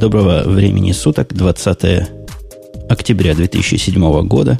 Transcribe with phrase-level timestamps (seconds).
[0.00, 2.08] Доброго времени суток, 20
[2.88, 4.56] октября 2007 года.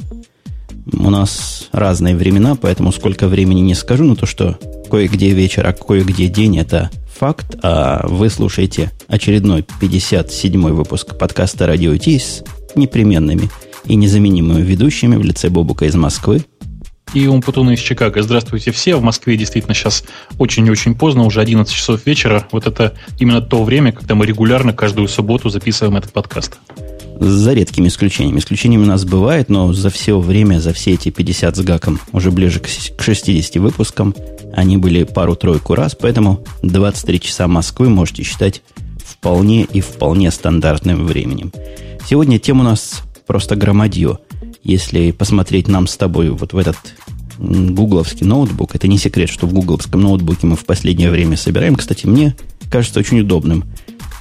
[0.91, 4.59] У нас разные времена, поэтому сколько времени не скажу, но то, что
[4.91, 7.55] кое-где вечер, а кое-где день, это факт.
[7.63, 12.43] А вы слушаете очередной 57-й выпуск подкаста «Радио Ти» с
[12.75, 13.49] непременными
[13.85, 16.43] и незаменимыми ведущими в лице Бобука из Москвы
[17.13, 18.21] и Умпутуна из Чикаго.
[18.21, 18.95] Здравствуйте все.
[18.95, 20.03] В Москве действительно сейчас
[20.37, 22.47] очень и очень поздно, уже 11 часов вечера.
[22.51, 26.57] Вот это именно то время, когда мы регулярно каждую субботу записываем этот подкаст.
[27.19, 28.39] За редкими исключениями.
[28.39, 32.31] Исключениями у нас бывает, но за все время, за все эти 50 с гаком, уже
[32.31, 34.15] ближе к 60 выпускам,
[34.53, 38.61] они были пару-тройку раз, поэтому 23 часа Москвы можете считать
[39.03, 41.51] вполне и вполне стандартным временем.
[42.07, 44.19] Сегодня тема у нас просто громадье.
[44.63, 46.77] Если посмотреть нам с тобой вот в этот
[47.37, 51.75] гугловский ноутбук, это не секрет, что в гугловском ноутбуке мы в последнее время собираем.
[51.75, 52.35] Кстати, мне
[52.69, 53.63] кажется очень удобным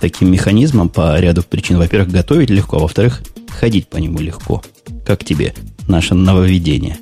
[0.01, 1.79] таким механизмом по ряду причин.
[1.79, 4.63] Во-первых, готовить легко, а во-вторых, ходить по нему легко.
[5.05, 5.55] Как тебе
[5.89, 6.99] наше нововведение?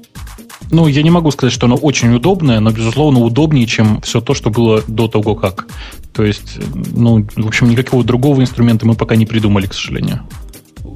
[0.71, 4.35] Ну, я не могу сказать, что оно очень удобное, но, безусловно, удобнее, чем все то,
[4.35, 5.69] что было до того, как.
[6.13, 6.59] То есть,
[6.93, 10.23] ну, в общем, никакого другого инструмента мы пока не придумали, к сожалению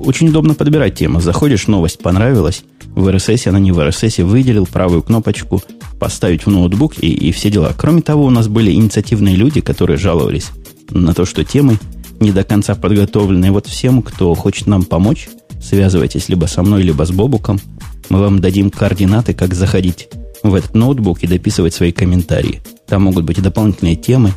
[0.04, 1.20] очень удобно подбирать тему.
[1.20, 5.62] Заходишь, новость понравилась, в RSS, она не в RSS, выделил правую кнопочку,
[5.98, 7.72] поставить в ноутбук и, и все дела.
[7.76, 10.50] Кроме того, у нас были инициативные люди, которые жаловались
[10.90, 11.78] на то, что темы
[12.18, 13.46] не до конца подготовлены.
[13.46, 15.28] И вот всем, кто хочет нам помочь,
[15.62, 17.60] связывайтесь либо со мной, либо с Бобуком.
[18.08, 20.08] Мы вам дадим координаты, как заходить
[20.42, 22.60] в этот ноутбук и дописывать свои комментарии.
[22.88, 24.32] Там могут быть и дополнительные темы,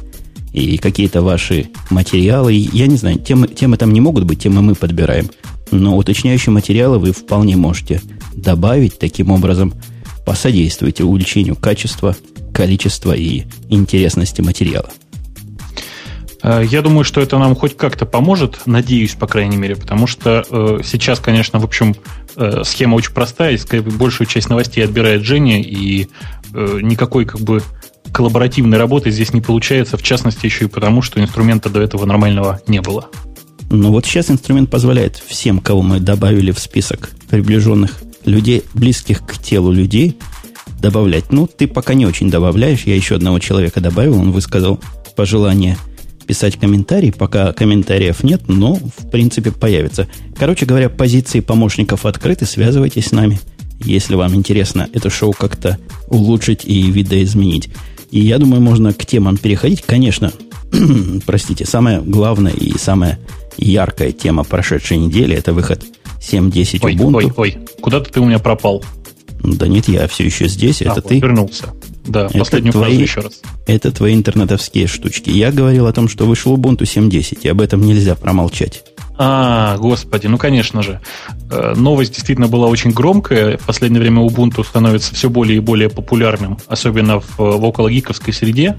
[0.52, 2.53] и какие-то ваши материалы.
[2.53, 5.30] Я не знаю, темы, темы там не могут быть, темы мы подбираем.
[5.74, 8.02] Но уточняющие материалы вы вполне можете
[8.34, 9.00] добавить.
[9.00, 9.74] Таким образом,
[10.26, 12.16] посодействуйте увеличению качества,
[12.54, 14.90] количества и интересности материала.
[16.44, 20.45] Э, я думаю, что это нам хоть как-то поможет, надеюсь, по крайней мере, потому что
[20.48, 21.95] э, сейчас, конечно, в общем,
[22.36, 23.60] э, схема очень простая,
[23.98, 26.08] большую часть новостей отбирает Женя, и
[26.54, 27.64] э, никакой как бы
[28.12, 32.62] коллаборативной работы здесь не получается, в частности, еще и потому, что инструмента до этого нормального
[32.67, 33.10] не было.
[33.70, 39.38] Но вот сейчас инструмент позволяет всем, кого мы добавили в список приближенных людей, близких к
[39.38, 40.18] телу людей,
[40.82, 41.32] добавлять.
[41.32, 42.84] Ну, ты пока не очень добавляешь.
[42.84, 44.80] Я еще одного человека добавил, он высказал
[45.16, 45.78] пожелание
[46.28, 47.12] писать комментарий.
[47.12, 50.08] Пока комментариев нет, но, в принципе, появится.
[50.38, 52.45] Короче говоря, позиции помощников открыты.
[52.45, 53.40] Связывайтесь с нами,
[53.80, 57.70] если вам интересно это шоу как-то улучшить и видоизменить.
[58.12, 59.82] И я думаю, можно к темам переходить.
[59.82, 60.32] Конечно,
[61.26, 63.20] простите, самое главное и самое
[63.58, 65.83] яркая тема прошедшей недели– это выход
[66.21, 67.15] 7.10 ой, Ubuntu.
[67.15, 68.83] Ой, ой, куда-то ты у меня пропал.
[69.43, 70.81] Да нет, я все еще здесь.
[70.81, 71.19] А, это вот, ты.
[71.19, 71.73] Вернулся.
[72.05, 73.41] Да, это последнюю твои, фразу еще раз.
[73.67, 75.30] Это твои интернетовские штучки.
[75.30, 78.83] Я говорил о том, что вышел Ubuntu 7.10, и об этом нельзя промолчать.
[79.15, 80.99] А, господи, ну конечно же.
[81.52, 83.58] Э, новость действительно была очень громкая.
[83.58, 88.75] В последнее время Ubuntu становится все более и более популярным, особенно в, в окологиковской среде.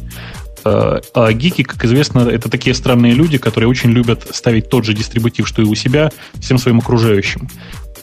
[0.64, 4.94] Э, а гики, как известно, это такие странные люди, которые очень любят ставить тот же
[4.94, 6.10] дистрибутив, что и у себя,
[6.40, 7.48] всем своим окружающим.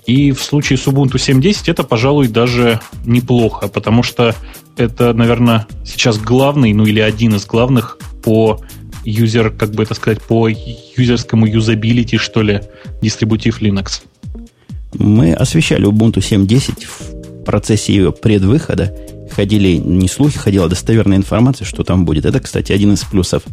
[0.06, 4.36] И в случае с Ubuntu 7.10 это, пожалуй, даже неплохо, потому что
[4.78, 8.60] это, наверное, сейчас главный, ну или один из главных по
[9.06, 12.62] юзер, как бы это сказать, по юзерскому юзабилити, что ли,
[13.02, 14.02] дистрибутив Linux.
[14.94, 18.96] Мы освещали Ubuntu 7.10 в процессе ее предвыхода,
[19.32, 22.26] ходили не слухи, ходила достоверная информация, что там будет.
[22.26, 23.44] Это, кстати, один из плюсов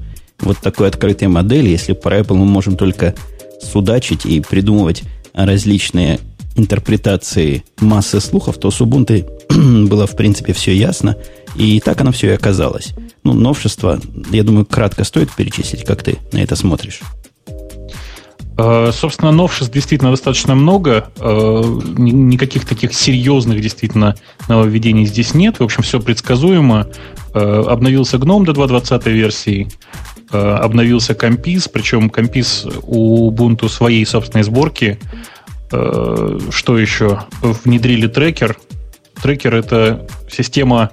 [0.40, 1.68] вот такой открытой модели.
[1.68, 3.14] Если про Apple мы можем только
[3.60, 5.02] судачить и придумывать
[5.32, 6.20] различные
[6.56, 9.24] интерпретации массы слухов, то с Ubuntu
[9.88, 11.16] было, в принципе, все ясно.
[11.56, 12.90] И так оно все и оказалось.
[13.24, 14.00] Ну, новшество,
[14.30, 17.00] я думаю, кратко стоит перечислить, как ты на это смотришь.
[18.58, 21.10] Э, собственно, новшеств действительно достаточно много.
[21.20, 21.62] Э,
[21.96, 24.16] никаких таких серьезных действительно
[24.48, 25.60] нововведений здесь нет.
[25.60, 26.88] В общем, все предсказуемо.
[27.34, 29.68] Э, обновился GNOME до 2.20 версии.
[30.30, 34.98] Обновился Compiz, причем Compiz у Ubuntu своей собственной сборки.
[35.70, 37.20] Что еще?
[37.40, 38.58] Внедрили Tracker.
[39.22, 40.90] Tracker— это система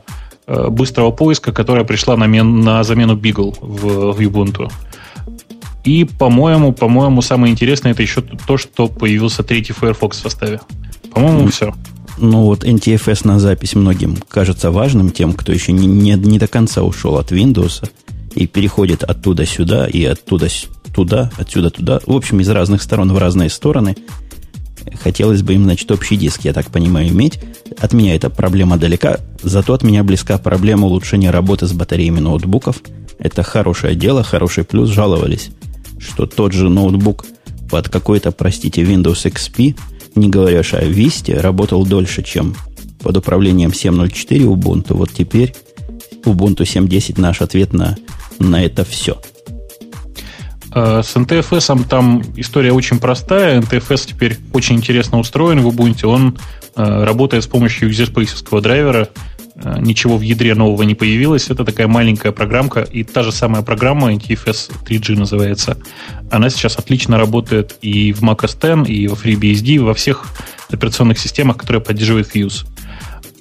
[0.48, 4.72] быстрого поиска, которая пришла на замену Beagle в, в Ubuntu.
[5.86, 10.60] И, по-моему, по-моему, самое интересное это еще то, что появился третий Firefox в составе.
[11.12, 11.52] По-моему, mm.
[11.52, 11.74] все.
[12.18, 16.48] Ну вот NTFS на запись многим кажется важным, тем, кто еще не, не, не до
[16.48, 17.88] конца ушел от Windows
[18.34, 20.48] и переходит оттуда сюда и оттуда
[20.94, 22.00] туда, отсюда туда.
[22.06, 23.96] В общем, из разных сторон в разные стороны.
[25.04, 27.40] Хотелось бы им, значит, общий диск, я так понимаю, иметь.
[27.80, 32.82] От меня эта проблема далека, зато от меня близка проблема улучшения работы с батареями ноутбуков.
[33.20, 35.52] Это хорошее дело, хороший плюс, жаловались
[36.06, 37.26] что тот же ноутбук
[37.70, 39.76] под какой-то, простите, Windows XP,
[40.16, 42.56] не говоря уж о Vista, работал дольше, чем
[43.02, 44.94] под управлением 7.04 Ubuntu.
[44.94, 45.54] Вот теперь
[46.24, 47.98] Ubuntu 7.10 наш ответ на,
[48.40, 49.20] на это все.
[50.74, 53.62] Э, с NTFS там история очень простая.
[53.62, 56.08] NTFS теперь очень интересно устроен в Ubuntu.
[56.08, 56.38] Он
[56.76, 59.10] э, работает с помощью user драйвера.
[59.58, 61.50] Э, ничего в ядре нового не появилось.
[61.50, 62.82] Это такая маленькая программка.
[62.82, 65.78] И та же самая программа, NTFS 3G называется,
[66.30, 70.26] она сейчас отлично работает и в Mac OS X, и во FreeBSD, и во всех
[70.70, 72.66] операционных системах, которые поддерживают Fuse.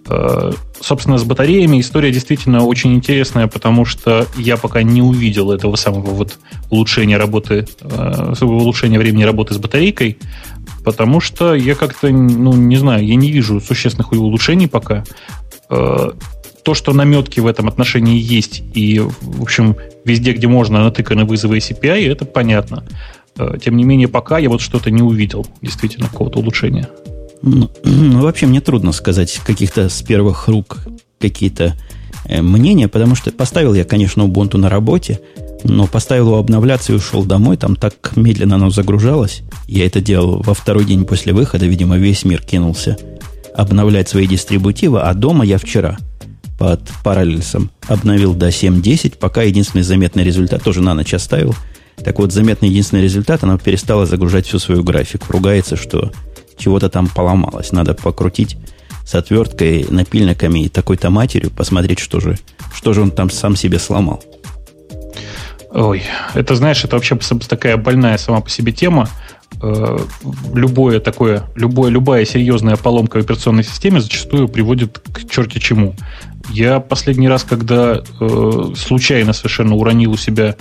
[0.06, 5.76] Э, собственно, с батареями история действительно очень интересная, потому что я пока не увидел этого
[5.76, 6.38] самого вот
[6.70, 10.18] улучшения работы, э, улучшения времени работы с батарейкой,
[10.84, 15.04] потому что я как-то, ну, не знаю, я не вижу существенных улучшений пока.
[15.70, 16.10] Э,
[16.62, 21.58] то, что наметки в этом отношении есть, и, в общем, везде, где можно, натыканы вызовы
[21.58, 22.84] API, это понятно.
[23.62, 26.88] Тем не менее, пока я вот что-то не увидел, действительно, какого-то улучшения.
[27.44, 30.78] Ну, ну, вообще мне трудно сказать каких-то с первых рук
[31.20, 31.76] какие-то
[32.24, 35.20] э, мнения, потому что поставил я, конечно, Ubuntu на работе,
[35.62, 39.42] но поставил его обновляться и ушел домой, там так медленно оно загружалось.
[39.68, 42.96] Я это делал во второй день после выхода, видимо, весь мир кинулся
[43.54, 45.96] обновлять свои дистрибутивы, а дома я вчера
[46.58, 51.54] под параллельсом обновил до 7.10, пока единственный заметный результат, тоже на ночь оставил.
[51.96, 55.26] Так вот, заметный единственный результат, она перестала загружать всю свою графику.
[55.28, 56.12] Ругается, что
[56.56, 57.72] чего-то там поломалось.
[57.72, 58.56] Надо покрутить
[59.06, 62.38] с отверткой, напильниками и такой-то матерью, посмотреть, что же,
[62.74, 64.22] что же он там сам себе сломал.
[65.70, 66.02] Ой,
[66.34, 67.16] это, знаешь, это вообще
[67.48, 69.08] такая больная сама по себе тема.
[69.66, 69.98] Э,
[70.52, 75.94] любое такое, любое, любая серьезная поломка в операционной системе зачастую приводит к черти чему.
[76.50, 80.56] Я последний раз, когда э, случайно совершенно уронил у себя,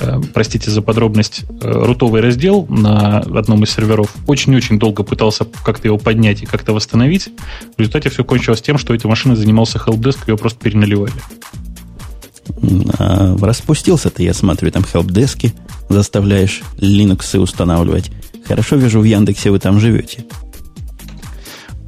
[0.00, 5.86] э, простите за подробность, э, рутовый раздел на одном из серверов, очень-очень долго пытался как-то
[5.86, 7.28] его поднять и как-то восстановить.
[7.76, 11.12] В результате все кончилось тем, что этой машиной занимался helpdesk, ее просто переналивали.
[12.98, 15.52] А, распустился ты, я смотрю, там helpdesk
[15.88, 18.10] заставляешь Linux устанавливать.
[18.48, 20.24] Хорошо вижу, в Яндексе вы там живете.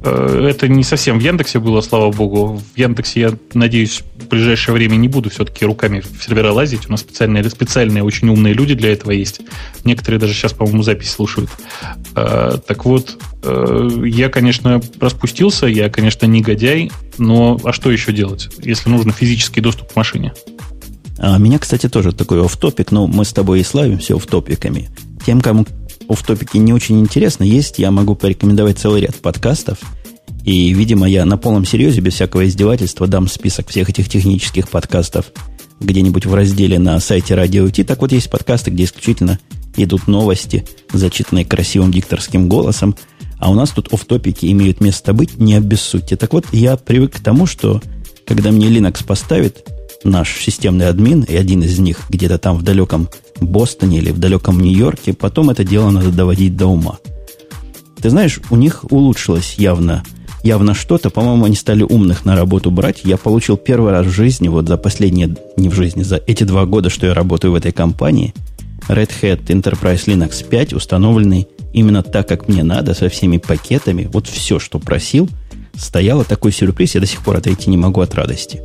[0.03, 2.61] Э, это не совсем в Яндексе было, слава богу.
[2.73, 6.87] В Яндексе, я надеюсь, в ближайшее время не буду все-таки руками в сервера лазить.
[6.87, 9.41] У нас специальные, специальные, очень умные люди для этого есть.
[9.83, 11.49] Некоторые даже сейчас, по-моему, запись слушают.
[12.15, 18.49] Э, так вот, э, я, конечно, распустился, я, конечно, негодяй, но а что еще делать,
[18.59, 20.33] если нужно физический доступ к машине?
[21.17, 24.89] А меня, кстати, тоже такой оф-топик, но мы с тобой и славимся оф-топиками.
[25.23, 25.65] Тем, кому
[26.13, 29.79] в топике не очень интересно, есть, я могу порекомендовать целый ряд подкастов.
[30.43, 35.31] И, видимо, я на полном серьезе, без всякого издевательства, дам список всех этих технических подкастов
[35.79, 37.83] где-нибудь в разделе на сайте Радио Ти.
[37.83, 39.39] Так вот, есть подкасты, где исключительно
[39.75, 42.95] идут новости, зачитанные красивым дикторским голосом.
[43.37, 46.15] А у нас тут оф-топики имеют место быть, не обессудьте.
[46.15, 47.81] Так вот, я привык к тому, что
[48.25, 49.67] когда мне Linux поставит
[50.03, 53.09] наш системный админ, и один из них где-то там в далеком
[53.39, 56.97] Бостоне или в далеком Нью-Йорке, потом это дело надо доводить до ума.
[58.01, 60.03] Ты знаешь, у них улучшилось явно,
[60.43, 61.09] явно что-то.
[61.09, 63.01] По-моему, они стали умных на работу брать.
[63.03, 66.65] Я получил первый раз в жизни, вот за последние, не в жизни, за эти два
[66.65, 68.33] года, что я работаю в этой компании,
[68.87, 74.09] Red Hat Enterprise Linux 5, установленный именно так, как мне надо, со всеми пакетами.
[74.11, 75.29] Вот все, что просил,
[75.75, 78.61] стояло такой сюрприз, я до сих пор отойти не могу от радости.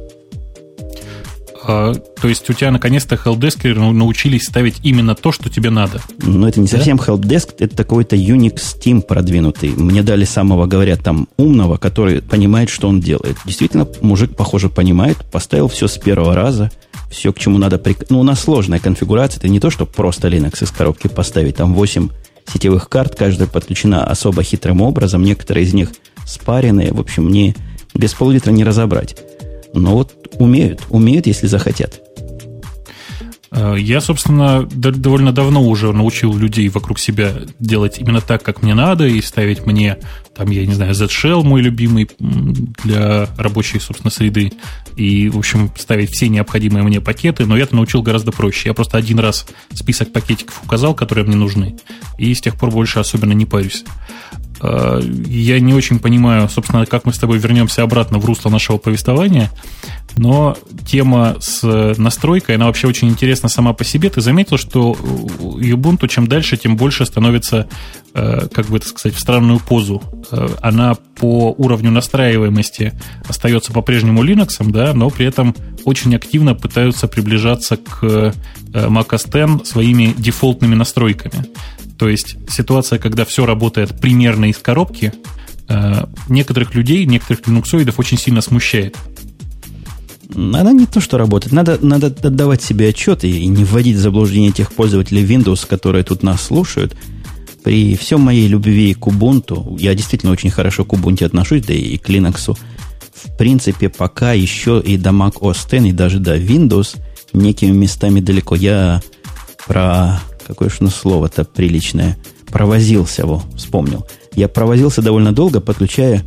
[1.69, 6.01] А, то есть у тебя наконец-то helpdeskеры научились ставить именно то, что тебе надо.
[6.23, 6.77] Но это не да?
[6.77, 9.71] совсем helpdesk, это какой-то Unix Steam продвинутый.
[9.71, 13.37] Мне дали самого, говорят, там умного, который понимает, что он делает.
[13.45, 16.71] Действительно, мужик, похоже, понимает, поставил все с первого раза,
[17.11, 17.79] все, к чему надо...
[17.79, 18.11] Прик...
[18.11, 21.57] Ну, у нас сложная конфигурация, это не то, что просто Linux из коробки поставить.
[21.57, 22.09] Там 8
[22.53, 25.91] сетевых карт, каждая подключена особо хитрым образом, некоторые из них
[26.27, 26.93] спаренные.
[26.93, 27.57] В общем, не,
[27.95, 29.17] без пол-литра не разобрать.
[29.81, 32.01] Но вот умеют, умеют, если захотят.
[33.57, 38.75] Э, я, собственно, довольно давно уже научил людей вокруг себя делать именно так, как мне
[38.75, 39.99] надо, и ставить мне,
[40.35, 44.53] там, я не знаю, Z-Shell, мой любимый для рабочей, собственно, среды,
[44.97, 48.69] и, в общем, ставить все необходимые мне пакеты, но я это научил гораздо проще.
[48.69, 51.77] Я просто один раз список пакетиков указал, которые мне нужны,
[52.19, 53.85] и с тех пор больше особенно не парюсь.
[54.61, 58.79] Э, я не очень понимаю, собственно, как мы с тобой вернемся обратно в русло нашего
[58.79, 59.51] повествования,
[60.17, 61.63] но тема с
[61.99, 64.09] настройкой, она вообще очень интересна сама по себе.
[64.09, 67.69] Ты заметил, что Ubuntu чем дальше, тем больше становится,
[68.15, 70.03] э, как бы это сказать, в странную позу.
[70.31, 72.93] Э, она по уровню настраиваемости
[73.29, 78.35] остается по-прежнему Linux, да, но при этом очень активно пытаются приближаться к
[78.73, 81.47] Mac OS X своими дефолтными настройками.
[81.99, 85.13] То есть ситуация, когда все работает примерно из коробки,
[85.69, 88.97] э, некоторых людей, некоторых линуксоидов очень сильно смущает.
[90.35, 91.53] Она не то, что работает.
[91.53, 96.23] Надо, надо отдавать себе отчет и не вводить в заблуждение тех пользователей Windows, которые тут
[96.23, 96.97] нас слушают.
[97.63, 101.97] При всем моей любви к Ubuntu, я действительно очень хорошо к Ubuntu отношусь, да и
[101.97, 102.57] к Linux,
[103.15, 106.97] в принципе, пока еще и до Mac OS X, и даже до Windows
[107.33, 108.55] некими местами далеко.
[108.55, 109.03] Я
[109.67, 110.21] про...
[110.47, 112.17] Какое же ну слово-то приличное?
[112.47, 114.07] Провозился его, вспомнил.
[114.35, 116.23] Я провозился довольно долго, подключая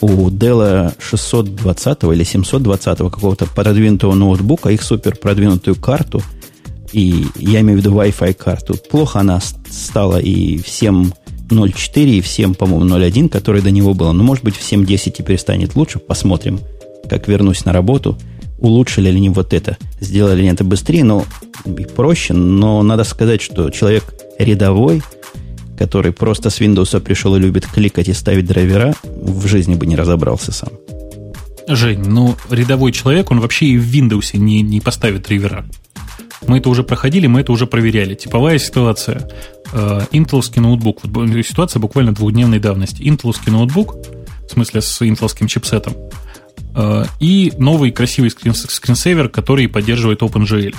[0.00, 6.22] у Dell 620 или 720 какого-то продвинутого ноутбука, их супер продвинутую карту,
[6.92, 8.76] и я имею в виду Wi-Fi карту.
[8.90, 14.12] Плохо она стала и в 7.04, и в 7, по-моему, 0.1, который до него было.
[14.12, 15.98] Но, может быть, в 7.10 теперь станет лучше.
[15.98, 16.60] Посмотрим,
[17.08, 18.18] как вернусь на работу.
[18.66, 21.24] Улучшили ли они вот это, сделали ли это быстрее, но
[21.94, 22.34] проще.
[22.34, 25.02] Но надо сказать, что человек рядовой–
[25.76, 29.96] который просто с Windows пришел и любит кликать и ставить драйвера, в жизни бы не
[29.96, 30.70] разобрался сам.
[31.68, 35.66] Жень, ну, рядовой человек, он вообще и в Windows не, не поставит драйвера.
[36.46, 38.14] Мы это уже проходили, мы это уже проверяли.
[38.14, 39.28] Типовая ситуация.
[39.72, 41.00] Э, интеловский ноутбук.
[41.02, 43.02] Вот ситуация буквально двухдневной давности.
[43.02, 43.96] Интеловский ноутбук,
[44.46, 45.94] в смысле с интеловским чипсетом,
[47.20, 50.74] и новый красивый скрин, скринсейвер, который поддерживает OpenGL.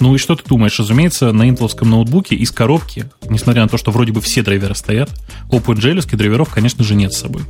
[0.00, 0.78] Ну и что ты думаешь?
[0.78, 5.10] Разумеется, на интеловском ноутбуке из коробки, несмотря на то, что вроде бы все драйверы стоят,
[5.50, 7.42] OpenGL драйверов, конечно же, нет с собой.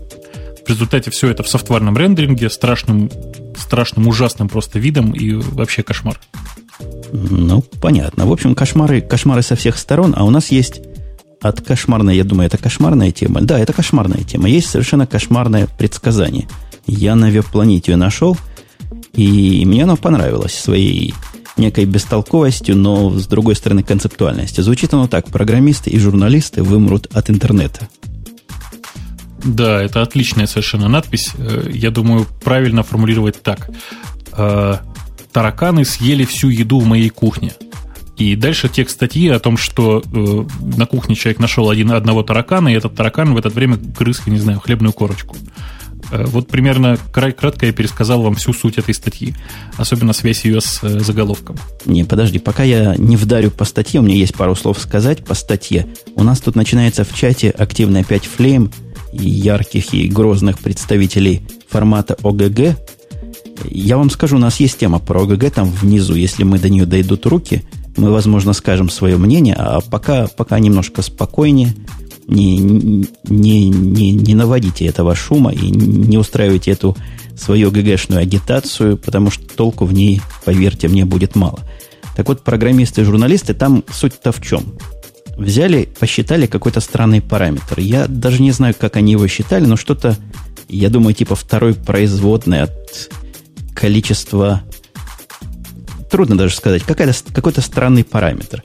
[0.65, 3.11] В результате все это в софтварном рендеринге, страшным,
[3.57, 6.21] страшным, ужасным просто видом и вообще кошмар.
[7.13, 8.27] Ну, понятно.
[8.27, 10.81] В общем, кошмары, кошмары со всех сторон, а у нас есть
[11.41, 13.41] от кошмарной, я думаю, это кошмарная тема.
[13.41, 14.49] Да, это кошмарная тема.
[14.49, 16.49] Есть совершенно кошмарное предсказание.
[16.87, 18.37] Я на веб-планете ее нашел,
[19.13, 21.15] и мне оно понравилось своей
[21.57, 24.65] некой бестолковостью, но с другой стороны концептуальностью.
[24.65, 25.27] Звучит оно так.
[25.27, 27.89] Программисты и журналисты вымрут от интернета.
[29.45, 31.31] Да, это отличная совершенно надпись.
[31.39, 33.71] Э, я думаю, правильно формулировать так.
[34.37, 34.77] Э,
[35.33, 37.53] Тараканы съели всю еду в моей кухне.
[38.21, 40.45] И дальше текст статьи о том, что э,
[40.77, 44.39] на кухне человек нашел один, одного таракана, и этот таракан в это время грыз, не
[44.39, 45.39] знаю, хлебную корочку.
[46.11, 49.35] Э, вот примерно кратко я пересказал вам всю суть этой статьи,
[49.79, 51.57] особенно связь ее с э, заголовком.
[51.87, 55.33] Не, подожди, пока я не вдарю по статье, у меня есть пару слов сказать по
[55.33, 55.87] статье.
[56.15, 58.71] У нас тут начинается в чате активно опять флейм
[59.15, 62.77] ярких и грозных представителей формата ОГГ.
[63.71, 66.15] Я вам скажу, у нас есть тема про ОГГ там внизу.
[66.15, 67.63] Если мы до нее дойдут руки,
[67.97, 71.75] мы, возможно, скажем свое мнение, а пока, пока немножко спокойнее,
[72.27, 76.97] не, не, не, не наводите этого шума и не устраивайте эту
[77.37, 81.61] свою ГГшную агитацию, потому что толку в ней, поверьте мне, будет мало.
[82.17, 84.63] Так вот, программисты и журналисты, там суть-то в чем?
[85.37, 87.81] Взяли, посчитали какой-то странный параметр.
[87.81, 90.17] Я даже не знаю, как они его считали, но что-то,
[90.69, 93.11] я думаю, типа второй производный от
[93.75, 94.63] количества...
[96.11, 96.83] Трудно даже сказать.
[96.83, 98.63] Какой-то странный параметр.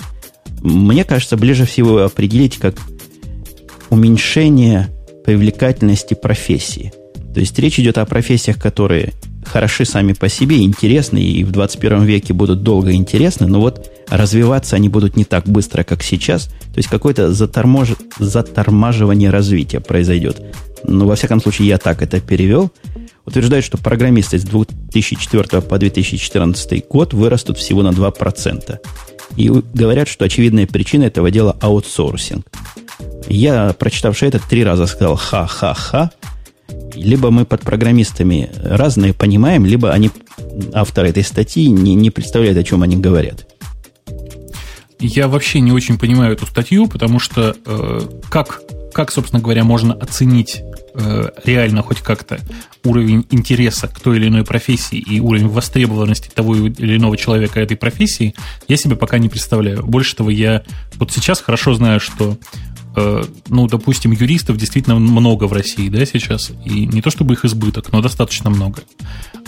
[0.61, 2.75] Мне кажется, ближе всего определить как
[3.89, 4.89] уменьшение
[5.23, 6.91] привлекательности профессии.
[7.33, 9.13] То есть речь идет о профессиях, которые
[9.45, 14.75] хороши сами по себе, интересны и в 21 веке будут долго интересны, но вот развиваться
[14.75, 16.45] они будут не так быстро, как сейчас.
[16.45, 17.89] То есть какое-то затормож...
[18.17, 20.41] затормаживание развития произойдет.
[20.83, 22.71] Но во всяком случае я так это перевел.
[23.25, 28.79] Утверждают, что программисты с 2004 по 2014 год вырастут всего на 2%.
[29.35, 32.45] И говорят, что очевидная причина этого дела аутсорсинг.
[33.27, 36.11] Я, прочитавший это, три раза сказал «ха-ха-ха».
[36.93, 40.11] Либо мы под программистами разные понимаем, либо они,
[40.73, 43.47] авторы этой статьи, не, не представляют, о чем они говорят.
[44.99, 48.61] Я вообще не очень понимаю эту статью, потому что э, как,
[48.93, 50.63] как, собственно говоря, можно оценить
[50.97, 52.39] э, реально хоть как-то
[52.83, 57.77] уровень интереса к той или иной профессии и уровень востребованности того или иного человека этой
[57.77, 58.33] профессии,
[58.67, 59.85] я себе пока не представляю.
[59.85, 60.63] Больше того, я
[60.95, 62.37] вот сейчас хорошо знаю, что
[62.95, 67.43] Э, ну, допустим, юристов действительно много в России, да, сейчас, и не то чтобы их
[67.43, 68.83] избыток, но достаточно много.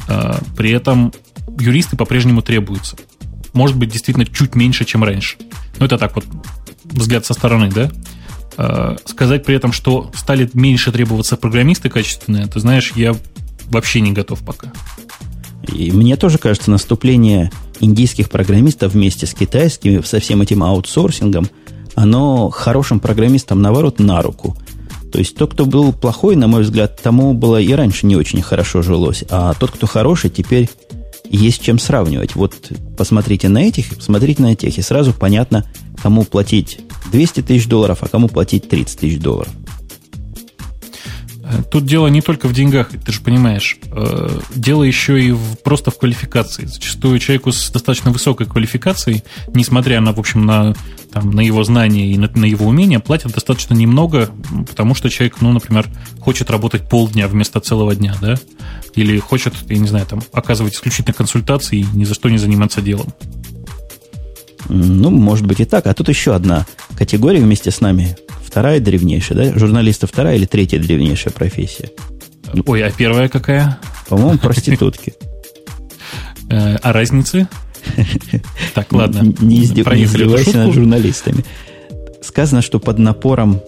[0.09, 1.13] Э, при этом
[1.57, 2.97] юристы по-прежнему требуются.
[3.53, 5.37] Может быть, действительно чуть меньше, чем раньше.
[5.79, 6.25] Ну, это так вот,
[6.83, 7.89] взгляд со стороны, да?
[8.57, 13.15] Э, сказать при этом, что стали меньше требоваться программисты качественные, ты знаешь, я
[13.69, 14.71] вообще не готов пока.
[15.73, 21.47] И мне тоже кажется, наступление индийских программистов вместе с китайскими со всем этим аутсорсингом–
[21.97, 24.55] оно хорошим программистам, наоборот, на руку.
[25.11, 28.43] То есть тот, кто был плохой, на мой взгляд, тому было и раньше не очень
[28.43, 29.23] хорошо жилось.
[29.31, 30.69] А тот, кто хороший, теперь
[31.27, 32.35] есть чем сравнивать.
[32.35, 32.53] Вот
[32.95, 35.65] посмотрите на этих, посмотрите на тех, и сразу понятно,
[35.99, 39.51] кому платить 200 тысяч долларов, а кому платить 30 тысяч долларов.
[41.49, 43.77] Э, тут дело не только в деньгах, ты же понимаешь.
[43.91, 46.65] Э, дело еще и в, просто в квалификации.
[46.65, 49.23] Зачастую человеку с достаточно высокой квалификацией,
[49.53, 50.75] несмотря на, в общем, на,
[51.11, 54.29] там, на его знания и на, на его умения, платят достаточно немного,
[54.67, 55.87] потому что человек, ну, например,
[56.19, 58.35] хочет работать полдня вместо целого дня, да?
[58.95, 62.81] Или хочет, я не знаю, там, оказывать исключительно консультации и ни за что не заниматься
[62.81, 63.13] делом.
[64.69, 65.87] Ну, может быть и так.
[65.87, 66.65] А тут еще одна
[66.97, 69.59] категория вместе с нами вторая древнейшая, да?
[69.59, 71.91] Журналиста вторая или третья древнейшая профессия?
[72.65, 73.79] Ой, а первая какая?
[74.07, 75.13] По-моему, проститутки.
[76.49, 77.49] Э, а разницы?
[78.73, 79.33] Так, ладно.
[79.41, 81.43] Не издевайся над журналистами.
[82.21, 83.59] Сказано, что под напором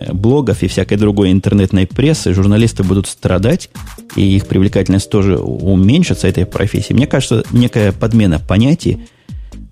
[0.00, 3.68] э, блогов и всякой другой интернетной прессы журналисты будут страдать,
[4.16, 6.94] и их привлекательность тоже уменьшится этой профессии.
[6.94, 9.06] Мне кажется, некая подмена понятий,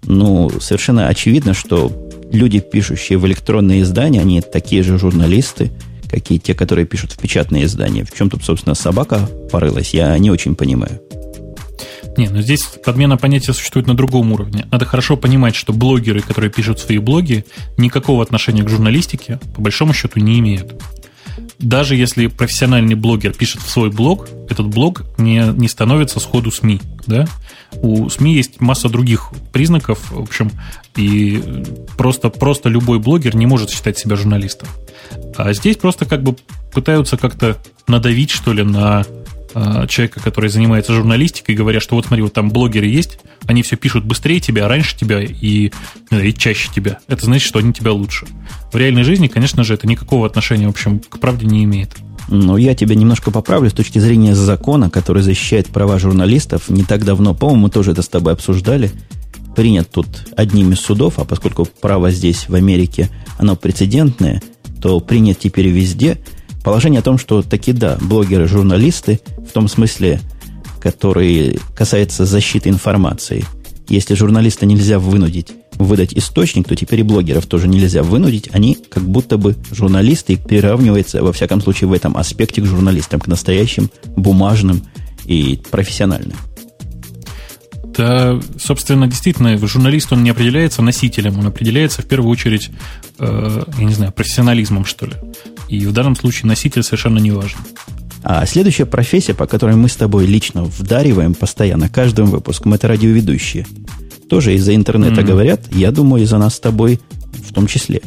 [0.04, 1.92] ну, совершенно очевидно, что
[2.32, 5.70] люди, пишущие в электронные издания, они такие же журналисты,
[6.10, 8.04] как и те, которые пишут в печатные издания.
[8.04, 11.00] В чем тут, собственно, собака порылась, я не очень понимаю.
[12.16, 14.66] Не, ну здесь подмена понятия существует на другом уровне.
[14.70, 17.44] Надо хорошо понимать, что блогеры, которые пишут свои блоги,
[17.76, 20.74] никакого отношения к журналистике, по большому счету, не имеют
[21.60, 26.80] даже если профессиональный блогер пишет в свой блог, этот блог не, не становится сходу СМИ.
[27.06, 27.26] Да?
[27.82, 30.50] У СМИ есть масса других признаков, в общем,
[30.96, 31.42] и
[31.96, 34.68] просто, просто любой блогер не может считать себя журналистом.
[35.36, 36.36] А здесь просто как бы
[36.72, 39.04] пытаются как-то надавить, что ли, на
[39.88, 44.04] человека, который занимается журналистикой, говоря, что вот смотри, вот там блогеры есть, они все пишут
[44.04, 45.70] быстрее тебя, раньше тебя и,
[46.10, 46.98] и чаще тебя.
[47.08, 48.26] Это значит, что они тебя лучше.
[48.72, 51.90] В реальной жизни, конечно же, это никакого отношения, в общем, к правде не имеет.
[52.28, 56.68] Но я тебя немножко поправлю с точки зрения закона, который защищает права журналистов.
[56.68, 58.90] Не так давно, по-моему, мы тоже это с тобой обсуждали.
[59.56, 64.40] Принят тут одним из судов, а поскольку право здесь, в Америке, оно прецедентное,
[64.80, 66.18] то принят теперь везде–
[66.62, 70.20] Положение о том, что таки да, блогеры, журналисты, в том смысле,
[70.80, 73.44] который касается защиты информации.
[73.88, 78.50] Если журналиста нельзя вынудить выдать источник, то теперь и блогеров тоже нельзя вынудить.
[78.52, 83.26] Они как будто бы журналисты приравниваются, во всяком случае, в этом аспекте к журналистам, к
[83.26, 84.82] настоящим, бумажным
[85.24, 86.36] и профессиональным.
[87.96, 92.70] Да, собственно, действительно, журналист, он не определяется носителем, он определяется в первую очередь,
[93.18, 95.14] э, я не знаю, профессионализмом, что ли.
[95.68, 97.58] И в данном случае носитель совершенно не важен.
[98.22, 103.66] А следующая профессия, по которой мы с тобой лично вдариваем постоянно, каждым выпуском, это радиоведущие.
[104.28, 105.26] Тоже из-за интернета mm-hmm.
[105.26, 107.00] говорят, я думаю, из-за нас с тобой
[107.48, 108.02] в том числе.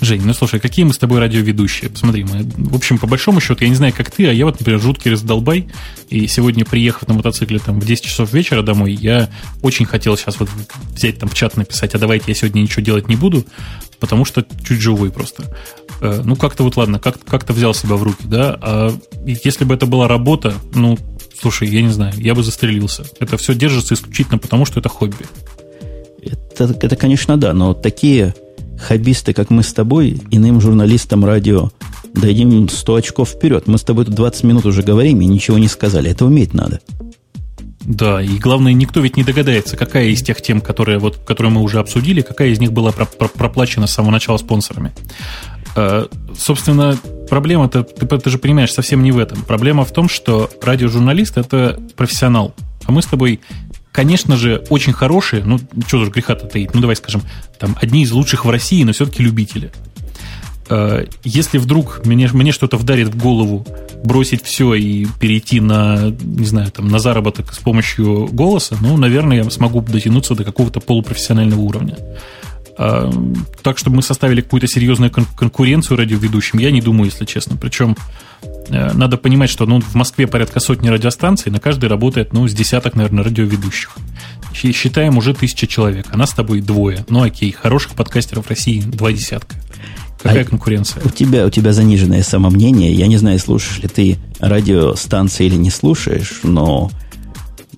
[0.00, 1.90] Жень, ну слушай, какие мы с тобой радиоведущие?
[1.90, 4.60] Посмотри, мы, в общем, по большому счету, я не знаю, как ты, а я вот,
[4.60, 5.68] например, жуткий раздолбай,
[6.08, 9.28] и сегодня, приехав на мотоцикле там в 10 часов вечера домой, я
[9.60, 10.48] очень хотел сейчас вот
[10.94, 13.44] взять там в чат написать, а давайте я сегодня ничего делать не буду,
[13.98, 15.44] потому что чуть живой просто.
[16.00, 19.74] Э, ну, как-то вот ладно, как- как-то взял себя в руки, да, а если бы
[19.74, 20.96] это была работа, ну,
[21.40, 23.04] слушай, я не знаю, я бы застрелился.
[23.18, 25.26] Это все держится исключительно потому, что это хобби.
[26.22, 28.34] Это, это конечно, да, но такие
[28.78, 31.70] хоббисты, как мы с тобой, иным журналистам радио
[32.14, 33.66] дадим 100 очков вперед.
[33.66, 36.10] Мы с тобой тут 20 минут уже говорим и ничего не сказали.
[36.10, 36.80] Это уметь надо.
[37.80, 41.62] Да, и главное, никто ведь не догадается, какая из тех тем, которые, вот, которые мы
[41.62, 44.92] уже обсудили, какая из них была про про проплачена с самого начала спонсорами.
[45.74, 46.98] Э, собственно,
[47.30, 49.40] проблема-то, ты, ты же понимаешь, совсем не в этом.
[49.42, 52.54] Проблема в том, что радиожурналист– это профессионал.
[52.84, 53.40] А мы с тобой
[53.92, 57.22] конечно же, очень хорошие, ну, что же греха-то таить, ну, давай скажем,
[57.58, 59.72] там, одни из лучших в России, но все-таки любители.
[60.68, 63.66] Э, если вдруг мне, мне что-то вдарит в голову
[64.04, 69.38] бросить все и перейти на, не знаю, там, на заработок с помощью голоса, ну, наверное,
[69.38, 71.96] я смогу дотянуться до какого-то полупрофессионального уровня.
[72.78, 73.10] Э,
[73.62, 77.56] так, чтобы мы составили какую-то серьезную кон- конкуренцию радиоведущим, я не думаю, если честно.
[77.56, 77.96] Причем
[78.70, 82.52] Э, надо понимать, что ну, в Москве порядка сотни радиостанций, на каждой работает, ну, с
[82.52, 83.96] десяток, наверное, радиоведущих.
[84.52, 87.04] Считаем уже тысяча человек, а нас с тобой двое.
[87.08, 89.56] Ну, окей, хороших подкастеров России два десятка.
[90.22, 91.02] Какая а конкуренция?
[91.04, 92.92] У тебя, у тебя заниженное самомнение.
[92.92, 96.90] Я не знаю, слушаешь ли ты радиостанции или не слушаешь, но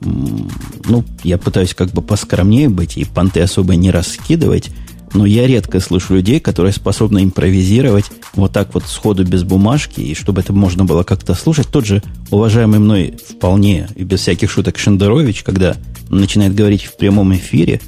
[0.00, 4.70] ну, я пытаюсь как бы поскромнее быть и понты особо не раскидывать.
[5.12, 10.14] Но я редко слышу людей, которые способны импровизировать вот так вот сходу без бумажки, и
[10.14, 11.68] чтобы это можно было как-то слушать.
[11.68, 15.76] Тот же уважаемый мной вполне и без всяких шуток Шендерович, когда
[16.08, 17.80] начинает говорить в прямом эфире,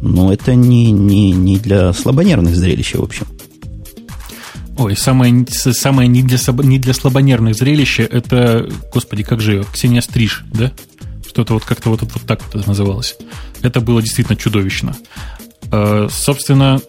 [0.00, 3.26] но это не, не, не для слабонервных зрелищ, в общем.
[4.76, 10.00] Ой, самое, самое не, для, не для слабонервных зрелища это, господи, как же ее, Ксения
[10.00, 10.72] Стриж, да?
[11.26, 13.16] Что-то вот как-то вот, вот так вот это называлось.
[13.62, 14.96] Это было действительно чудовищно.
[15.74, 16.80] Э, собственно,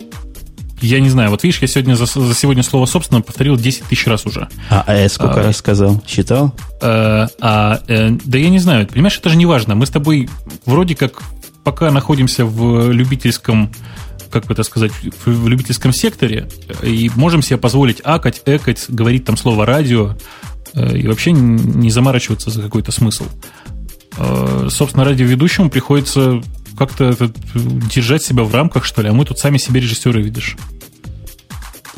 [0.81, 4.05] Я не знаю, вот видишь, я сегодня за, за сегодня слово собственно повторил 10 тысяч
[4.05, 4.49] раз уже.
[4.69, 6.03] А АЭС сколько а, раз сказал?
[6.05, 6.53] Считал?
[6.81, 8.85] А, а, э, да я не знаю.
[8.85, 9.73] Понимаешь, это же не важно.
[9.75, 10.29] Мы с тобой
[10.65, 11.23] вроде как
[11.63, 13.71] пока находимся в любительском
[14.29, 14.91] как бы это сказать,
[15.25, 16.49] в любительском секторе
[16.83, 20.17] и можем себе позволить акать, экать, говорить там слово радио
[20.73, 23.25] э, и вообще не заморачиваться за какой-то смысл.
[24.17, 26.41] Э, собственно, радиоведущему приходится
[26.77, 27.15] как-то
[27.53, 30.57] держать себя в рамках, что ли, а мы тут сами себе режиссеры, видишь.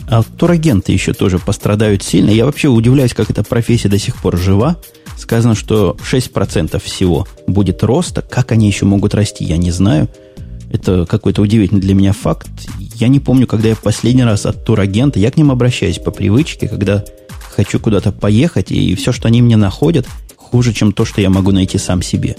[0.09, 2.29] А турагенты еще тоже пострадают сильно.
[2.29, 4.77] Я вообще удивляюсь, как эта профессия до сих пор жива.
[5.17, 8.21] Сказано, что 6% всего будет роста.
[8.21, 10.07] Как они еще могут расти, я не знаю.
[10.71, 12.47] Это какой-то удивительный для меня факт.
[12.79, 16.67] Я не помню, когда я последний раз от турагента, я к ним обращаюсь по привычке,
[16.67, 17.03] когда
[17.55, 21.51] хочу куда-то поехать, и все, что они мне находят, хуже, чем то, что я могу
[21.51, 22.35] найти сам себе.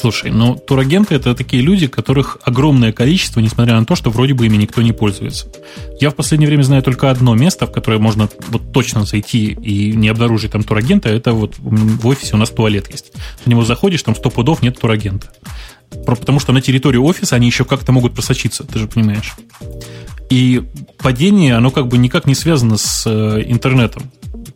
[0.00, 4.46] Слушай, ну турагенты это такие люди, которых огромное количество, несмотря на то, что вроде бы
[4.46, 5.48] ими никто не пользуется.
[6.00, 9.96] Я в последнее время знаю только одно место, в которое можно вот точно зайти и
[9.96, 11.08] не обнаружить там турагента.
[11.08, 13.10] Это вот в офисе у нас туалет есть.
[13.44, 15.32] В него заходишь, там сто пудов нет турагента.
[16.06, 19.34] Потому что на территории офиса они еще как-то могут просочиться, ты же понимаешь.
[20.30, 20.62] И
[20.98, 24.04] падение, оно как бы никак не связано с э, интернетом.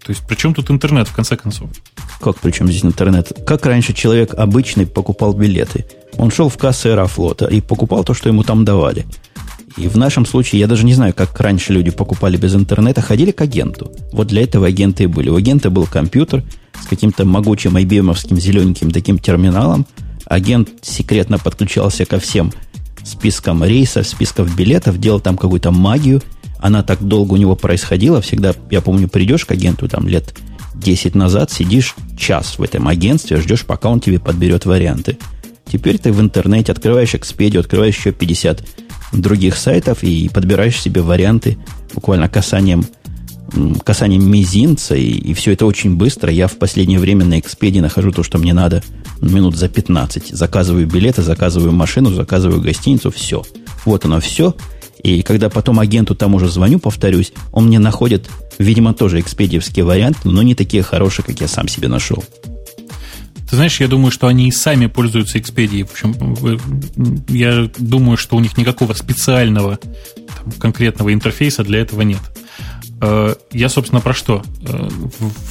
[0.05, 1.71] То есть, при чем тут интернет, в конце концов?
[2.23, 3.33] Как при чем здесь интернет?
[3.45, 5.87] Как раньше человек обычный покупал билеты?
[6.19, 9.07] Он шел в кассу Аэрофлота и покупал то, что ему там давали.
[9.77, 13.33] И в нашем случае, я даже не знаю, как раньше люди покупали без интернета, ходили
[13.33, 13.91] к агенту.
[14.13, 15.31] Вот для этого агенты и были.
[15.31, 16.45] У агента был компьютер
[16.81, 19.85] с каким-то могучим ibm зелененьким таким терминалом.
[20.27, 22.53] Агент секретно подключался ко всем
[23.03, 26.23] спискам рейсов, списков билетов, делал там какую-то магию–
[26.63, 28.23] она так долго у него происходила.
[28.23, 30.33] Всегда, я помню, придешь к агенту там лет
[30.83, 35.19] 10 назад, сидишь час в этом агентстве, ждешь, пока он тебе подберет варианты.
[35.71, 38.65] Теперь ты в интернете открываешь Expedia, открываешь еще 50
[39.13, 41.59] других сайтов и подбираешь себе варианты
[41.95, 42.85] буквально касанием,
[43.85, 46.33] касанием мизинца, и, и все это очень быстро.
[46.33, 48.83] Я в последнее время на Expedia нахожу то, что мне надо
[49.21, 50.29] минут за 15.
[50.29, 53.43] Заказываю билеты, заказываю машину, заказываю гостиницу, все.
[53.85, 54.55] Вот оно все.
[55.03, 60.19] И когда потом агенту тому же звоню, повторюсь, он мне находит, видимо, тоже экспедиевский вариант,
[60.25, 62.25] но не такие хорошие, как я сам себе нашел.
[63.53, 65.87] Ты знаешь, я думаю, что они и сами пользуются Expedia.
[65.87, 72.23] В общем, я думаю, что у них никакого специального там, конкретного интерфейса для этого нет.
[73.03, 74.43] Э, я, собственно, про что?
[74.67, 74.89] Э,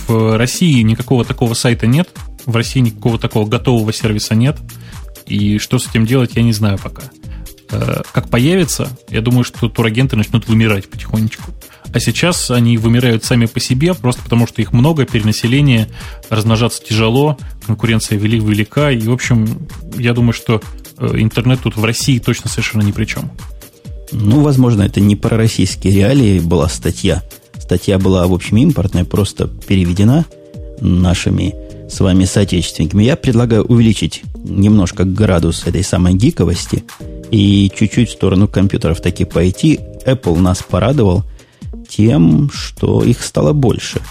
[0.08, 2.10] в России никакого такого сайта нет,
[2.46, 4.58] в России никакого такого готового сервиса нет.
[5.28, 7.04] И что с этим делать, я не знаю пока.
[7.70, 11.52] Э, как появится, я думаю, что турагенты начнут вымирать потихонечку.
[11.94, 15.90] А сейчас они вымирают сами по себе, просто потому что их много, перенаселение,
[16.30, 18.92] размножаться тяжело, конкуренция вели велика.
[18.92, 20.62] И, в общем, я думаю, что
[20.98, 23.32] э, интернет тут в России точно совершенно ни при чем.
[24.12, 27.24] Ну, возможно, это не про российские реалии была статья.
[27.58, 30.26] Статья была, в общем, импортная, просто переведена
[30.80, 31.56] нашими
[31.90, 33.04] с вами соотечественниками.
[33.04, 36.84] Я предлагаю увеличить немножко градус этой самой гиковости
[37.32, 39.80] и чуть-чуть в сторону компьютеров таки пойти.
[40.06, 41.24] Apple нас порадовал
[41.92, 44.02] тем, что их стало больше.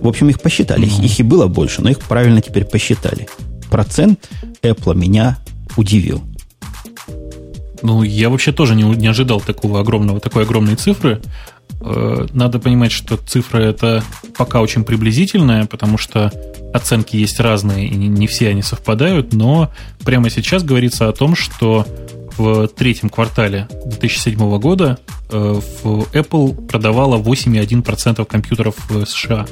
[0.00, 0.86] В общем, их посчитали.
[0.86, 3.28] Их, их и было больше, но их правильно теперь посчитали.
[3.70, 4.28] Процент
[4.62, 5.38] Apple меня
[5.76, 6.20] удивил.
[7.82, 11.20] Ну, я вообще тоже не, не ожидал такого огромного, такой огромной цифры.
[11.80, 14.02] Э, надо понимать, что цифра это
[14.36, 16.32] пока очень приблизительная, потому что
[16.72, 19.70] оценки есть разные, и не все они совпадают, но
[20.04, 21.86] прямо сейчас говорится о том, что
[22.36, 24.98] в третьем квартале 2007 года
[25.30, 29.46] э, в Apple продавала 8,1% компьютеров в США.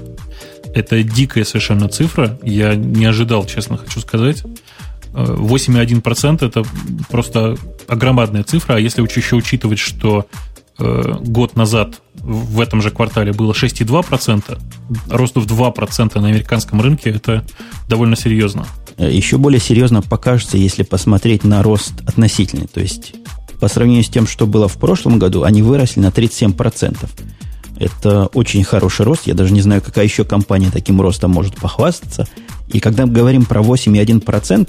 [0.74, 2.38] Это дикая совершенно цифра.
[2.42, 4.44] Я не ожидал, честно хочу сказать.
[5.12, 6.64] 8,1% э, это
[7.08, 7.56] просто
[7.88, 10.26] огромадная цифра, а если еще учитывать, что
[10.80, 14.58] год назад в этом же квартале было 6,2%,
[15.08, 17.44] рост в 2% на американском рынке, это
[17.88, 18.66] довольно серьезно.
[18.96, 22.66] Э, еще более серьезно покажется, если посмотреть на рост относительный.
[22.66, 23.14] То есть,
[23.60, 27.08] по сравнению с тем, что было в прошлом году, они выросли на 37%.
[27.78, 29.26] Это очень хороший рост.
[29.26, 32.28] Я даже не знаю, какая еще компания таким ростом может похвастаться.
[32.68, 34.68] И когда мы говорим про 8,1%,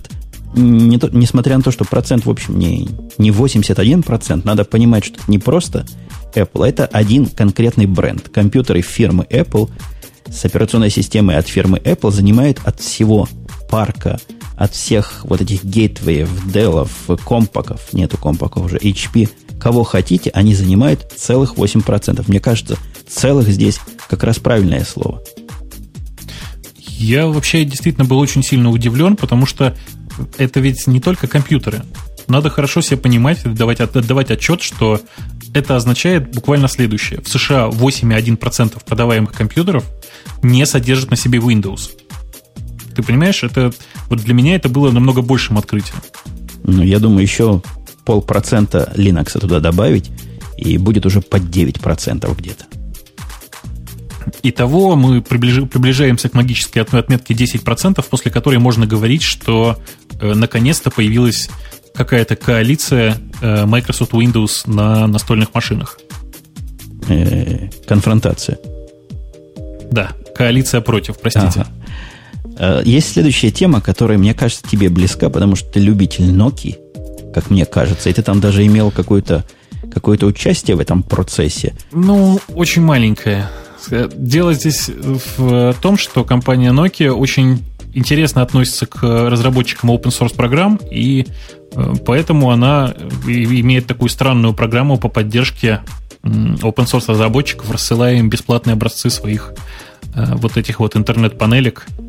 [0.54, 2.88] не то, несмотря на то, что процент, в общем, не,
[3.18, 5.86] не 81%, надо понимать, что не просто
[6.34, 8.30] Apple, а это один конкретный бренд.
[8.30, 9.70] Компьютеры фирмы Apple
[10.30, 13.28] с операционной системой от фирмы Apple занимают от всего
[13.70, 14.20] парка,
[14.56, 16.88] от всех вот этих гейтвеев, Dell,
[17.26, 22.24] компаков, нету компаков уже, HP, кого хотите, они занимают целых 8%.
[22.28, 25.24] Мне кажется, целых здесь как раз правильное слово.
[26.78, 29.76] Я вообще действительно был очень сильно удивлен, потому что
[30.38, 31.84] это ведь не только компьютеры.
[32.28, 35.02] Надо хорошо себе понимать, давать, отдавать отчет, что
[35.54, 37.20] Это означает буквально следующее.
[37.22, 39.84] В США 8,1% продаваемых компьютеров
[40.42, 41.92] не содержат на себе Windows.
[42.96, 43.74] Ты понимаешь, это
[44.08, 45.98] вот для меня это было намного большим открытием.
[46.64, 47.62] Ну, я думаю, еще
[48.06, 50.10] полпроцента Linux туда добавить,
[50.58, 52.66] и будет уже под 9% где-то.
[54.44, 55.70] Итого мы приближ...
[55.70, 59.78] приближаемся к магической отметке 10%, после которой можно говорить, что
[60.20, 61.50] э, наконец-то появилась
[61.94, 66.00] какая-то коалиция э, Microsoft Windows на настольных машинах.
[67.10, 68.58] Э, конфронтация.
[69.92, 71.62] Да, коалиция против, простите.
[71.62, 72.82] Ага.
[72.86, 76.78] Есть следующая тема, которая, мне кажется, тебе близка, потому что ты любитель Nokia,
[77.34, 79.46] как мне кажется, и ты там даже имел какое-то
[79.92, 81.74] какое-то участие в этом процессе.
[81.92, 83.50] Ну, очень маленькое.
[83.90, 87.64] Дело здесь в том, что компания Nokia очень
[87.94, 91.28] интересно относится к разработчикам open source программ, и
[91.74, 92.94] э, поэтому она
[93.26, 95.82] имеет такую странную программу по поддержке
[96.24, 99.54] open source разработчиков, рассылая им бесплатные образцы своих
[100.14, 101.86] э, вот этих вот интернет-панелек.
[101.88, 102.02] Э,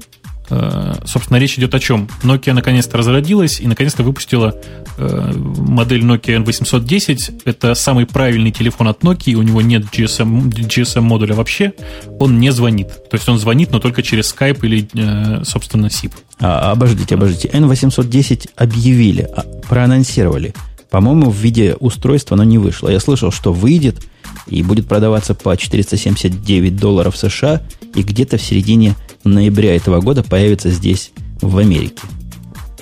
[1.06, 2.08] собственно, речь идет о чем?
[2.22, 4.54] Nokia наконец-то разродилась и наконец-то выпустила
[4.98, 7.42] э, модель Nokia N810.
[7.44, 11.72] Это самый правильный телефон от Nokia, у него нет GSM, GSM модуля вообще,
[12.18, 12.88] он не звонит.
[12.88, 16.12] То есть он звонит, но только через Skype или, э, собственно, SIP.
[16.40, 17.48] А, обождите, обождите.
[17.48, 20.54] N810 объявили, а, проанонсировали.
[20.90, 22.88] По-моему, в виде устройства оно не вышло.
[22.88, 24.02] Я слышал, что выйдет
[24.46, 27.62] и будет продаваться по 479 долларов США
[27.94, 32.02] и где-то в середине ноября этого года появится здесь, в Америке.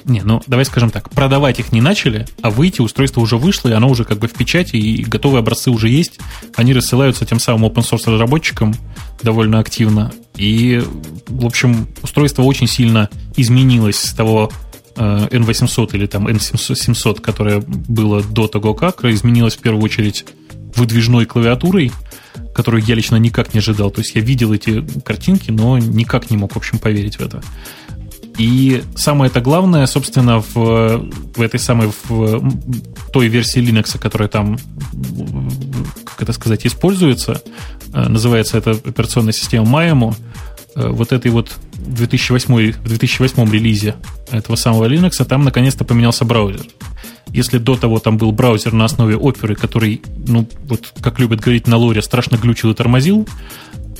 [0.05, 3.73] Не, ну давай скажем так, продавать их не начали, а выйти устройство уже вышло, и
[3.73, 6.19] оно уже как бы в печати, и готовые образцы уже есть.
[6.57, 8.75] Они рассылаются тем самым open source разработчикам
[9.23, 10.13] довольно активно.
[10.37, 10.83] И,
[11.29, 14.51] в общем, устройство очень сильно изменилось с того
[14.97, 20.25] э, N800 или там N700, которое было до того как, изменилось в первую очередь
[20.75, 21.93] выдвижной клавиатурой,
[22.55, 23.91] которую я лично никак не ожидал.
[23.91, 27.43] То есть я видел эти картинки, но никак не мог, в общем, поверить в это.
[28.39, 32.43] И самое это главное, собственно, в, в этой самой в
[33.13, 34.59] той версии Linux, которая там,
[36.05, 37.43] как это сказать, используется,
[37.93, 40.15] э, называется это операционная система Maemo,
[40.75, 43.97] э, вот этой вот 2008, в 2008 релизе
[44.31, 46.65] этого самого Linux, там наконец-то поменялся браузер.
[47.33, 51.67] Если до того там был браузер на основе оперы, который, ну, вот как любят говорить
[51.67, 53.29] на лоре, страшно глючил и тормозил,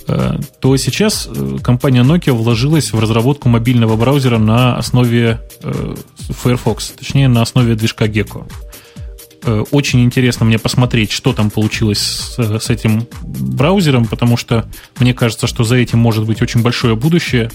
[0.09, 5.95] э, то сейчас э, компания Nokia вложилась в разработку мобильного браузера на основе э,
[6.43, 8.51] Firefox, точнее на основе движка Gecko.
[9.71, 14.67] Очень интересно мне посмотреть, что там получилось с, с этим браузером, потому что
[14.99, 17.51] мне кажется, что за этим может быть очень большое будущее.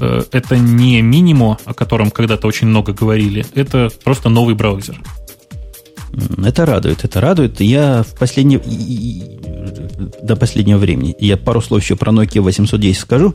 [0.00, 5.00] Э, это не Minimo, о котором когда-то очень много говорили, это просто новый браузер.
[6.42, 7.60] Это радует, это радует.
[7.60, 8.60] Я в последнее...
[10.22, 11.14] До последнего времени.
[11.18, 13.34] Я пару слов еще про Nokia 810 скажу.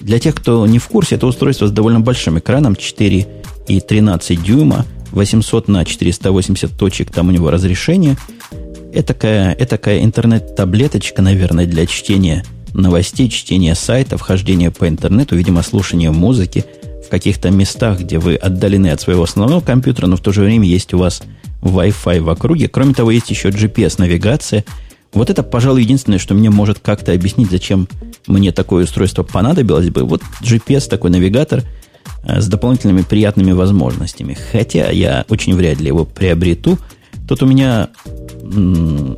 [0.00, 3.26] Для тех, кто не в курсе, это устройство с довольно большим экраном, 4
[3.68, 8.16] и 13 дюйма, 800 на 480 точек, там у него разрешение.
[8.92, 16.64] Этакая, этакая интернет-таблеточка, наверное, для чтения новостей, чтения сайтов, хождения по интернету, видимо, слушания музыки
[17.06, 20.66] в каких-то местах, где вы отдалены от своего основного компьютера, но в то же время
[20.66, 21.22] есть у вас
[21.62, 22.68] Wi-Fi в округе.
[22.68, 24.64] Кроме того, есть еще GPS-навигация.
[25.12, 27.88] Вот это, пожалуй, единственное, что мне может как-то объяснить, зачем
[28.26, 30.02] мне такое устройство понадобилось бы.
[30.02, 31.62] Вот GPS, такой навигатор
[32.24, 34.36] э, с дополнительными приятными возможностями.
[34.52, 36.78] Хотя я очень вряд ли его приобрету.
[37.28, 37.88] Тут у меня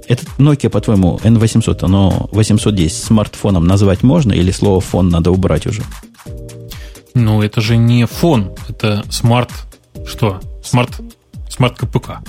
[0.06, 5.82] этот Nokia, по-твоему, N800, оно 810 смартфоном назвать можно или слово фон надо убрать уже?
[7.14, 9.50] Ну, это же не фон, это смарт...
[10.06, 10.40] Что?
[10.62, 11.00] Смарт...
[11.48, 12.20] Смарт КПК.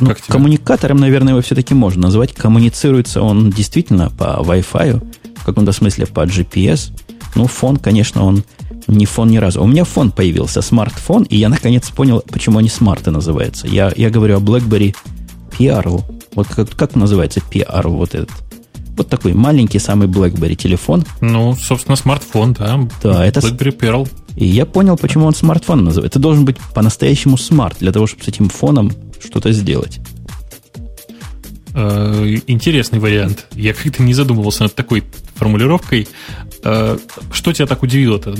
[0.00, 2.32] Ну, коммуникатором, наверное, его все-таки можно назвать.
[2.34, 5.02] Коммуницируется он действительно по Wi-Fi,
[5.36, 6.92] в каком-то смысле по GPS.
[7.34, 8.44] Ну, phone, конечно, он
[8.86, 9.62] не phone ни разу.
[9.62, 13.66] У меня phone появился, смартфон, и я наконец понял, почему они smart ы называются.
[13.66, 14.94] Я, я говорю о BlackBerry
[15.60, 16.02] Pearl.
[16.34, 18.30] Вот как, как называется Pearl вот этот?
[18.96, 21.04] Вот такой маленький самый BlackBerry телефон.
[21.20, 22.88] Ну, собственно, смартфон, да.
[23.02, 23.40] Да, это...
[23.40, 24.08] BlackBerry Pearl.
[24.36, 26.18] И я понял, почему он смартфон называется.
[26.18, 28.92] Это должен быть по-настоящему смарт, для того, чтобы с этим фоном
[29.22, 30.00] что-то сделать.
[31.74, 33.46] Э, интересный вариант.
[33.52, 36.08] Я как-то не задумывался над такой формулировкой.
[36.62, 36.98] Э,
[37.32, 38.34] что тебя так удивило-то?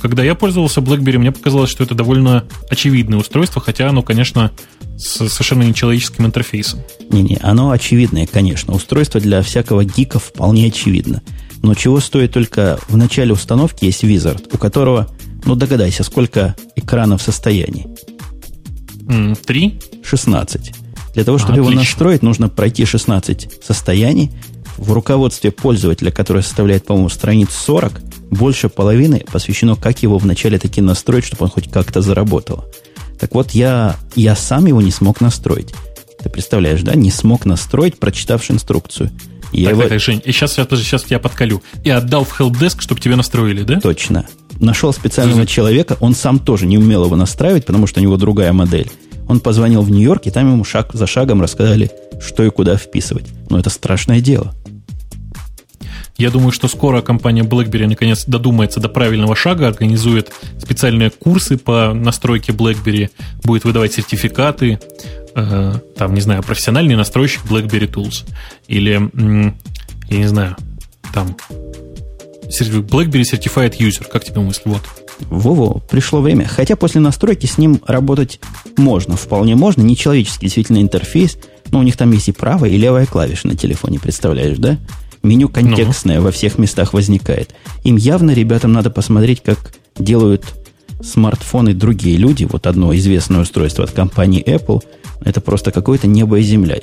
[0.00, 4.52] Когда я пользовался BlackBerry, мне показалось, что это довольно очевидное устройство, хотя оно, конечно,
[4.96, 6.80] с совершенно нечеловеческим интерфейсом.
[7.10, 8.74] Не-не, оно очевидное, конечно.
[8.74, 11.22] Устройство для всякого гика вполне очевидно.
[11.62, 15.08] Но чего стоит только в начале установки есть Wizard, у которого,
[15.44, 17.88] ну догадайся, сколько экранов в состоянии?
[19.46, 19.80] Три?
[20.02, 20.72] Шестнадцать.
[21.14, 24.32] Для того, чтобы а, его настроить, нужно пройти 16 состояний.
[24.76, 30.80] В руководстве пользователя, которое составляет, по-моему, страниц 40, больше половины посвящено, как его вначале таки
[30.80, 32.64] настроить, чтобы он хоть как-то заработал.
[33.18, 35.74] Так вот, я, я сам его не смог настроить.
[36.22, 36.94] Ты представляешь, да?
[36.94, 39.10] Не смог настроить, прочитавши инструкцию.
[39.52, 39.88] Я так, его...
[39.88, 41.62] так, Жень, и сейчас я сейчас тебя подколю.
[41.84, 43.78] И отдал в helpdesk, чтобы тебе настроили, да?
[43.80, 44.26] Точно.
[44.58, 45.50] Нашел специального Слушай.
[45.50, 48.90] человека, он сам тоже не умел его настраивать, потому что у него другая модель.
[49.28, 53.26] Он позвонил в Нью-Йорк, и там ему шаг за шагом рассказали, что и куда вписывать.
[53.48, 54.54] Но это страшное дело.
[56.16, 61.92] Я думаю, что скоро компания BlackBerry наконец додумается до правильного шага, организует специальные курсы по
[61.92, 63.10] настройке BlackBerry,
[63.42, 64.78] будет выдавать сертификаты,
[65.34, 68.24] э, там, не знаю, профессиональный настройщик BlackBerry Tools.
[68.68, 69.10] Или,
[70.08, 70.56] я не знаю,
[71.12, 71.36] там,
[72.44, 74.62] BlackBerry Certified User, как тебе мысль?
[74.66, 74.82] Вот.
[75.20, 76.46] Во-во, пришло время.
[76.46, 78.40] Хотя после настройки с ним работать
[78.76, 79.82] можно, вполне можно.
[79.82, 81.38] Нечеловеческий действительно интерфейс,
[81.70, 84.78] но у них там есть и правая, и левая клавиша на телефоне, представляешь, да?
[85.24, 86.24] Меню контекстное ну.
[86.24, 87.54] во всех местах возникает.
[87.82, 90.44] Им явно, ребятам, надо посмотреть, как делают
[91.02, 92.46] смартфоны другие люди.
[92.50, 94.82] Вот одно известное устройство от компании Apple–
[95.24, 96.78] это просто какое-то небо и земля.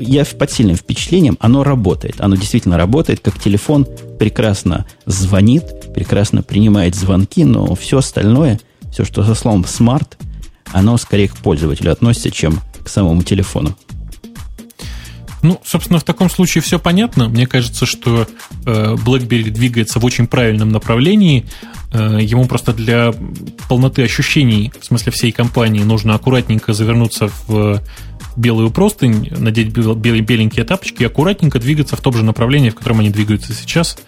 [0.00, 2.16] Я под сильным впечатлением, оно работает.
[2.18, 3.86] Оно действительно работает, как телефон,
[4.18, 8.60] прекрасно звонит, прекрасно принимает звонки, но все остальное,
[8.92, 10.08] все, что со словом smart,
[10.72, 13.76] оно скорее к пользователю относится, чем к самому телефону.
[15.44, 17.28] Ну, собственно, в таком случае все понятно.
[17.28, 18.26] Мне кажется, что
[18.64, 21.44] э, BlackBerry двигается в очень правильном направлении.
[21.92, 23.12] Э, ему просто для
[23.68, 27.82] полноты ощущений, в смысле всей компании, нужно аккуратненько завернуться в
[28.36, 33.10] белую простынь, надеть беленькие тапочки и аккуратненько двигаться в том же направлении, в котором они
[33.10, 33.98] двигаются сейчас.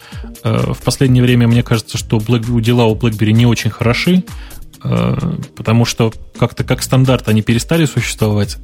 [0.42, 4.24] Э, в последнее время мне кажется, что дела у BlackBerry не очень хороши,
[4.80, 8.56] потому что как-то как стандарт они перестали существовать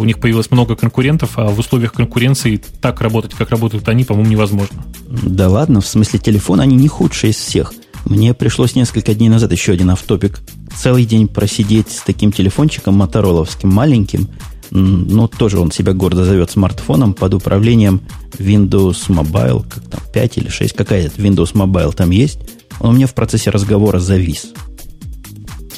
[0.00, 4.30] у них появилось много конкурентов, а в условиях конкуренции так работать, как работают они, по-моему,
[4.30, 4.82] невозможно.
[5.06, 7.74] Да ладно, в смысле телефон они не худшие из всех.
[8.06, 10.40] Мне пришлось несколько дней назад еще один автопик.
[10.74, 14.28] Целый день просидеть с таким телефончиком мотороловским, маленьким,
[14.70, 18.00] но тоже он себя гордо зовет смартфоном под управлением
[18.38, 22.38] Windows Mobile, как там, 5 или 6, какая-то Windows Mobile там есть.
[22.78, 24.46] Он у меня в процессе разговора завис.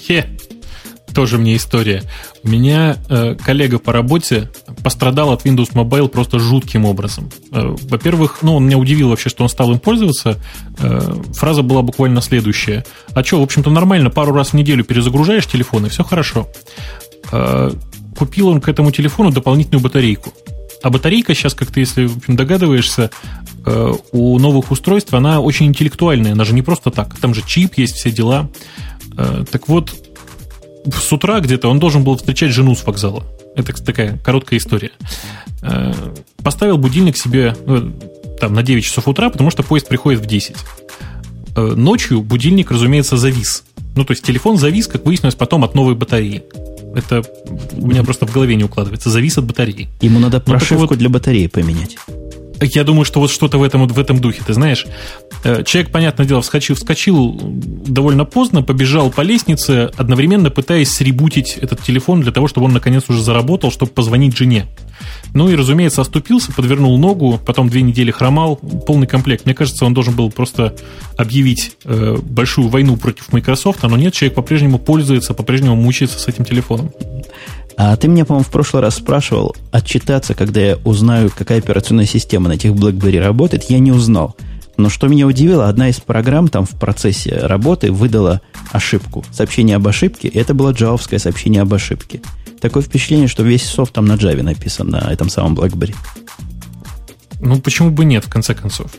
[0.07, 0.39] Хе,
[1.13, 2.03] тоже мне история.
[2.43, 4.51] У меня э, коллега по работе
[4.83, 7.31] пострадал от Windows Mobile просто жутким образом.
[7.53, 10.39] Э, во-первых, ну, он меня удивил вообще, что он стал им пользоваться.
[10.79, 12.85] Э, фраза была буквально следующая.
[13.15, 16.49] А что, в общем-то, нормально, пару раз в неделю перезагружаешь телефон, и все хорошо.
[17.31, 17.71] Э,
[18.17, 20.33] купил он к этому телефону дополнительную батарейку.
[20.83, 23.11] А батарейка сейчас, как ты, если в общем, догадываешься,
[23.65, 27.17] э, у новых устройств, она очень интеллектуальная, она же не просто так.
[27.19, 28.51] Там же чип есть, все дела.
[29.17, 29.95] Э, так вот,
[30.91, 33.25] с утра где-то он должен был встречать жену с вокзала.
[33.55, 34.91] Это такая короткая история.
[35.63, 35.93] Э,
[36.43, 37.93] поставил будильник себе ну,
[38.41, 40.57] там, на 9 часов утра, потому что поезд приходит в 10.
[41.55, 43.65] Э, ночью будильник, разумеется, завис.
[43.95, 46.43] Ну, то есть телефон завис, как выяснилось потом, от новой батареи.
[46.95, 47.23] Это
[47.73, 49.11] у меня просто в голове не укладывается.
[49.11, 49.89] Завис от батареи.
[50.01, 51.97] Ему надо ну, прошивку вот, для батареи поменять.
[52.63, 54.87] Я думаю, что вот что-то в этом, в этом духе, ты знаешь.
[55.45, 61.83] Э, человек, понятное дело, вскочил, вскочил довольно поздно, побежал по лестнице, одновременно пытаясь сребутить этот
[61.83, 64.67] телефон для того, чтобы он наконец уже заработал, чтобы позвонить жене.
[65.35, 69.47] Ну и, разумеется, оступился, подвернул ногу, потом две недели хромал, полный комплект.
[69.47, 70.77] Мне кажется, он должен был просто
[71.17, 76.45] объявить э, большую войну против Microsoft, но нет, человек по-прежнему пользуется, по-прежнему мучается с этим
[76.45, 76.93] телефоном.
[77.77, 82.49] А ты меня, по-моему, в прошлый раз спрашивал, отчитаться, когда я узнаю, какая операционная система
[82.49, 84.37] на этих BlackBerry работает, я не узнал.
[84.77, 89.25] Но что меня удивило, одна из программ там в процессе работы выдала ошибку.
[89.31, 92.21] Сообщение об ошибке, и это было джавовское сообщение об ошибке.
[92.61, 95.95] Такое впечатление, что весь софт там на Java написан, на этом самом BlackBerry.
[97.41, 98.93] Ну, почему бы нет, в конце концов?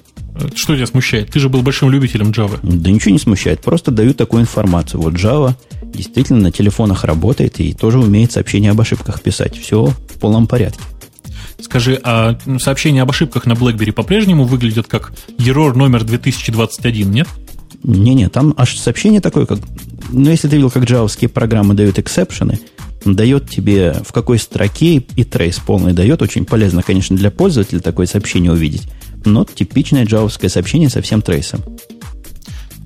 [0.55, 1.32] Что тебя смущает?
[1.32, 2.59] Ты же был большим любителем Java.
[2.61, 4.99] Да ничего не смущает, просто дают такую информацию.
[5.01, 5.55] Вот Java
[5.93, 9.57] действительно на телефонах работает и тоже умеет сообщения об ошибках писать.
[9.57, 10.81] Все в полном порядке.
[11.59, 17.27] Скажи, а сообщения об ошибках на BlackBerry по-прежнему выглядят как error номер 2021, нет?
[17.83, 19.59] Не-не, там аж сообщение такое, как...
[20.09, 22.59] Ну, если ты видел, как джавовские программы дают exception ы,
[23.05, 26.21] дает тебе в какой строке и trace полный дает.
[26.21, 28.83] Очень полезно, конечно, для пользователя такое сообщение увидеть.
[29.25, 31.61] Но типичное джавовское сообщение со всем trace ом.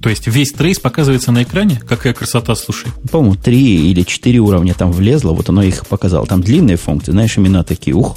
[0.08, 1.82] То есть весь trace показывается на экране?
[1.86, 2.93] Какая красота, слушай.
[3.12, 6.26] По-моему, три или четыре уровня там влезло, вот оно их показало.
[6.26, 8.16] Там длинные функции, знаешь, имена такие, ух.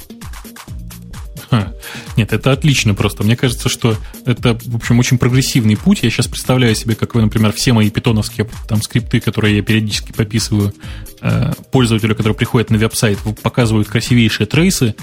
[2.20, 3.24] Нет, это отлично просто.
[3.24, 3.96] Мне кажется, что
[4.26, 6.00] это, в общем, очень прогрессивный путь.
[6.02, 10.12] Я сейчас представляю себе, как вы, например, все мои питоновские там скрипты, которые я периодически
[10.12, 10.74] пописываю
[11.22, 14.94] э, пользователю, который приходит на веб-сайт, показывают красивейшие трейсы.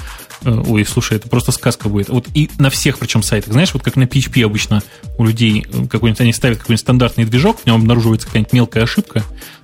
[0.43, 2.09] Э, ой, слушай, это просто сказка будет.
[2.09, 3.51] Вот и на всех причем сайтах.
[3.51, 4.83] Знаешь, вот как на PHP обычно
[5.17, 9.23] у людей э, какой-нибудь, они ставят какой-нибудь стандартный движок, в нем обнаруживается какая-нибудь мелкая ошибка,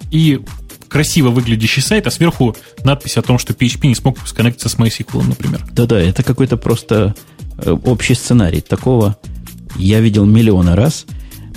[0.10, 0.39] и
[0.93, 5.28] красиво выглядящий сайт, а сверху надпись о том, что PHP не смог сконнектиться с MySQL,
[5.28, 5.66] например.
[5.72, 7.16] Да-да, это какой-то просто
[7.86, 8.62] общий сценарий.
[8.62, 9.18] Такого
[9.78, 11.06] я видел миллионы раз.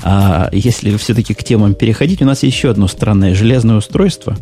[0.03, 4.37] А если все-таки к темам переходить, у нас еще одно странное железное устройство.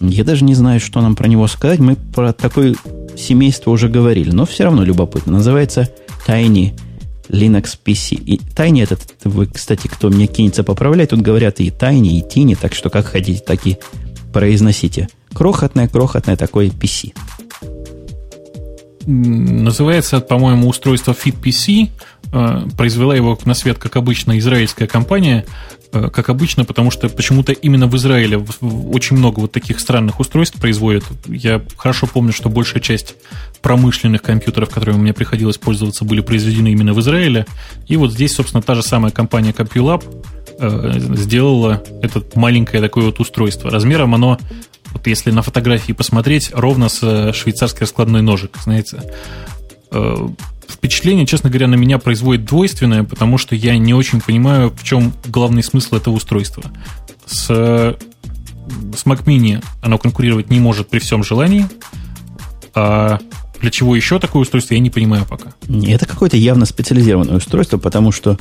[0.00, 1.78] Я даже не знаю, что нам про него сказать.
[1.78, 2.74] Мы про такое
[3.16, 5.32] семейство уже говорили, но все равно любопытно.
[5.32, 5.88] Называется
[6.26, 6.78] Tiny
[7.28, 8.14] Linux PC.
[8.14, 12.56] И Tiny этот, вы, кстати, кто мне кинется поправлять, тут говорят и Tiny, и Tiny,
[12.60, 13.78] так что как хотите, так и
[14.32, 15.08] произносите.
[15.32, 17.14] Крохотное-крохотное такое PC.
[19.06, 21.90] Называется, по-моему, устройство FitPC.
[22.32, 25.44] Э, произвела его на свет, как обычно, израильская компания.
[25.92, 30.60] Э, как обычно, потому что почему-то именно в Израиле очень много вот таких странных устройств
[30.60, 31.04] производят.
[31.28, 33.14] Я хорошо помню, что большая часть
[33.62, 37.46] промышленных компьютеров, которыми мне приходилось пользоваться, были произведены именно в Израиле.
[37.86, 40.02] И вот здесь, собственно, та же самая компания CompuLab
[40.58, 43.70] Э, сделала это маленькое такое вот устройство.
[43.70, 44.38] Размером оно,
[44.96, 49.02] вот если на фотографии посмотреть, ровно с э, швейцарский раскладной ножик, знаете.
[49.90, 50.28] Э,
[50.66, 55.12] впечатление, честно говоря, на меня производит двойственное, потому что я не очень понимаю, в чем
[55.26, 56.64] главный смысл этого устройства.
[57.26, 61.66] С, с Mac Mini оно конкурировать не может при всем желании,
[62.74, 63.18] а
[63.60, 65.52] для чего еще такое устройство, я не понимаю пока.
[65.86, 68.38] Это какое-то явно специализированное устройство, потому что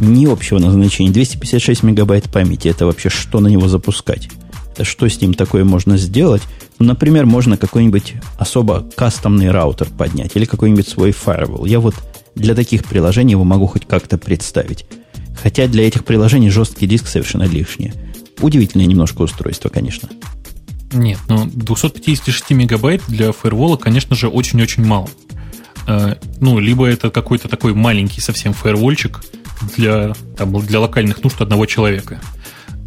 [0.00, 1.12] не общего назначения.
[1.12, 2.68] 256 мегабайт памяти.
[2.68, 4.30] Это вообще что на него запускать?
[4.72, 6.42] Это что с ним такое можно сделать?
[6.78, 11.68] Ну, например, можно какой-нибудь особо кастомный раутер поднять или какой-нибудь свой firewall.
[11.68, 11.94] Я вот
[12.34, 14.86] для таких приложений его могу хоть как-то представить.
[15.42, 17.92] Хотя для этих приложений жесткий диск совершенно лишний.
[18.40, 20.08] Удивительное немножко устройство, конечно.
[20.92, 25.08] Нет, ну 256 мегабайт для фаервола, конечно же, очень-очень мало.
[25.86, 29.20] Э, ну, либо это какой-то такой маленький совсем фаервольчик,
[29.76, 32.20] для, там, для локальных нужд одного человека.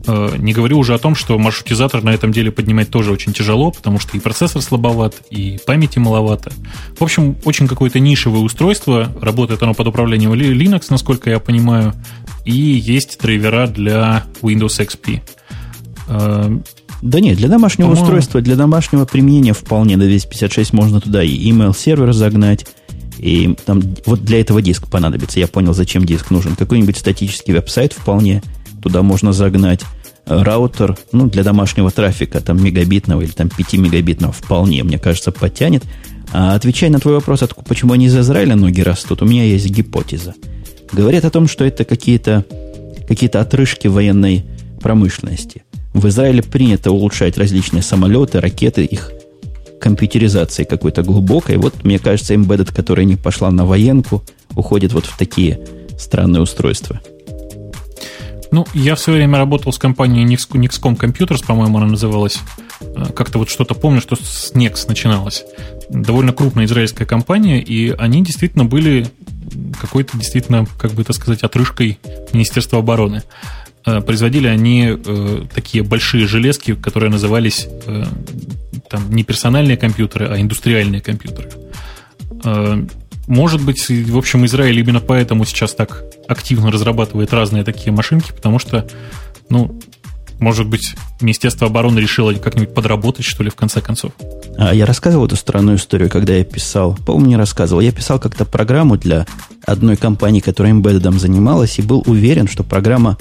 [0.08, 3.72] Э, не говорю уже о том, что маршрутизатор на этом деле поднимать тоже очень тяжело,
[3.72, 6.51] потому что и процессор слабоват, и памяти маловато.
[6.97, 9.12] В общем, очень какое-то нишевое устройство.
[9.20, 11.93] Работает оно под управлением Linux, насколько я понимаю.
[12.43, 15.22] И есть драйвера для Windows XP.
[16.08, 16.60] Э,
[17.01, 21.76] да нет, для домашнего устройства, для домашнего применения вполне до 256 можно туда и email
[21.76, 22.66] сервер загнать,
[23.18, 25.39] и там вот для этого диск понадобится.
[25.39, 26.56] Я понял, зачем диск нужен.
[26.56, 28.41] Какой-нибудь статический веб-сайт вполне
[28.86, 29.82] туда можно загнать.
[30.28, 35.84] Раутер, ну, для домашнего трафика, там, мегабитного или там 5 мегабитного вполне, мне кажется, потянет.
[36.32, 40.36] А отвечая на твой вопрос, почему они из Израиля ноги растут, у меня есть гипотеза.
[40.92, 42.46] Говорят о том, что это какие-то
[43.08, 44.46] какие отрыжки военной
[44.82, 45.64] промышленности.
[45.94, 49.12] В Израиле принято улучшать различные самолеты, ракеты, их
[49.80, 51.58] компьютеризации какой-то глубокой.
[51.58, 54.24] Вот, мне кажется, Embedded, которая не пошла на военку,
[54.56, 55.60] уходит вот в такие
[55.98, 57.02] странные устройства.
[58.52, 62.39] Ну, я в свое время работал с компанией Nixcom Computers, по-моему, она называлась.
[62.82, 65.43] Э, как-то вот что-то помню, что с Nex начиналось.
[65.89, 69.08] Довольно крупная израильская компания, и они действительно были
[69.80, 72.00] какой-то действительно, как бы это сказать, отрыжкой
[72.34, 73.24] Министерства обороны.
[73.86, 78.06] Э, производили они э, такие большие железки, которые назывались э,
[78.89, 81.50] там, не персональные компьютеры, а индустриальные компьютеры.
[82.43, 82.84] Э,
[83.28, 88.59] может быть, в общем, Израиль именно поэтому сейчас так активно разрабатывает разные такие машинки, потому
[88.59, 88.88] что,
[89.49, 89.80] ну,
[90.39, 94.11] может быть, Министерство обороны решило как-нибудь подработать, что ли, в конце концов.
[94.57, 96.97] А я рассказывал эту странную историю, когда я писал.
[97.05, 97.82] По-моему, не рассказывал.
[97.82, 99.26] Я писал как-то программу для
[99.65, 103.17] одной компании, которая embedded занималась, и был уверен, что программа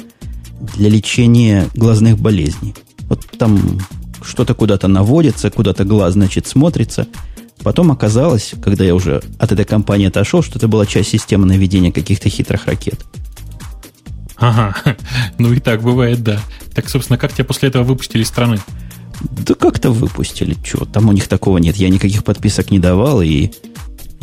[0.76, 2.74] для лечения глазных болезней.
[3.08, 3.80] Вот там
[4.22, 7.06] что-то куда-то наводится, куда-то глаз, значит, смотрится.
[7.62, 11.92] Потом оказалось, когда я уже от этой компании отошел, что это была часть системы наведения
[11.92, 13.04] каких-то хитрых ракет.
[14.36, 14.76] Ага,
[15.38, 16.40] ну и так бывает, да.
[16.74, 18.58] Так, собственно, как тебя после этого выпустили из страны?
[19.30, 20.56] Да как-то выпустили.
[20.64, 20.84] Чего?
[20.84, 21.76] Там у них такого нет.
[21.76, 23.50] Я никаких подписок не давал, и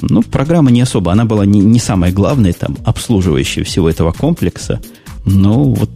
[0.02, 1.12] ну, программа не особо.
[1.12, 4.82] Она была не, не самая главная, там, обслуживающая всего этого комплекса.
[5.26, 5.90] Ну, вот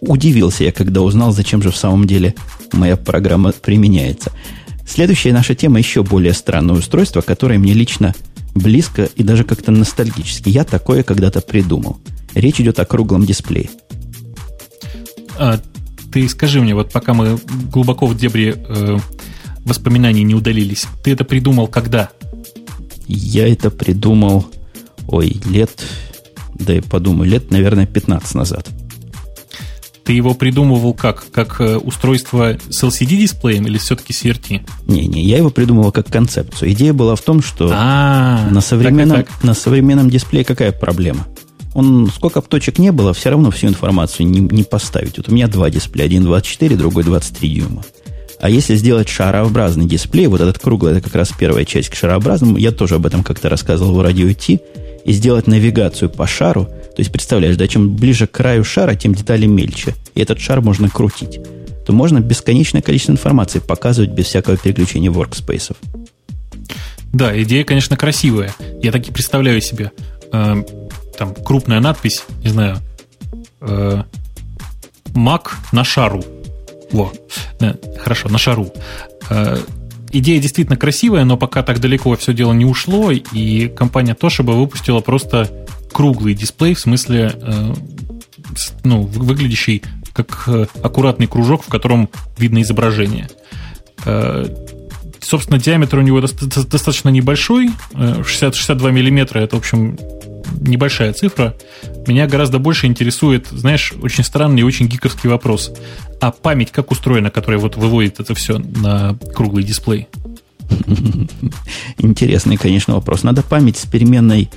[0.00, 2.34] удивился я, когда узнал, зачем же в самом деле
[2.72, 4.32] моя программа применяется.
[4.92, 8.14] Следующая наша тема еще более странное устройство, которое мне лично
[8.54, 10.50] близко и даже как-то ностальгически.
[10.50, 11.98] Я такое когда-то придумал.
[12.34, 13.70] Речь идет о круглом дисплее.
[15.38, 15.58] А,
[16.12, 17.38] ты скажи мне, вот пока мы
[17.72, 18.98] глубоко в дебри э,
[19.64, 22.10] воспоминаний не удалились, ты это придумал когда?
[23.06, 24.46] Я это придумал
[25.08, 25.70] ой, лет,
[26.52, 28.68] да я подумаю, лет, наверное, 15 назад.
[30.04, 31.24] Ты его придумывал как?
[31.32, 34.62] Как э, устройство с LCD-дисплеем или все-таки CRT?
[34.86, 36.72] Не-не, я его придумывал как концепцию.
[36.72, 39.44] Идея была в том, что А-а-а, на, современном, так так.
[39.44, 41.26] на современном дисплее какая проблема?
[41.74, 45.16] Он, сколько бы точек не было, все равно всю информацию не, не поставить.
[45.16, 47.82] Вот у меня два дисплея, один 24, другой 23 дюйма.
[48.40, 52.56] А если сделать шарообразный дисплей, вот этот круглый, это как раз первая часть к шарообразному,
[52.56, 54.60] я тоже об этом как-то рассказывал в радио Ти,
[55.04, 59.14] и сделать навигацию по шару, то есть представляешь, да, чем ближе к краю шара, тем
[59.14, 61.40] детали мельче, и этот шар можно крутить,
[61.86, 65.74] то можно бесконечное количество информации показывать без всякого переключения workspace.
[67.12, 68.54] Да, идея, конечно, красивая.
[68.82, 69.92] Я так и представляю себе.
[70.32, 70.62] Э,
[71.18, 72.78] там крупная надпись, не знаю,
[73.60, 74.02] э,
[75.14, 76.24] Mac на шару.
[76.90, 77.12] Во,
[77.60, 78.72] да, хорошо, на шару.
[79.28, 79.58] Э,
[80.10, 85.00] идея действительно красивая, но пока так далеко все дело не ушло, и компания Toshiba выпустила
[85.00, 85.61] просто
[85.92, 87.74] круглый дисплей, в смысле, э,
[88.84, 89.82] ну, выглядящий
[90.12, 93.28] как э, аккуратный кружок, в котором видно изображение.
[94.04, 94.46] Э,
[95.20, 99.98] собственно, диаметр у него достаточно небольшой, 60, 62 миллиметра, это, в общем,
[100.60, 101.56] небольшая цифра.
[102.06, 105.72] Меня гораздо больше интересует, знаешь, очень странный и очень гиковский вопрос.
[106.20, 110.08] А память как устроена, которая вот выводит это все на круглый дисплей?
[111.98, 113.22] Интересный, конечно, вопрос.
[113.22, 114.50] Надо память с переменной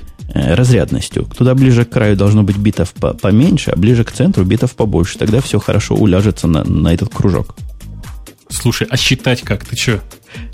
[0.54, 1.24] разрядностью.
[1.36, 5.18] Туда ближе к краю должно быть битов поменьше, а ближе к центру битов побольше.
[5.18, 7.56] Тогда все хорошо уляжется на, на этот кружок.
[8.48, 9.64] Слушай, а считать как?
[9.64, 10.00] Ты что?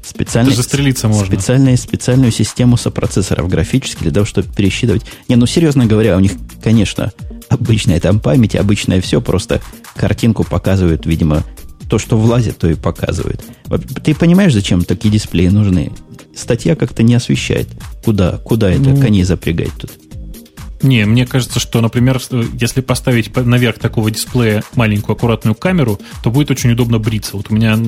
[0.03, 1.27] Специальный, застрелиться можно.
[1.27, 5.03] Специальную, специальную систему сопроцессоров графических для того, чтобы пересчитывать.
[5.29, 7.13] Не, ну серьезно говоря, у них, конечно,
[7.49, 9.61] обычная там память, обычное все, просто
[9.95, 11.45] картинку показывают, видимо,
[11.93, 13.45] то, что влазит, то и показывает.
[14.03, 15.93] Ты понимаешь, зачем такие дисплеи нужны?
[16.35, 17.69] Статья как-то не освещает,
[18.03, 19.91] куда, куда это ну, коней запрягать тут.
[20.81, 22.19] Не, мне кажется, что, например,
[22.59, 27.37] если поставить наверх такого дисплея маленькую аккуратную камеру, то будет очень удобно бриться.
[27.37, 27.79] Вот у меня,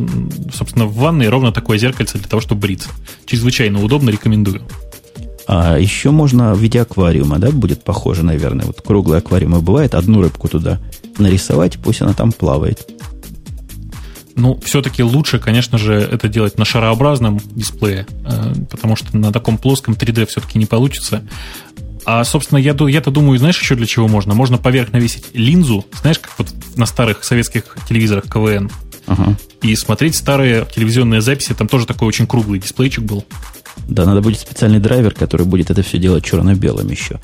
[0.53, 2.91] собственно, в ванной ровно такое зеркальце для того, чтобы бриться.
[3.25, 4.65] Чрезвычайно удобно, рекомендую.
[5.47, 8.67] А еще можно в виде аквариума, да, будет похоже, наверное.
[8.67, 10.79] Вот круглые аквариумы бывает, одну рыбку туда
[11.17, 12.87] нарисовать, пусть она там плавает.
[14.37, 19.59] Ну, все-таки лучше, конечно же, это делать на шарообразном дисплее, э, потому что на таком
[19.59, 21.23] плоском 3D все-таки не получится.
[22.05, 24.35] А, собственно, я, я-то думаю, знаешь, еще для чего можно?
[24.35, 28.71] Можно поверх навесить линзу, знаешь, как вот на старых советских телевизорах КВН,
[29.07, 29.37] ага.
[29.63, 31.55] и смотреть старые телевизионные записи.
[31.55, 33.25] Там тоже такой очень круглый дисплейчик был.
[33.89, 37.21] Да, надо будет специальный драйвер, который будет это все делать черно-белым еще.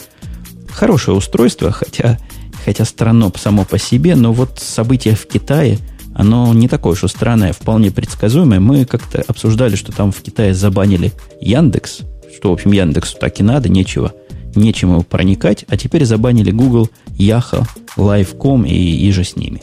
[0.71, 2.19] Хорошее устройство, хотя,
[2.65, 5.79] хотя странно само по себе, но вот события в Китае,
[6.21, 8.61] оно не такое уж странное, вполне предсказуемое.
[8.61, 12.01] Мы как-то обсуждали, что там в Китае забанили Яндекс,
[12.35, 14.13] что, в общем, Яндексу так и надо, нечего
[14.55, 17.65] нечем его проникать, а теперь забанили Google, Yahoo,
[17.97, 19.63] Live.com и, и же с ними.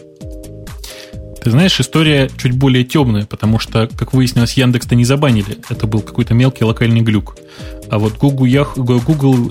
[1.47, 5.59] Ты знаешь, история чуть более темная, потому что, как выяснилось, Яндекс-то не забанили.
[5.69, 7.37] Это был какой-то мелкий локальный глюк.
[7.89, 9.47] А вот Google, Yahoo, Google,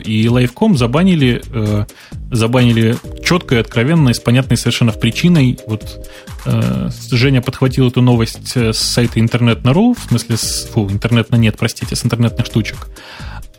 [0.00, 1.84] и Live.com забанили, э,
[2.32, 5.60] забанили четко и откровенно, и с понятной совершенно причиной.
[5.68, 6.04] Вот
[6.44, 11.56] э, Женя подхватил эту новость с сайта интернет.ру, в смысле, с, фу, интернет на нет,
[11.56, 12.88] простите, с интернетных штучек.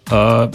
[0.09, 0.51] А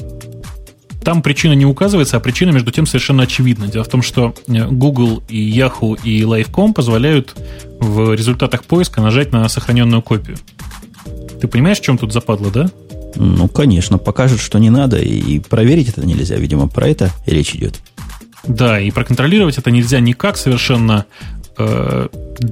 [1.05, 3.69] там причина не указывается, а причина, между тем, совершенно очевидна.
[3.69, 7.37] Дело в том, что э, Google и Yahoo и Live.com позволяют
[7.79, 10.37] в результатах поиска нажать на сохраненную копию.
[11.41, 12.71] Ты понимаешь, в чем тут западло, да?
[13.17, 16.37] Ну, конечно, покажет, что не надо, и проверить это нельзя.
[16.37, 17.81] Видимо, про это речь идет.
[18.47, 21.07] Да, и проконтролировать это нельзя никак совершенно.
[21.57, 22.09] Э,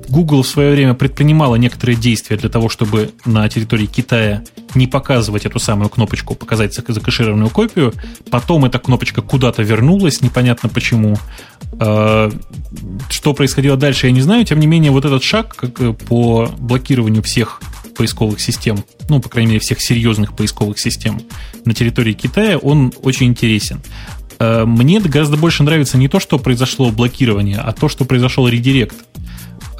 [0.08, 4.42] Google в свое время предпринимала некоторые действия для того, чтобы на территории Китая
[4.74, 7.92] не показывать эту самую кнопочку, показать закэшированную копию.
[8.30, 11.16] Потом эта кнопочка куда-то вернулась, непонятно почему.
[11.80, 12.30] Э,
[13.10, 14.44] что происходило дальше, я не знаю.
[14.44, 17.60] Тем не менее, вот этот шаг э, по блокированию всех
[17.96, 21.20] поисковых систем, ну, по крайней мере, всех серьезных поисковых систем
[21.64, 23.80] на территории Китая, он очень интересен.
[24.42, 28.96] Э, мне гораздо больше нравится не то, что произошло блокирование, а то, что произошел редирект.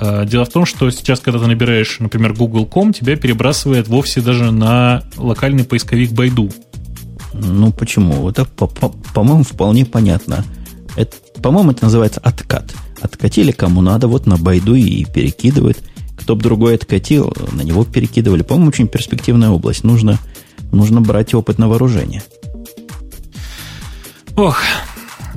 [0.00, 4.52] Э, дело в том, что сейчас, когда ты набираешь, например, google.com, тебя перебрасывает вовсе даже
[4.52, 6.48] на локальный поисковик Байду.
[7.34, 8.28] Ну, почему?
[8.28, 10.44] Это, по-моему, вполне понятно.
[10.94, 12.72] Это, по-моему, это называется откат.
[13.00, 15.82] Откатили кому надо, вот на Байду и перекидывает.
[16.16, 18.42] Кто бы другой откатил, на него перекидывали.
[18.42, 19.82] По-моему, очень перспективная область.
[19.82, 20.20] Нужно,
[20.70, 22.22] нужно брать опыт на вооружение.
[24.36, 24.62] Ох,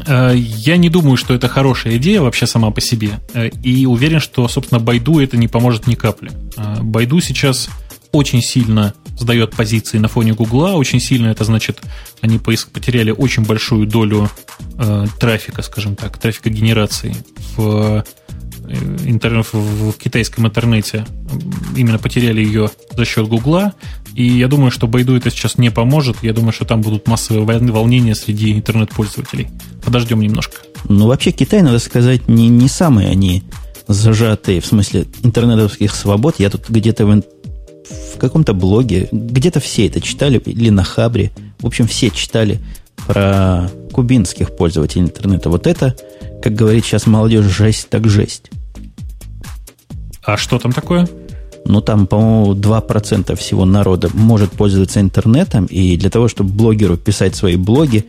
[0.08, 3.20] э, я не думаю, что это хорошая идея вообще сама по себе.
[3.34, 6.32] Э, и уверен, что, собственно, Байду это не поможет ни капли.
[6.58, 7.70] Э, Байду сейчас
[8.12, 11.28] очень сильно сдает позиции на фоне Гугла очень сильно.
[11.28, 11.82] Это значит,
[12.22, 14.30] они потеряли очень большую долю
[14.78, 17.16] э, трафика, скажем так, трафика генерации
[17.56, 18.04] в,
[19.06, 21.06] интернет, в китайском интернете.
[21.76, 23.74] Именно потеряли ее за счет Гугла.
[24.16, 26.18] И я думаю, что Байду это сейчас не поможет.
[26.22, 29.49] Я думаю, что там будут массовые волнения среди интернет-пользователей.
[29.84, 30.57] Подождем немножко.
[30.88, 33.43] Ну, вообще, Китай, надо сказать, не, не самые они
[33.88, 36.36] зажатые, в смысле интернетовских свобод.
[36.39, 37.22] Я тут где-то в,
[38.16, 41.32] в каком-то блоге, где-то все это читали, или на Хабре.
[41.59, 42.59] В общем, все читали
[43.07, 45.49] про кубинских пользователей интернета.
[45.49, 45.93] Вот это,
[46.41, 48.49] как говорит сейчас молодежь, жесть так жесть.
[50.24, 51.07] А что там такое?
[51.66, 57.36] Ну, там, по-моему, 2% всего народа может пользоваться интернетом, и для того, чтобы блогеру писать
[57.36, 58.05] свои блоги,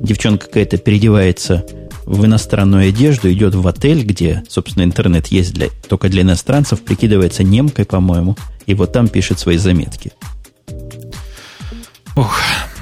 [0.00, 1.64] девчонка какая-то переодевается
[2.06, 7.42] в иностранную одежду, идет в отель, где, собственно, интернет есть для, только для иностранцев, прикидывается
[7.42, 8.36] немкой, по-моему,
[8.66, 10.12] и вот там пишет свои заметки.
[12.16, 12.38] Ох,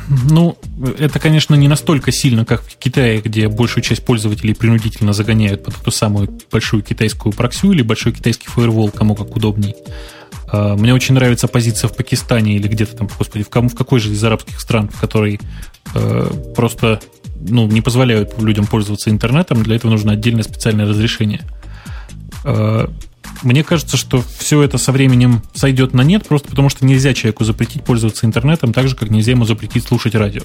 [0.08, 0.58] ну,
[0.98, 5.80] это, конечно, не настолько сильно, как в Китае, где большую часть пользователей принудительно загоняют под
[5.80, 9.74] эту самую большую китайскую проксю или большой китайский фаервол, кому как удобней.
[10.48, 14.00] А, мне очень нравится позиция в Пакистане или где-то там, господи, в, кому, в какой
[14.00, 15.40] же из арабских стран, в которой
[15.94, 17.00] э, просто
[17.40, 21.42] ну, не позволяют людям пользоваться интернетом, для этого нужно отдельное специальное разрешение.
[23.42, 27.44] Мне кажется, что все это со временем сойдет на нет, просто потому что нельзя человеку
[27.44, 30.42] запретить пользоваться интернетом, так же, как нельзя ему запретить слушать радио.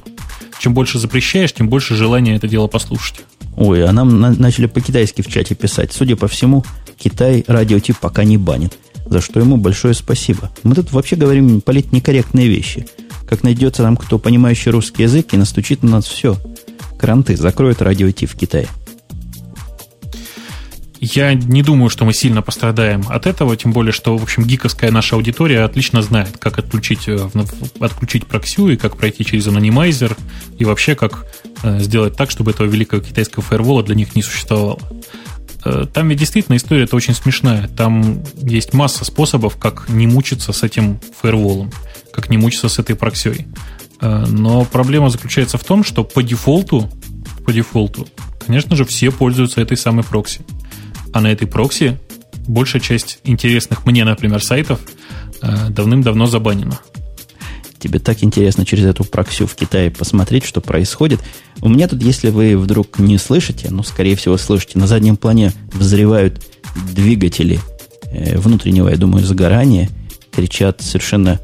[0.59, 3.21] Чем больше запрещаешь, тем больше желания это дело послушать.
[3.55, 5.93] Ой, а нам на- начали по-китайски в чате писать.
[5.93, 6.65] Судя по всему,
[6.97, 8.77] Китай радиотип пока не банит.
[9.05, 10.51] За что ему большое спасибо.
[10.63, 12.87] Мы тут вообще говорим некорректные вещи.
[13.29, 16.37] Как найдется нам кто, понимающий русский язык, и настучит на нас все.
[16.99, 18.67] Кранты закроют радиотип в Китае.
[20.99, 24.91] Я не думаю, что мы сильно пострадаем от этого, тем более, что, в общем, гиковская
[24.91, 27.29] наша аудитория отлично знает, как отключить, э,
[27.79, 30.17] отключить проксю и как пройти через анонимайзер,
[30.57, 31.27] и вообще, как
[31.61, 34.79] э, сделать так, чтобы этого великого китайского фаервола для них не существовало.
[35.65, 37.67] Э, там ведь действительно история это очень смешная.
[37.67, 41.71] Там есть масса способов, как не мучиться с этим фаерволом,
[42.11, 43.45] как не мучиться с этой проксей.
[43.99, 46.87] Но проблема заключается в том, что по дефолту,
[47.43, 48.07] по дефолту,
[48.45, 50.41] конечно же, все пользуются этой самой прокси
[51.13, 51.97] а на этой прокси
[52.47, 54.79] большая часть интересных мне, например, сайтов
[55.41, 56.79] э, давным-давно забанена.
[57.79, 61.19] Тебе так интересно через эту проксю в Китае посмотреть, что происходит.
[61.61, 65.53] У меня тут, если вы вдруг не слышите, ну, скорее всего, слышите, на заднем плане
[65.71, 66.43] взрывают
[66.93, 67.59] двигатели
[68.11, 69.89] э, внутреннего, я думаю, загорания,
[70.31, 71.39] кричат совершенно,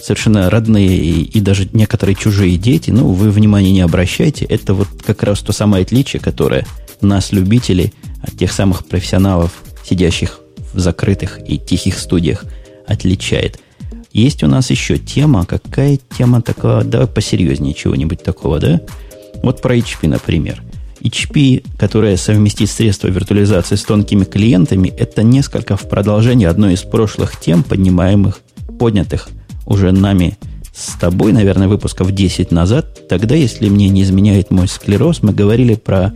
[0.00, 2.90] совершенно родные и, и даже некоторые чужие дети.
[2.90, 4.44] Ну, вы внимания не обращайте.
[4.46, 6.66] Это вот как раз то самое отличие, которое
[7.00, 7.92] нас, любителей,
[8.22, 9.52] от тех самых профессионалов,
[9.84, 10.40] сидящих
[10.72, 12.44] в закрытых и тихих студиях,
[12.86, 13.58] отличает.
[14.12, 15.44] Есть у нас еще тема.
[15.46, 16.82] Какая тема такая?
[16.82, 18.80] Давай посерьезнее чего-нибудь такого, да?
[19.42, 20.62] Вот про HP, например.
[21.00, 27.38] HP, которая совместит средства виртуализации с тонкими клиентами, это несколько в продолжении одной из прошлых
[27.38, 28.40] тем, поднимаемых,
[28.78, 29.28] поднятых
[29.66, 30.36] уже нами
[30.74, 33.08] с тобой, наверное, выпусков 10 назад.
[33.08, 36.14] Тогда, если мне не изменяет мой склероз, мы говорили про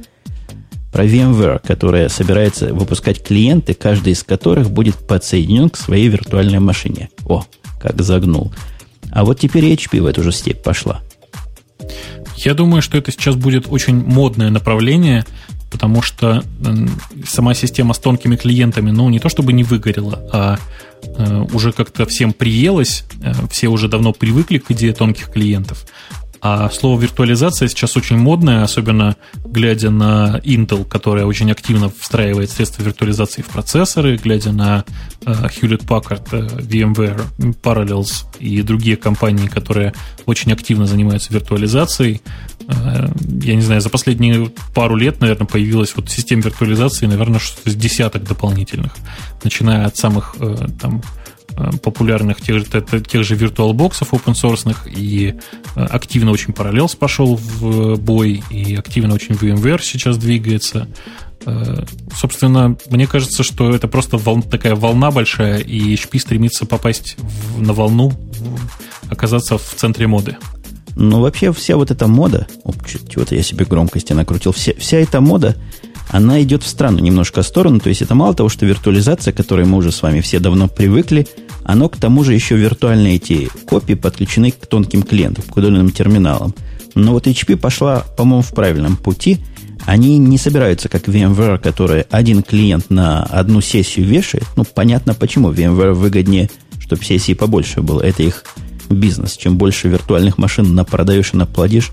[0.92, 7.08] про VMware, которая собирается выпускать клиенты, каждый из которых будет подсоединен к своей виртуальной машине.
[7.26, 7.44] О,
[7.80, 8.52] как загнул.
[9.10, 11.00] А вот теперь HP в эту же степь пошла.
[12.36, 15.24] Я думаю, что это сейчас будет очень модное направление,
[15.70, 16.44] потому что
[17.26, 20.58] сама система с тонкими клиентами, ну, не то чтобы не выгорела, а
[21.02, 25.86] э, уже как-то всем приелась, э, все уже давно привыкли к идее тонких клиентов.
[26.44, 29.14] А слово виртуализация сейчас очень модное, особенно
[29.44, 34.84] глядя на Intel, которая очень активно встраивает средства виртуализации в процессоры, глядя на
[35.20, 37.22] uh, Hewlett Packard, uh, VMware,
[37.62, 39.94] Parallels и другие компании, которые
[40.26, 42.20] очень активно занимаются виртуализацией.
[42.66, 47.70] Uh, я не знаю, за последние пару лет, наверное, появилась вот система виртуализации, наверное, что-то
[47.70, 48.96] с десяток дополнительных,
[49.44, 50.34] начиная от самых
[50.80, 51.21] там Э,
[51.82, 55.34] популярных тех, тех же VirtualBox open source и
[55.74, 60.88] э, активно очень Parallels пошел в бой, и активно очень VMware сейчас двигается.
[61.46, 61.84] Э,
[62.14, 67.60] собственно, мне кажется, что это просто вол, такая волна большая, и HP стремится попасть в,
[67.62, 68.12] на волну,
[69.08, 70.36] оказаться в центре моды.
[70.94, 72.46] Ну, вообще, вся вот эта мода,
[73.08, 75.56] чего-то я себе громкости накрутил, вся, вся эта мода,
[76.12, 77.80] она идет в странную немножко сторону.
[77.80, 80.68] То есть это мало того, что виртуализация, к которой мы уже с вами все давно
[80.68, 81.26] привыкли,
[81.64, 86.54] оно к тому же еще виртуальные эти копии подключены к тонким клиентам, к удаленным терминалам.
[86.94, 89.38] Но вот HP пошла, по-моему, в правильном пути.
[89.86, 94.44] Они не собираются, как VMware, который один клиент на одну сессию вешает.
[94.54, 95.50] Ну, понятно почему.
[95.50, 98.02] VMware выгоднее, чтобы сессий побольше было.
[98.02, 98.44] Это их
[98.90, 99.36] бизнес.
[99.38, 101.90] Чем больше виртуальных машин напродаешь и наплодишь,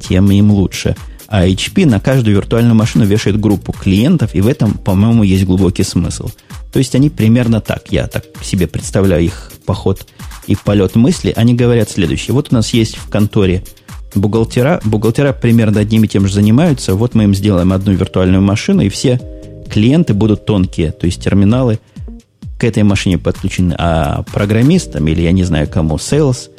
[0.00, 0.96] тем им лучше.
[1.28, 5.82] А HP на каждую виртуальную машину вешает группу клиентов, и в этом, по-моему, есть глубокий
[5.82, 6.30] смысл.
[6.72, 10.06] То есть они примерно так, я так себе представляю их поход
[10.46, 12.34] и полет мысли, они говорят следующее.
[12.34, 13.64] Вот у нас есть в конторе
[14.14, 18.82] бухгалтера, бухгалтера примерно одним и тем же занимаются, вот мы им сделаем одну виртуальную машину,
[18.82, 19.20] и все
[19.70, 21.78] клиенты будут тонкие, то есть терминалы
[22.58, 26.50] к этой машине подключены, а программистам или, я не знаю кому, sales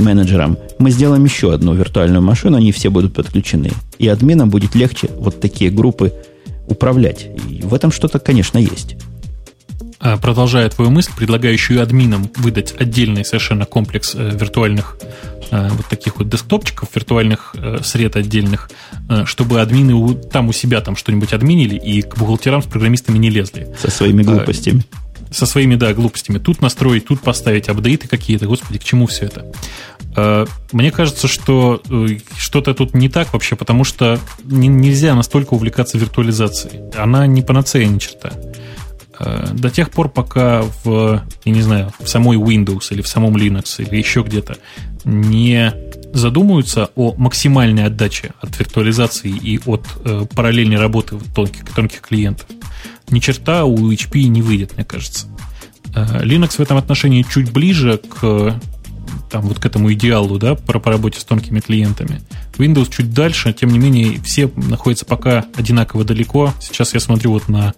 [0.00, 3.70] менеджерам, мы сделаем еще одну виртуальную машину, они все будут подключены.
[3.98, 6.12] И админам будет легче вот такие группы
[6.66, 7.28] управлять.
[7.48, 8.96] И в этом что-то, конечно, есть.
[10.02, 14.96] А, продолжая твою мысль, предлагающую админам выдать отдельный совершенно комплекс э, виртуальных
[15.50, 18.70] э, вот таких вот десктопчиков, виртуальных э, сред отдельных,
[19.26, 23.68] чтобы админы там у себя там что-нибудь админили и к бухгалтерам с программистами не лезли.
[23.78, 24.84] Со своими а, глупостями.
[25.30, 26.38] Со своими, да, глупостями.
[26.38, 28.46] Тут настроить, тут поставить апдейты какие-то.
[28.46, 29.46] Господи, к чему все это?
[30.16, 35.98] А, мне кажется, что э, что-то тут не так вообще, потому что нельзя настолько увлекаться
[35.98, 36.90] виртуализацией.
[36.96, 38.32] Она не панацея ни черта.
[39.20, 43.36] Э, до тех пор, пока в, я не знаю, в самой Windows или в самом
[43.36, 44.56] Linux или еще где-то
[45.04, 45.72] не
[46.12, 52.46] задумаются о максимальной отдаче от виртуализации и от э, параллельной работы тонких, тонких клиентов,
[53.10, 55.26] ни черта у HP не выйдет, мне кажется.
[55.94, 58.60] Э, Linux в этом отношении чуть ближе к
[59.30, 62.20] там, вот к этому идеалу, да, по, по работе с тонкими клиентами.
[62.58, 66.52] Windows чуть дальше, тем не менее, все находятся пока одинаково далеко.
[66.60, 67.74] Сейчас я смотрю вот на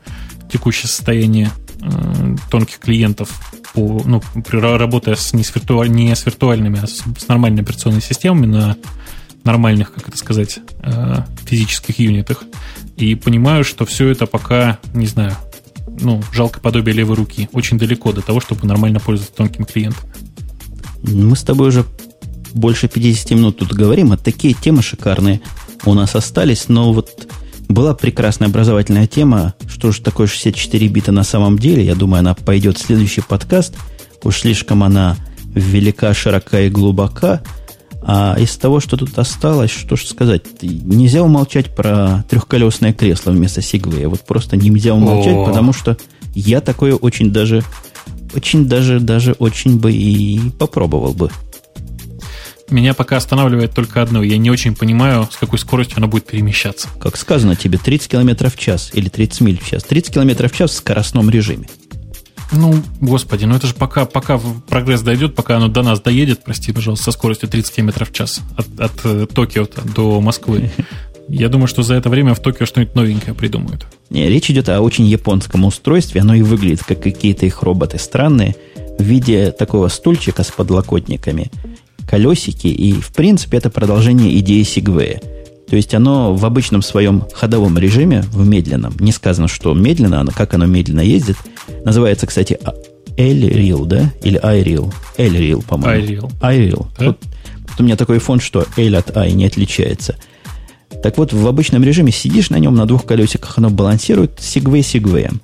[0.50, 3.30] текущее состояние э, тонких клиентов,
[3.74, 8.02] по, ну, при, работая с, не, с не с виртуальными, а с, с нормальными операционными
[8.02, 8.76] системами на
[9.44, 12.44] нормальных, как это сказать, э, физических юнитах.
[12.96, 15.36] И понимаю, что все это пока, не знаю,
[16.00, 17.48] ну, жалко подобие левой руки.
[17.52, 20.08] Очень далеко до того, чтобы нормально пользоваться тонким клиентом.
[21.02, 21.84] Мы с тобой уже
[22.54, 25.40] больше 50 минут тут говорим, а такие темы шикарные
[25.84, 27.28] у нас остались, но вот
[27.68, 31.84] была прекрасная образовательная тема, что же такое 64 бита на самом деле.
[31.84, 33.74] Я думаю, она пойдет в следующий подкаст.
[34.22, 35.16] Уж слишком она
[35.54, 37.42] велика, широка и глубока.
[38.04, 43.62] А из того, что тут осталось, что же сказать, нельзя умолчать про трехколесное кресло вместо
[43.62, 44.08] Сигвея.
[44.08, 45.46] Вот просто нельзя умолчать, О.
[45.46, 45.96] потому что
[46.34, 47.62] я такое очень даже,
[48.34, 51.30] очень даже, даже очень бы и попробовал бы.
[52.70, 54.22] Меня пока останавливает только одно.
[54.22, 56.88] Я не очень понимаю, с какой скоростью оно будет перемещаться.
[56.98, 59.84] Как сказано тебе, 30 км в час или 30 миль в час.
[59.84, 61.68] 30 км в час в скоростном режиме.
[62.52, 64.38] Ну, господи, ну это же пока, пока
[64.68, 68.40] прогресс дойдет, пока оно до нас доедет, прости, пожалуйста, со скоростью 30 км в час
[68.56, 70.70] от, от э, Токио до Москвы.
[71.28, 73.86] Я думаю, что за это время в Токио что-нибудь новенькое придумают.
[74.10, 76.20] Не, речь идет о очень японском устройстве.
[76.20, 78.54] Оно и выглядит как какие-то их роботы странные
[78.98, 81.50] в виде такого стульчика с подлокотниками
[82.06, 85.22] колесики, и, в принципе, это продолжение идеи Сигвея.
[85.72, 90.26] То есть оно в обычном своем ходовом режиме, в медленном, не сказано, что медленно, а
[90.26, 91.38] как оно медленно ездит,
[91.86, 92.58] называется, кстати,
[93.16, 94.12] L-Reel, да?
[94.22, 94.92] Или iReel?
[95.16, 96.28] L-Reel, по-моему.
[96.28, 96.40] iReel.
[96.42, 96.86] iReel.
[96.98, 97.06] Да?
[97.06, 100.16] Вот, вот у меня такой фон, что L от I не отличается.
[101.02, 105.40] Так вот, в обычном режиме сидишь на нем, на двух колесиках оно балансирует, сигвей сигвеем.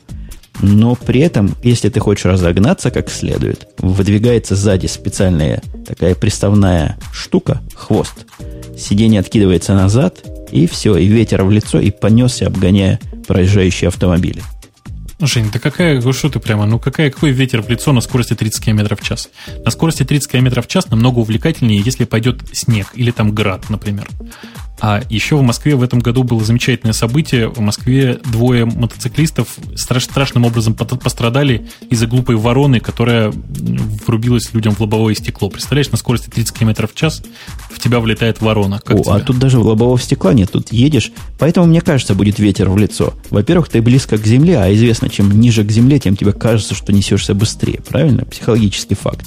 [0.61, 7.63] Но при этом, если ты хочешь разогнаться как следует, выдвигается сзади специальная такая приставная штука,
[7.75, 8.27] хвост.
[8.79, 14.43] Сиденье откидывается назад, и все, и ветер в лицо, и понесся, обгоняя проезжающие автомобили.
[15.21, 18.65] Жень, да какая, что ты прямо, ну какая, какой ветер в лицо на скорости 30
[18.65, 19.31] км в час?
[19.65, 24.07] На скорости 30 км в час намного увлекательнее, если пойдет снег или там град, например.
[24.81, 27.49] А еще в Москве в этом году было замечательное событие.
[27.49, 33.33] В Москве двое мотоциклистов страш, страшным образом пострадали из-за глупой вороны, которая
[34.07, 35.51] врубилась людям в лобовое стекло.
[35.51, 37.23] Представляешь, на скорости 30 км в час
[37.71, 38.81] в тебя влетает ворона.
[38.85, 39.15] Как О, тебя?
[39.15, 41.11] а тут даже лобового стекла нет, тут едешь.
[41.39, 43.15] Поэтому, мне кажется, будет ветер в лицо.
[43.31, 46.93] Во-первых, ты близко к земле, а известно, чем ниже к земле, тем тебе кажется, что
[46.93, 47.81] несешься быстрее.
[47.89, 48.25] Правильно?
[48.25, 49.27] Психологический факт.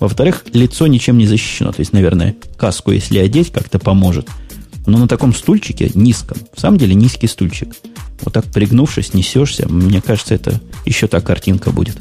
[0.00, 1.72] Во-вторых, лицо ничем не защищено.
[1.72, 4.28] То есть, наверное, каску, если одеть, как-то поможет–
[4.86, 7.74] но на таком стульчике, низком, в самом деле низкий стульчик,
[8.22, 11.98] вот так пригнувшись, несешься, мне кажется, это еще та картинка будет.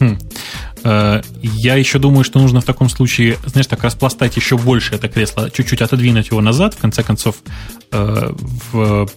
[0.00, 0.18] Хм.
[0.82, 5.08] Э, я еще думаю, что нужно в таком случае, знаешь, так распластать еще больше это
[5.08, 6.74] кресло, чуть-чуть отодвинуть его назад.
[6.74, 7.36] В конце концов,
[7.92, 8.32] э,
[8.72, 9.08] в,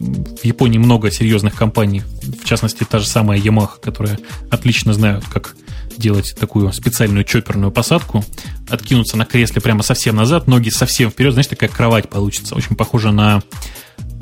[0.43, 4.19] Японии много серьезных компаний, в частности, та же самая Yamaha, которая
[4.49, 5.55] отлично знают, как
[5.98, 8.24] делать такую специальную чоперную посадку,
[8.70, 13.12] откинуться на кресле прямо совсем назад, ноги совсем вперед, знаешь, такая кровать получится, очень похожа
[13.12, 13.41] на,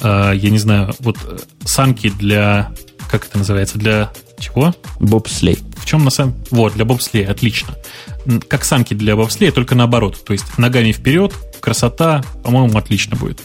[0.01, 1.17] э, я не знаю, вот
[1.65, 2.71] санки для,
[3.09, 4.73] как это называется, для чего?
[4.99, 5.59] Бобслей.
[5.77, 6.35] в чем на самом...
[6.49, 7.75] Вот, для бобслея, отлично.
[8.47, 10.23] Как санки для бобслея, только наоборот.
[10.25, 13.41] То есть ногами вперед, красота, по-моему, отлично будет.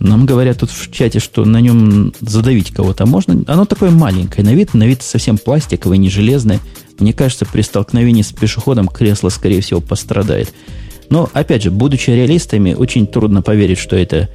[0.00, 3.44] Нам говорят тут в чате, что на нем задавить кого-то можно.
[3.46, 6.58] Оно такое маленькое на вид, на вид совсем пластиковое, не железное.
[7.00, 10.52] Мне кажется, при столкновении с пешеходом кресло, скорее всего, пострадает.
[11.08, 14.28] Но, опять же, будучи реалистами, очень трудно поверить, что это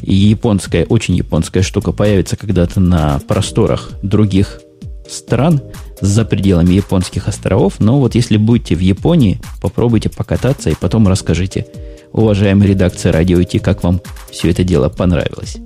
[0.00, 4.60] японская, очень японская штука появится когда-то на просторах других
[5.08, 5.60] стран
[6.00, 7.74] за пределами японских островов.
[7.78, 11.66] Но вот если будете в Японии, попробуйте покататься и потом расскажите–
[12.14, 14.00] уважаемая редакция Радио IT, как вам
[14.30, 15.56] все это дело понравилось?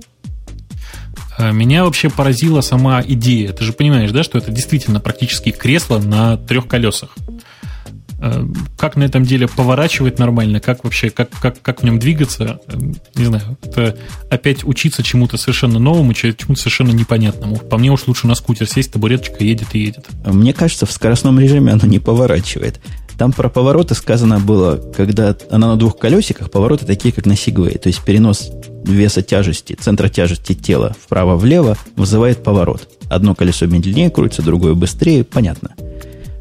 [1.39, 3.53] А, меня вообще поразила сама идея.
[3.53, 7.15] Ты же понимаешь, да, что это действительно практически кресло на трех колесах.
[8.19, 8.45] А,
[8.77, 12.59] как на этом деле поворачивать нормально, как вообще, как, как, как в нем двигаться,
[13.15, 13.57] не знаю.
[13.63, 13.97] Это
[14.29, 17.55] опять учиться чему-то совершенно новому, чему-то совершенно непонятному.
[17.55, 20.07] По мне уж лучше на скутер сесть, табуреточка едет и едет.
[20.25, 22.81] Мне кажется, в скоростном режиме оно не поворачивает.
[23.19, 27.77] Там про повороты сказано было, когда она на двух колесиках, повороты такие, как на Сигвей.
[27.77, 28.49] То есть перенос
[28.85, 32.87] веса тяжести, центра тяжести тела вправо-влево вызывает поворот.
[33.09, 35.71] Одно колесо медленнее крутится, другое быстрее, понятно.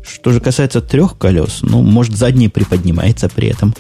[0.09, 3.74] Что же касается трех колес, ну, может, заднее приподнимается при этом.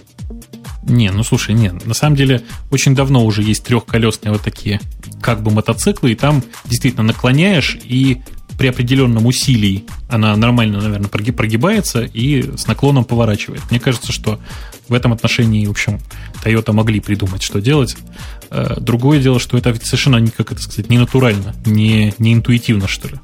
[0.82, 2.42] Не, ну слушай, не, на самом деле
[2.72, 4.80] очень давно уже есть трехколесные вот такие
[5.22, 8.22] как бы мотоциклы, и там действительно наклоняешь, и
[8.58, 13.62] при определенном усилии она нормально, наверное, прогибается и с наклоном поворачивает.
[13.70, 14.40] Мне кажется, что
[14.88, 16.00] в этом отношении, в общем,
[16.44, 17.96] Toyota могли придумать, что делать.
[18.50, 23.08] Э, другое дело, что это совершенно, как это сказать, не натурально, не, не интуитивно, что
[23.08, 23.14] ли.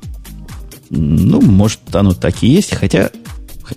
[0.90, 3.10] Ну, может, оно так и есть, хотя,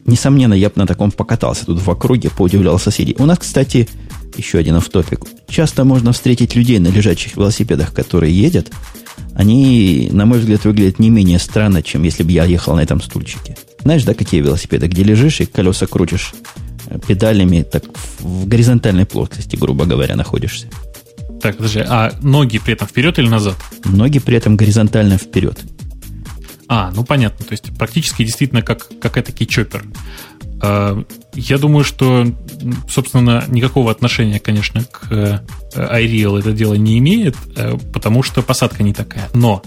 [0.05, 3.15] несомненно, я бы на таком покатался тут в округе, поудивлял соседей.
[3.17, 3.87] У нас, кстати,
[4.37, 5.25] еще один автопик.
[5.49, 8.71] Часто можно встретить людей на лежачих велосипедах, которые едят,
[9.35, 13.01] они, на мой взгляд, выглядят не менее странно, чем если бы я ехал на этом
[13.01, 13.55] стульчике.
[13.81, 16.33] Знаешь, да, какие велосипеды, где лежишь и колеса крутишь
[16.87, 17.83] э, педалями, так
[18.19, 20.67] в горизонтальной плоскости, грубо говоря, находишься.
[21.41, 23.55] Так, подожди, а ноги при этом вперед или назад?
[23.85, 25.59] Ноги при этом горизонтально вперед.
[26.67, 29.85] А, ну понятно, то есть практически действительно как, как этакий чоппер.
[30.61, 31.03] А,
[31.33, 32.25] я думаю, что,
[32.89, 35.39] собственно, никакого отношения, конечно, к э,
[35.75, 39.29] iReal это дело не имеет, э, потому что посадка не такая.
[39.33, 39.61] Но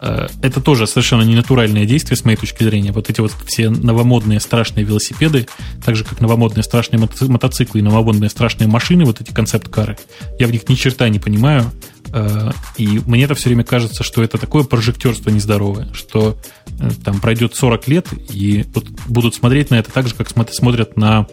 [0.00, 2.92] э, это тоже совершенно ненатуральное действие, с моей точки зрения.
[2.92, 5.48] Вот эти вот все новомодные страшные велосипеды,
[5.84, 9.98] так же, как новомодные страшные мотоциклы и новомодные страшные машины, вот эти концепт-кары,
[10.38, 11.70] я в них ни черта не понимаю.
[12.12, 16.36] Э, и мне это все время кажется, что это такое прожектерство нездоровое, что
[16.78, 20.96] э, там пройдет 40 лет, и вот будут смотреть на это так же, как смотрят
[20.96, 21.26] на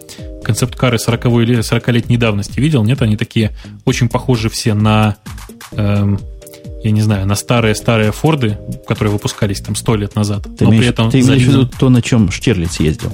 [0.44, 2.60] концепт-кары 40-летней давности.
[2.60, 2.84] Видел?
[2.84, 3.02] Нет?
[3.02, 3.52] Они такие
[3.86, 5.18] очень похожи все на
[5.72, 6.20] эм,
[6.84, 10.44] я не знаю, на старые-старые Форды, которые выпускались там сто лет назад.
[10.58, 13.12] Ты, но имеешь, при этом ты имеешь в виду то, на чем Штирлиц ездил?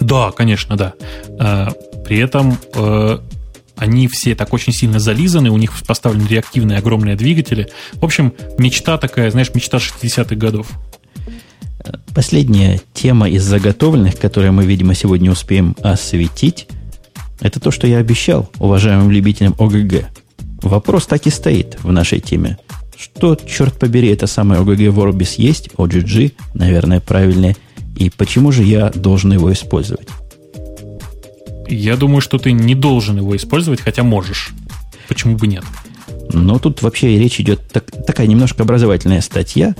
[0.00, 0.94] Да, конечно, да.
[1.38, 1.68] Э,
[2.06, 2.56] при этом
[3.78, 7.68] они все так очень сильно зализаны, у них поставлены реактивные огромные двигатели.
[7.94, 10.68] В общем, мечта такая, знаешь, мечта 60-х годов.
[12.14, 16.66] Последняя тема из заготовленных, которые мы, видимо, сегодня успеем осветить,
[17.40, 20.08] это то, что я обещал уважаемым любителям ОГГ.
[20.62, 22.58] Вопрос так и стоит в нашей теме.
[22.96, 27.56] Что, черт побери, это самое ОГГ Vorbis есть, OGG, наверное, правильнее,
[27.96, 30.08] и почему же я должен его использовать?
[31.68, 34.50] Я думаю, что ты не должен его использовать, хотя можешь.
[35.06, 35.64] Почему бы нет?
[36.32, 39.74] Но тут вообще речь идет так, такая немножко образовательная статья.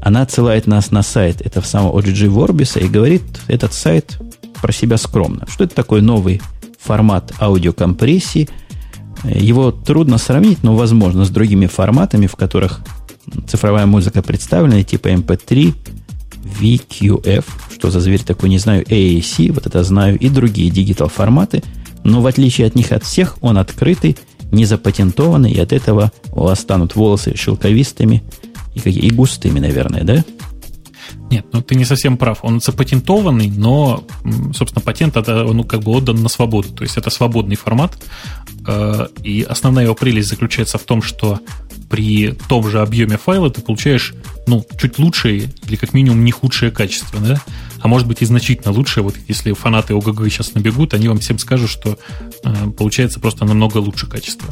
[0.00, 4.18] Она отсылает нас на сайт этого самого OGG Vorbis и говорит этот сайт
[4.60, 5.46] про себя скромно.
[5.48, 6.40] Что это такой новый
[6.80, 8.48] формат аудиокомпрессии?
[9.24, 12.80] Его трудно сравнить, но возможно с другими форматами, в которых
[13.48, 15.74] цифровая музыка представлена, типа MP3,
[16.44, 21.62] VQF, что за зверь такой, не знаю, AAC, вот это знаю, и другие digital форматы,
[22.04, 24.16] но в отличие от них от всех, он открытый,
[24.50, 28.22] не запатентованный, и от этого у вас станут волосы шелковистыми
[28.74, 30.24] и, и густыми, наверное, да?
[31.30, 32.38] Нет, ну ты не совсем прав.
[32.42, 34.04] Он запатентованный, но,
[34.54, 36.70] собственно, патент это, ну, как бы отдан на свободу.
[36.70, 37.98] То есть это свободный формат.
[38.66, 41.40] Э, и основная его прелесть заключается в том, что
[41.90, 44.14] при том же объеме файла ты получаешь,
[44.46, 47.40] ну, чуть лучшее или как минимум не худшее качество, да?
[47.80, 49.04] А может быть и значительно лучшее.
[49.04, 51.98] Вот если фанаты ОГГ сейчас набегут, они вам всем скажут, что
[52.44, 54.48] э, получается просто намного лучше качество.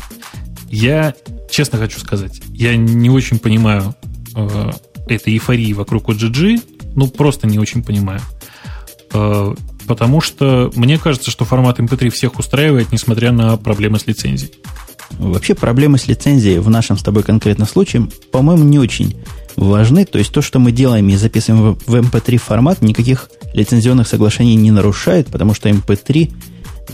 [0.70, 1.14] Я
[1.51, 3.95] честно хочу сказать, я не очень понимаю
[4.35, 4.70] э,
[5.07, 6.61] этой эйфории вокруг OGG,
[6.94, 8.20] ну, просто не очень понимаю.
[9.12, 9.54] Э,
[9.86, 14.52] потому что мне кажется, что формат MP3 всех устраивает, несмотря на проблемы с лицензией.
[15.18, 19.16] Вообще проблемы с лицензией в нашем с тобой конкретно случае, по-моему, не очень
[19.57, 20.04] важны.
[20.04, 24.70] То есть то, что мы делаем и записываем в MP3 формат, никаких лицензионных соглашений не
[24.70, 26.32] нарушает, потому что MP3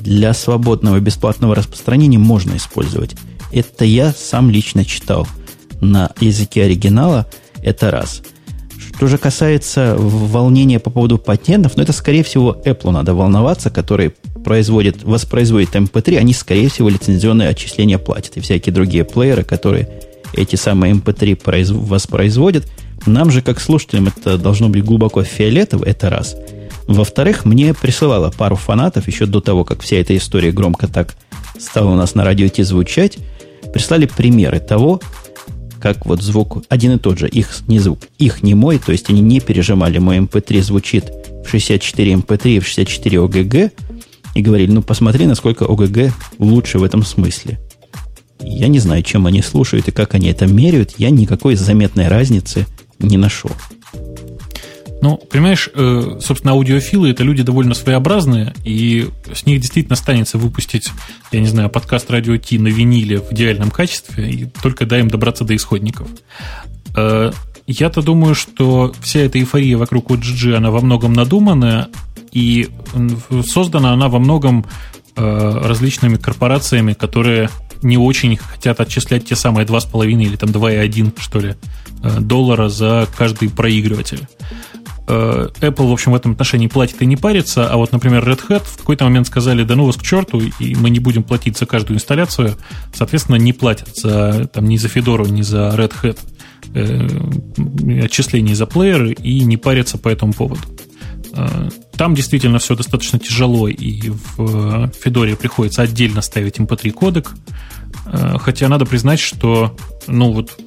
[0.00, 3.14] для свободного бесплатного распространения можно использовать.
[3.50, 5.26] Это я сам лично читал
[5.80, 7.26] на языке оригинала.
[7.62, 8.22] Это раз.
[8.96, 14.12] Что же касается волнения по поводу патентов, ну это, скорее всего, Apple надо волноваться, который
[14.44, 18.36] производит, воспроизводит MP3, они, скорее всего, лицензионные отчисления платят.
[18.36, 19.88] И всякие другие плееры, которые
[20.34, 22.66] эти самые MP3 воспроизводят.
[23.06, 26.36] Нам же, как слушателям, это должно быть глубоко фиолетово, это раз.
[26.86, 31.14] Во-вторых, мне присылала пару фанатов еще до того, как вся эта история громко так
[31.58, 33.18] стала у нас на радио идти звучать,
[33.72, 35.00] прислали примеры того,
[35.82, 39.10] как вот звук один и тот же, их не звук, их не мой, то есть
[39.10, 41.12] они не пережимали, мой MP3 эм звучит
[41.44, 43.72] в 64 MP3 эм и в 64 OGG,
[44.36, 47.58] и говорили, ну посмотри, насколько OGG лучше в этом смысле.
[48.40, 52.66] Я не знаю, чем они слушают и как они это меряют, я никакой заметной разницы
[53.00, 53.50] не нашел.
[55.02, 60.90] Ну, понимаешь, э, собственно, аудиофилы это люди довольно своеобразные, и с них действительно станется выпустить,
[61.32, 65.08] я не знаю, подкаст Радио Ти на виниле в идеальном качестве, и только дай им
[65.08, 66.06] добраться до исходников.
[66.96, 67.32] Э,
[67.66, 71.88] я-то думаю, что вся эта эйфория вокруг OGG, она во многом надуманная,
[72.30, 72.68] и
[73.44, 74.64] создана она во многом
[75.16, 77.50] э, различными корпорациями, которые
[77.82, 81.56] не очень хотят отчислять те самые 2,5 или там 2,1, что ли,
[82.20, 84.28] доллара за каждый проигрыватель.
[85.12, 88.40] Э, Apple, в общем, в этом отношении платит и не парится, а вот, например, Red
[88.48, 91.58] Hat в какой-то момент сказали, да ну вас к черту, и мы не будем платить
[91.58, 92.56] за каждую инсталляцию,
[92.94, 96.18] соответственно, не платят за, там, ни за Fedora, ни за Red Hat
[96.74, 100.62] э, отчислений за плееры и не парятся по этому поводу.
[101.34, 107.34] Э, там действительно все достаточно тяжело, и в Федоре приходится отдельно ставить MP3 эм кодек,
[108.04, 109.76] хотя надо признать, что
[110.06, 110.58] ну вот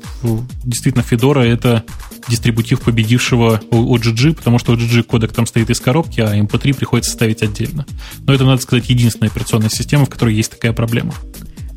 [0.63, 1.83] действительно Fedora это
[2.27, 7.43] дистрибутив победившего OGG, потому что OGG кодек там стоит из коробки, а MP3 приходится ставить
[7.43, 7.86] отдельно.
[8.25, 11.13] Но это, надо сказать, единственная операционная система, в которой есть такая проблема.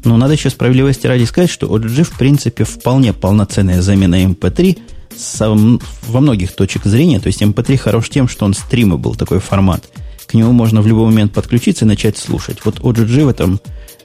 [0.05, 4.79] Но надо еще справедливости ради сказать, что OGG, в принципе, вполне полноценная замена MP3
[5.17, 7.21] со, во многих точек зрения.
[7.21, 9.89] То есть MP3 хорош тем, что он стримы был такой формат.
[10.27, 12.59] К нему можно в любой момент подключиться и начать слушать.
[12.65, 13.61] Вот OGG в этом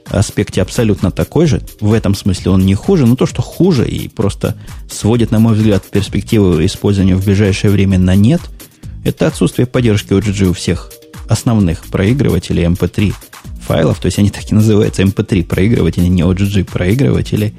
[0.06, 1.62] аспекте абсолютно такой же.
[1.80, 4.56] В этом смысле он не хуже, но то, что хуже и просто
[4.90, 8.42] сводит, на мой взгляд, перспективу использования в ближайшее время на нет,
[9.04, 10.92] это отсутствие поддержки OGG у всех
[11.28, 13.14] основных проигрывателей MP3
[13.62, 17.54] файлов, то есть они так и называются MP3 проигрыватели, не OGG проигрыватели.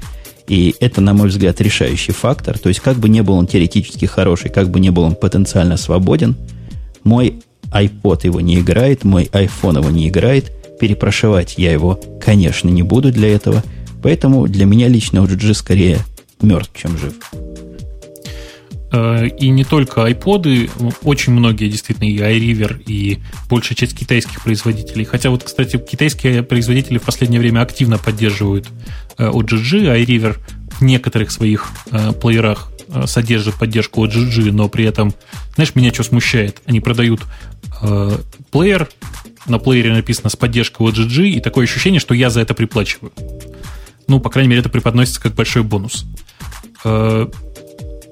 [0.47, 2.59] И это, на мой взгляд, решающий фактор.
[2.59, 5.75] То есть, как бы не был он теоретически хороший, как бы не был он потенциально
[5.75, 6.35] свободен,
[7.03, 7.41] мой
[7.71, 13.11] iPod его не играет, мой iPhone его не играет, перепрошивать я его, конечно, не буду
[13.11, 13.63] для этого.
[14.01, 15.99] Поэтому для меня лично OGG скорее
[16.41, 17.13] мертв, чем жив.
[18.95, 23.19] Э, и не только iPod, очень многие действительно и iRiver, и
[23.49, 25.05] большая часть китайских производителей.
[25.05, 28.67] Хотя вот, кстати, китайские производители в последнее время активно поддерживают
[29.17, 30.37] OGG, э, iRiver
[30.79, 32.71] в некоторых своих э, плеерах
[33.05, 35.13] содержит поддержку OGG, но при этом,
[35.55, 36.61] знаешь, меня что смущает?
[36.67, 37.21] Они продают
[38.51, 38.87] плеер,
[39.47, 43.11] на плеере написано с поддержкой OGG, и такое ощущение, что я за это приплачиваю.
[44.07, 46.05] Ну, по крайней мере, это преподносится как большой бонус.
[46.83, 47.27] Э,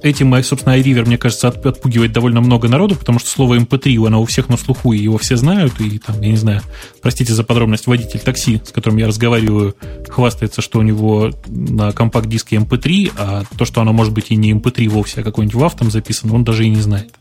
[0.04, 4.22] этим, собственно, iRiver, мне кажется, отпугивает довольно много народу, потому что слово MP3, эм оно
[4.22, 6.62] у всех на слуху, и его все знают, и там, я не знаю,
[7.02, 9.76] простите за подробность, водитель такси, с которым я разговариваю,
[10.10, 14.36] хвастается, что у него на компакт-диске MP3, эм а то, что оно может быть и
[14.36, 17.14] не MP3 эм вовсе, а какой-нибудь WAV там записан, он даже и не знает.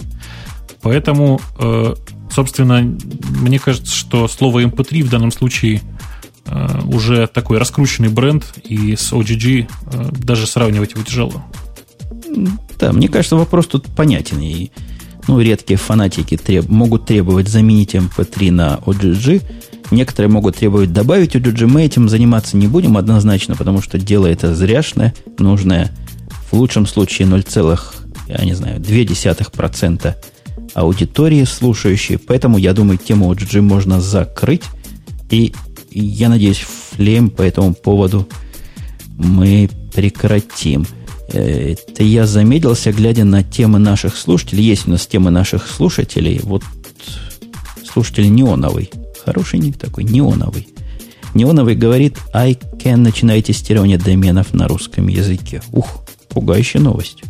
[0.82, 1.94] Поэтому э,
[2.32, 2.80] Собственно,
[3.40, 5.82] мне кажется, что слово MP3 в данном случае
[6.46, 11.44] э, уже такой раскрученный бренд, и с OGG э, даже сравнивать его тяжело.
[12.78, 14.40] Да, мне кажется, вопрос тут понятен.
[14.40, 14.70] И,
[15.28, 19.42] ну, редкие фанатики треб, могут требовать заменить MP3 на OGG.
[19.90, 21.66] Некоторые могут требовать добавить OGG.
[21.66, 25.94] Мы этим заниматься не будем однозначно, потому что дело это зряшное, нужное
[26.50, 27.44] в лучшем случае 0,
[28.28, 30.14] я не знаю, 0,2%
[30.74, 32.18] аудитории слушающей.
[32.18, 34.62] Поэтому, я думаю, тему OGG можно закрыть.
[35.30, 35.52] И
[35.90, 38.28] я надеюсь, флейм по этому поводу
[39.16, 40.86] мы прекратим.
[41.32, 44.64] Э, это я замедлился, глядя на темы наших слушателей.
[44.64, 46.40] Есть у нас темы наших слушателей.
[46.42, 46.62] Вот
[47.90, 48.90] слушатель неоновый.
[49.24, 50.68] Хороший ник такой, неоновый.
[51.34, 55.62] Неоновый говорит, I can начинать тестирование доменов на русском языке.
[55.72, 57.22] Ух, пугающая новость.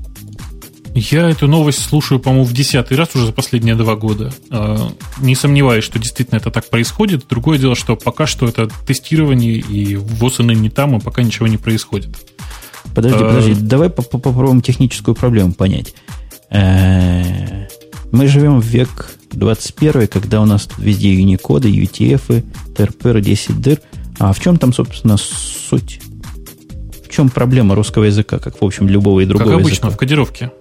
[0.95, 4.33] Я эту новость слушаю, по-моему, в десятый раз уже за последние два года.
[4.51, 4.91] А,
[5.21, 7.25] не сомневаюсь, что действительно это так происходит.
[7.29, 11.47] Другое дело, что пока что это тестирование, и ВОЗ и не там, и пока ничего
[11.47, 12.11] не происходит.
[12.95, 13.29] Подожди, а...
[13.29, 15.95] подожди, давай попробуем техническую проблему понять.
[16.51, 17.67] Э,
[18.11, 23.81] Мы живем в век 21, когда у нас везде Unicode, UTF, TRPR, 10 дыр.
[24.19, 26.01] А в чем там, собственно, суть?
[27.03, 29.91] В чем проблема русского языка, как, в общем, любого и другого Как обычно, языка?
[29.91, 30.53] в кодировке.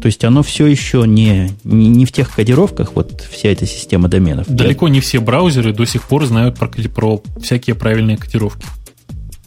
[0.00, 4.08] То есть оно все еще не, не, не в тех кодировках, вот вся эта система
[4.08, 4.48] доменов.
[4.48, 8.66] Далеко не все браузеры до сих пор знают про, про всякие правильные кодировки.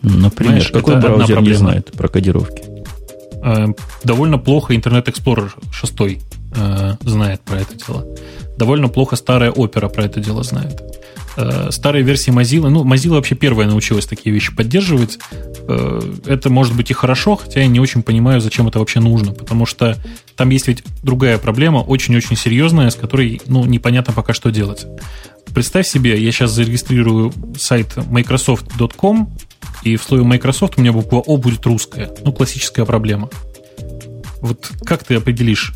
[0.01, 2.63] Например, Знаешь, какой браузер не знает про кодировки?
[3.43, 3.67] Э,
[4.03, 5.93] довольно плохо Internet Explorer 6
[6.55, 8.05] э, знает про это дело.
[8.57, 10.81] Довольно плохо старая Opera про это дело знает.
[11.37, 15.19] Э, старые версии Mozilla, ну, Mozilla вообще первая научилась такие вещи поддерживать.
[15.67, 19.33] Э, это может быть и хорошо, хотя я не очень понимаю, зачем это вообще нужно,
[19.33, 19.97] потому что
[20.35, 24.87] там есть ведь другая проблема, очень-очень серьезная, с которой, ну, непонятно пока что делать.
[25.53, 29.37] Представь себе, я сейчас зарегистрирую сайт microsoft.com,
[29.83, 32.11] и в слове Microsoft у меня буква О будет русская.
[32.25, 33.29] Ну, классическая проблема.
[34.41, 35.73] Вот как ты определишь,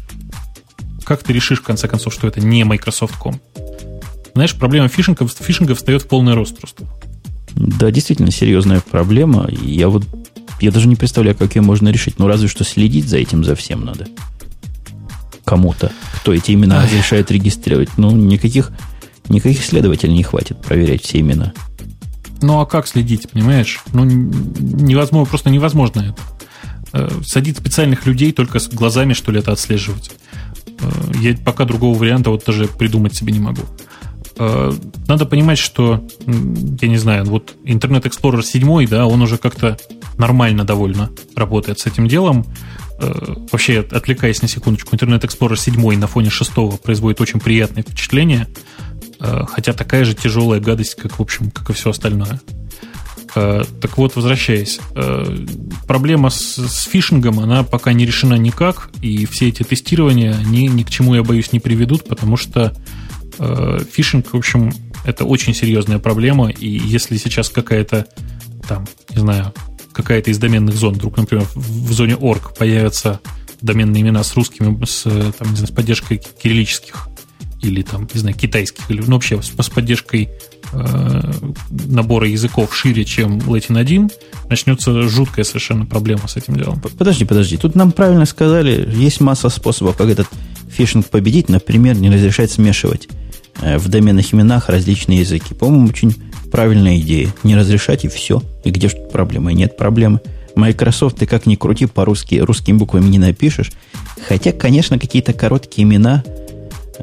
[1.04, 3.40] как ты решишь, в конце концов, что это не Microsoft.com?
[4.34, 6.86] Знаешь, проблема фишинга, фишинга встает в полный рост просто.
[7.54, 9.50] Да, действительно серьезная проблема.
[9.62, 10.04] Я вот
[10.62, 12.20] я даже не представляю, как ее можно решить.
[12.20, 14.08] Ну, разве что следить за этим за всем надо.
[15.44, 17.90] Кому-то, кто эти имена разрешает регистрировать.
[17.98, 18.72] Ну, никаких,
[19.28, 21.54] никаких следователей не хватит проверять все имена.
[22.42, 23.82] Ну, а как следить, понимаешь?
[23.94, 26.16] Ну, невозможно, просто невозможно это.
[26.94, 30.12] Э, Садить специальных людей только с глазами, что ли, это отслеживать.
[30.80, 33.64] Э, Я пока другого варианта вот даже придумать себе не могу.
[34.38, 34.72] Э,
[35.08, 39.78] Надо понимать, что, я не знаю, вот Internet Explorer 7, да, он уже как-то
[40.18, 42.46] нормально довольно работает с этим делом.
[43.00, 46.52] Э, Вообще, отвлекаясь на секундочку, Internet Explorer 7 на фоне 6
[46.82, 48.48] производит очень приятное впечатление,
[49.20, 52.40] э, хотя такая же тяжелая гадость, как, в общем, как и все остальное.
[53.34, 54.82] Так вот, возвращаясь,
[55.88, 60.84] проблема с, с фишингом, она пока не решена никак, и все эти тестирования, они ни
[60.84, 62.76] к чему, я боюсь, не приведут, потому что
[63.92, 64.72] фишинг, в общем,
[65.06, 68.08] это очень серьезная проблема, и если сейчас какая-то,
[68.68, 69.54] там, не знаю,
[69.94, 73.20] какая-то из доменных зон, вдруг, например, в зоне org появятся
[73.62, 77.08] доменные имена с русскими, с, э, там, не знаю, с поддержкой кириллических
[77.62, 80.30] или там, не знаю, китайских, или ну, вообще с, с поддержкой
[80.74, 81.32] э,
[81.70, 84.10] набора языков шире, чем Latin 1,
[84.50, 86.82] начнется жуткая совершенно проблема с этим делом.
[86.82, 87.58] Подожди, подожди.
[87.58, 90.28] Тут нам правильно сказали, есть масса способов, как этот
[90.72, 91.50] фишинг победить.
[91.50, 95.54] Например, не разрешать смешивать э, в доменных именах различные языки.
[95.54, 96.16] По-моему, очень
[96.52, 97.34] правильная идея.
[97.44, 98.44] Не разрешать и все.
[98.64, 98.98] И где же?
[98.98, 100.20] И нет проблемы.
[100.56, 103.72] Microsoft ты как ни крути по-русски, русскими буквами не напишешь.
[104.28, 106.24] Хотя, конечно, какие-то короткие имена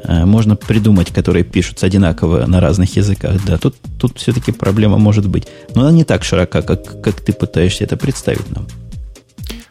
[0.03, 3.43] э, можно придумать, которые пишутся одинаково на разных языках.
[3.45, 5.47] Да, тут, тут все-таки проблема может быть.
[5.73, 8.67] Но она не так широка, как, как ты пытаешься это представить нам.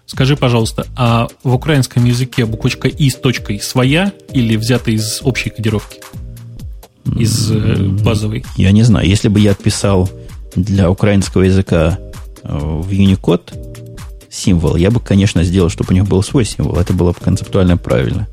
[0.06, 5.50] Скажи, пожалуйста, а в украинском языке буквочка «и» с точкой своя или взята из общей
[5.50, 6.00] кодировки?
[7.16, 8.44] Из э, базовой?
[8.56, 10.10] Я не знаю, если бы я писал
[10.54, 11.98] для украинского языка
[12.42, 13.54] э, в Unicode
[14.30, 16.76] символ, я бы, конечно, сделал, чтобы у них был свой символ.
[16.76, 18.28] Это было бы концептуально правильно.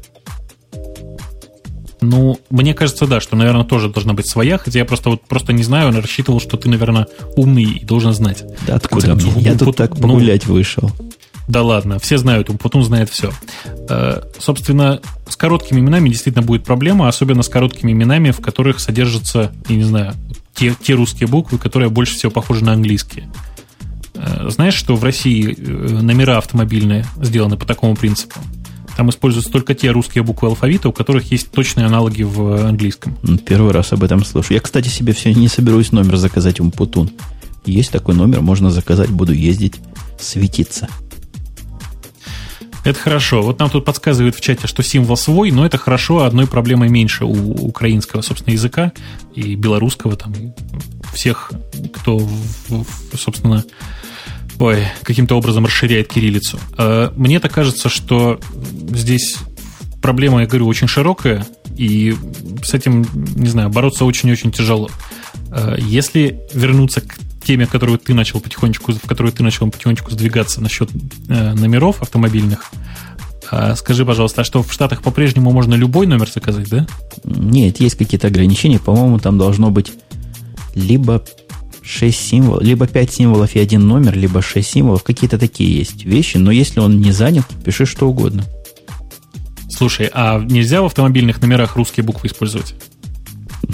[2.01, 5.53] Ну, мне кажется, да, что, наверное, тоже должна быть своя, хотя я просто вот просто
[5.53, 8.43] не знаю, рассчитывал, что ты, наверное, умный и должен знать.
[8.67, 9.31] Да откуда мне?
[9.37, 10.91] Я тут так ну, погулять вышел.
[11.47, 13.31] Да ладно, все знают, Умпутун знает все.
[13.89, 19.51] Э, Собственно, с короткими именами действительно будет проблема, особенно с короткими именами, в которых содержатся,
[19.69, 20.13] я не знаю,
[20.55, 23.29] те, те русские буквы, которые больше всего похожи на английские.
[24.15, 28.39] Э, Знаешь, что в России э, номера автомобильные сделаны по такому принципу?
[28.97, 33.17] Там используются только те русские буквы алфавита, у которых есть точные аналоги в английском.
[33.23, 34.53] М, Первый раз об этом слышу.
[34.53, 37.11] Я, кстати, себе все не соберусь номер заказать у Путун.
[37.65, 39.75] Есть такой номер, можно заказать, буду ездить,
[40.19, 40.87] светиться.
[42.85, 43.41] Это хорошо.
[43.41, 47.25] Вот нам тут подсказывают в чате, что символ свой, но это хорошо, одной проблемой меньше
[47.25, 48.91] у украинского, собственно, языка
[49.33, 50.51] и белорусского, там, и
[51.11, 51.51] всех,
[51.93, 52.21] кто,
[53.17, 53.63] собственно,
[54.59, 56.59] ой, каким-то образом расширяет кириллицу.
[56.77, 58.39] Э, Мне так кажется, что
[58.91, 59.37] здесь
[59.99, 61.43] проблема, я говорю, очень широкая,
[61.75, 62.15] и
[62.63, 63.03] с этим,
[63.35, 64.91] не знаю, бороться очень-очень тяжело.
[65.51, 67.15] Э, Если вернуться к
[67.45, 70.89] теме, которую ты начал потихонечку, в которую ты начал потихонечку сдвигаться насчет
[71.29, 72.71] э, номеров автомобильных,
[73.51, 76.87] а скажи, пожалуйста, а что в Штатах по-прежнему можно любой номер заказать, да?
[77.23, 78.79] Нет, есть какие-то ограничения.
[78.79, 79.91] По-моему, там должно быть
[80.73, 81.23] либо
[81.83, 85.03] 6 символов, либо 5 символов и один номер, либо 6 символов.
[85.03, 86.37] Какие-то такие есть вещи.
[86.37, 88.43] Но если он не занят, пиши что угодно.
[89.69, 92.75] Слушай, а нельзя в автомобильных номерах русские буквы использовать?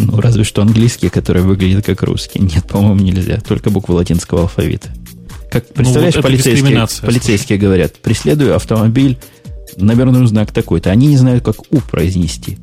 [0.06, 2.44] Ну, разве что английские, которые выглядят как русские.
[2.44, 3.40] Нет, по-моему, нельзя.
[3.48, 4.90] Только буквы латинского алфавита.
[5.52, 9.18] Как, представляешь, вот это полицейские, полицейские говорят, преследую автомобиль
[9.78, 10.92] Наверное, знак такой-то.
[10.92, 12.58] Они не знают, как «у» произнести.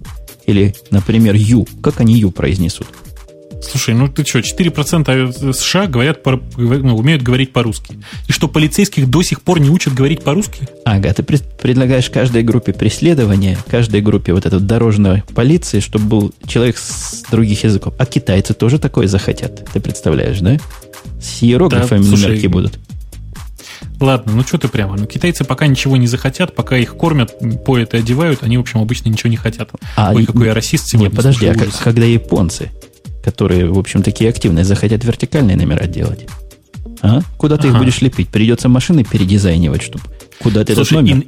[0.46, 1.66] Или, например, «ю».
[1.82, 2.86] Как они «ю» произнесут?
[3.60, 7.98] Слушай, ну ты что, 4% США говорят ну, умеют говорить по-русски.
[8.28, 10.68] И что, полицейских до сих пор не учат говорить по-русски?
[10.84, 16.78] Ага, ты предлагаешь каждой группе преследования, каждой группе вот этой дорожной полиции, чтобы был человек
[16.78, 17.94] с других языков.
[17.98, 19.68] А китайцы тоже такое захотят.
[19.72, 20.58] Ты представляешь, да?
[21.20, 22.78] С иероглифами да, слушай, номерки будут.
[24.00, 24.96] Ладно, ну что ты прямо.
[24.96, 28.80] Ну, китайцы пока ничего не захотят, пока их кормят, поят и одевают, они, в общем,
[28.80, 29.70] обычно ничего не хотят.
[29.96, 31.08] А, Ой, какой я расист сегодня.
[31.08, 32.70] Нет, подожди, а как, когда японцы
[33.28, 36.26] которые, в общем, такие активные, захотят вертикальные номера делать.
[37.02, 37.20] А?
[37.36, 37.76] Куда ты ага.
[37.76, 38.28] их будешь лепить?
[38.28, 40.04] Придется машины передизайнивать, чтобы
[40.40, 41.24] куда ты Слушай, этот номер...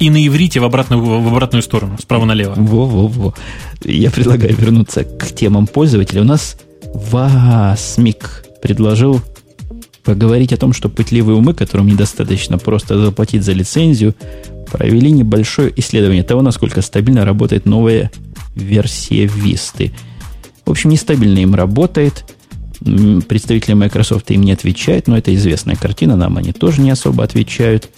[0.00, 2.54] И, и на иврите в обратную, в обратную сторону, справа налево.
[2.56, 3.34] Во-во-во.
[3.84, 6.22] Я предлагаю вернуться к темам пользователя.
[6.22, 6.56] У нас
[6.94, 9.20] Васмик предложил
[10.02, 14.14] поговорить о том, что пытливые умы, которым недостаточно просто заплатить за лицензию,
[14.72, 18.10] провели небольшое исследование того, насколько стабильно работает новая
[18.54, 19.92] версия Висты.
[20.66, 22.24] В общем, нестабильно им работает.
[22.80, 27.88] Представители Microsoft им не отвечают, но это известная картина, нам они тоже не особо отвечают.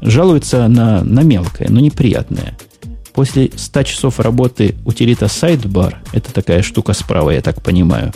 [0.00, 2.56] Жалуются на, на мелкое, но неприятное.
[3.12, 8.12] После 100 часов работы утилита Sidebar, это такая штука справа, я так понимаю,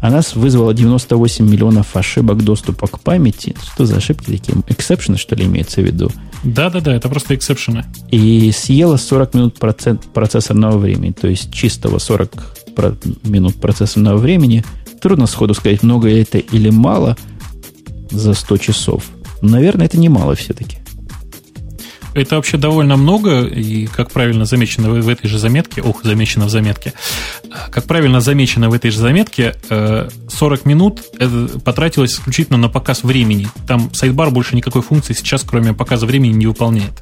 [0.00, 3.56] она вызвала 98 миллионов ошибок доступа к памяти.
[3.62, 4.56] Что за ошибки такие?
[4.68, 6.10] Exception ы, что ли, имеется в виду?
[6.44, 7.84] Да-да-да, это просто exception ы.
[8.10, 12.57] И съела 40 минут процессорного времени, то есть чистого 40
[13.24, 14.64] минут процессорного времени.
[15.00, 17.16] Трудно сходу сказать, много это или мало
[18.10, 19.04] за 100 часов.
[19.42, 20.78] Наверное, это немало все-таки.
[22.14, 26.50] Это вообще довольно много, и как правильно замечено в этой же заметке, ох, замечено в
[26.50, 26.92] заметке,
[27.70, 30.10] как правильно замечено в этой же заметке, 40
[30.40, 31.02] э, минут
[31.64, 33.48] потратилось исключительно на показ времени.
[33.66, 36.92] Там сайдбар больше никакой функции сейчас, кроме показа времени, не выполняет.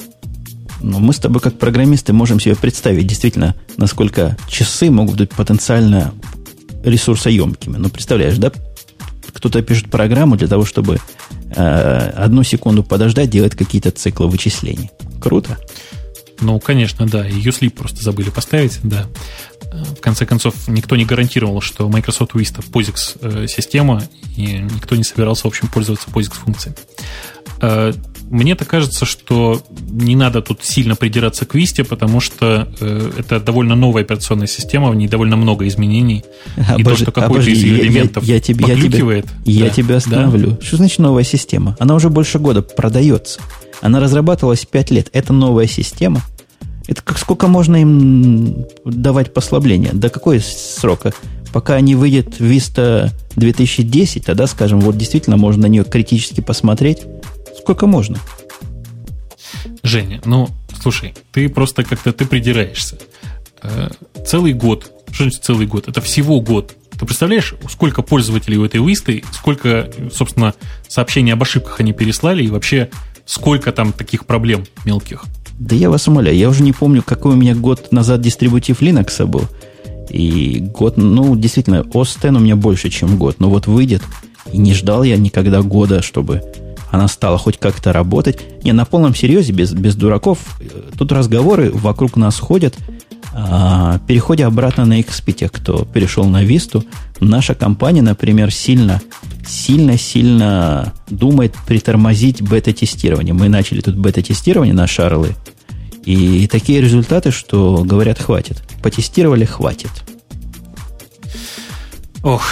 [0.81, 6.13] Но мы с тобой, как программисты, можем себе представить действительно, насколько часы могут быть потенциально
[6.85, 7.77] ресурсоемкими.
[7.77, 8.53] Ну, представляешь, да?
[9.33, 10.99] Кто-то пишет программу для того, чтобы
[11.55, 14.91] э, одну секунду подождать, делать какие-то циклы вычислений.
[15.21, 15.59] Круто.
[16.41, 17.27] Ну, конечно, да.
[17.27, 19.07] И uSleep просто забыли поставить, да.
[19.73, 24.03] В конце концов, никто не гарантировал, что Microsoft Vista POSIX э, система,
[24.37, 26.77] и никто не собирался, в общем, пользоваться POSIX функцией.
[28.31, 33.77] Мне-то кажется, что не надо тут сильно придираться к Висте, потому что э, это довольно
[33.77, 36.25] новая операционная система, в ней довольно много изменений.
[36.57, 39.97] Обожди, и то, что какой-то из элементов я, я, я, я, тебя, я да, тебя
[39.97, 40.51] остановлю.
[40.53, 40.67] Да?
[40.67, 41.77] Что значит новая система?
[41.79, 43.41] Она уже больше года продается.
[43.81, 45.09] Она разрабатывалась 5 лет.
[45.13, 46.23] Это новая система.
[46.89, 49.93] Это как сколько можно им давать послабления?
[49.93, 51.13] До какой срока?
[51.53, 57.03] Пока не выйдет Vista 2010, тогда, скажем, вот действительно можно на нее критически посмотреть
[57.67, 58.17] Сколько можно?
[59.83, 60.49] Женя, ну,
[60.81, 62.97] слушай, ты просто как-то ты придираешься.
[63.61, 63.89] Э,
[64.25, 65.89] целый год, что значит целый год?
[65.89, 66.77] Это всего год.
[66.93, 70.55] Ты представляешь, сколько пользователей у этой листы, сколько, собственно,
[70.87, 72.89] сообщений об ошибках они переслали, и вообще
[73.25, 75.25] сколько там таких проблем мелких?
[75.59, 79.27] Да я вас умоляю, я уже не помню, какой у меня год назад дистрибутив Linux
[79.27, 79.43] был.
[80.09, 83.41] И год, ну, действительно, OS X у меня больше, чем год.
[83.41, 84.05] Но вот выйдет,
[84.53, 86.45] и не ждал я никогда года, чтобы
[86.91, 88.65] она стала хоть как-то работать.
[88.65, 90.39] Не, на полном серьезе, без, без дураков,
[90.99, 92.75] тут разговоры вокруг нас ходят.
[93.33, 96.85] А, переходя обратно на XP, те, кто перешел на Висту,
[97.21, 99.03] наша компания, например, сильно,
[99.47, 103.35] сильно-сильно думает притормозить бета-тестирование.
[103.35, 105.35] Мы начали тут бета-тестирование на Шарлы,
[106.07, 108.63] и такие результаты, что говорят, хватит.
[108.81, 109.91] Потестировали, хватит.
[112.23, 112.45] Ох,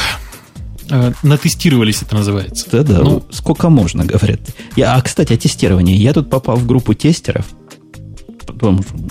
[1.22, 2.66] натестировались, это называется.
[2.70, 4.40] Да-да, ну, сколько можно, говорят.
[4.76, 5.96] Я, а, кстати, о тестировании.
[5.96, 7.46] Я тут попал в группу тестеров.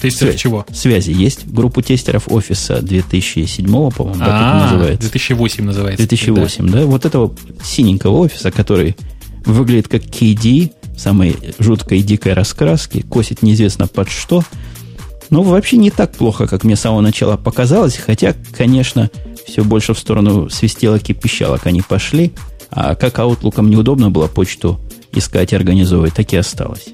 [0.01, 0.65] Тестеров связь, чего?
[0.71, 1.47] Связи есть.
[1.47, 5.01] Группу тестеров офиса 2007, по-моему, да, а, называется.
[5.01, 6.07] 2008 называется.
[6.07, 6.79] 2008, да.
[6.79, 6.85] да.
[6.85, 8.95] Вот этого синенького офиса, который
[9.45, 14.43] выглядит как KD, самой жуткой и дикой раскраски, косит неизвестно под что.
[15.29, 19.09] Но вообще не так плохо, как мне с самого начала показалось, хотя, конечно,
[19.45, 22.33] все больше в сторону свистелок и пищалок они пошли,
[22.69, 24.79] а как аутлукам неудобно было почту
[25.11, 26.87] искать и организовывать, так и осталось.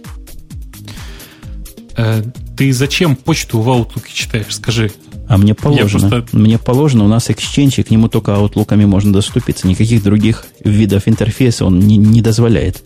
[1.96, 2.24] Э,
[2.58, 4.92] ты зачем почту в Outlook читаешь, скажи?
[5.28, 6.10] А мне положено.
[6.10, 6.38] просто...
[6.38, 9.68] Мне положено, у нас Exchange, и к нему только аутлуками можно доступиться.
[9.68, 12.84] Никаких других видов интерфейса он не, не дозволяет.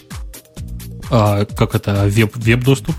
[1.10, 2.06] А как это?
[2.08, 2.96] Веб, веб-доступ?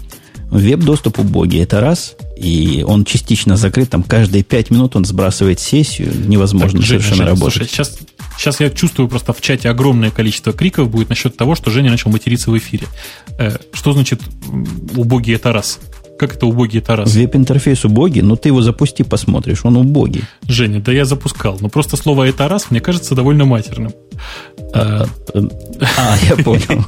[0.50, 2.16] Веб-доступ убогий, это раз.
[2.36, 3.90] И он частично закрыт.
[3.90, 6.12] Там каждые пять минут он сбрасывает сессию.
[6.26, 7.54] Невозможно так, совершенно Женя, работать.
[7.54, 7.98] Слушай, сейчас,
[8.36, 12.10] Сейчас я чувствую просто в чате огромное количество криков будет насчет того, что Женя начал
[12.10, 12.86] материться в эфире.
[13.38, 14.20] Э, что значит
[14.96, 15.78] убогий это раз?
[16.18, 17.14] Как это убогий это раз?
[17.14, 20.24] Веб-интерфейс убогий, но ты его запусти, посмотришь, он убогий.
[20.46, 23.92] Женя, да я запускал, но просто слово это раз мне кажется довольно матерным.
[24.72, 26.84] А, а я понял.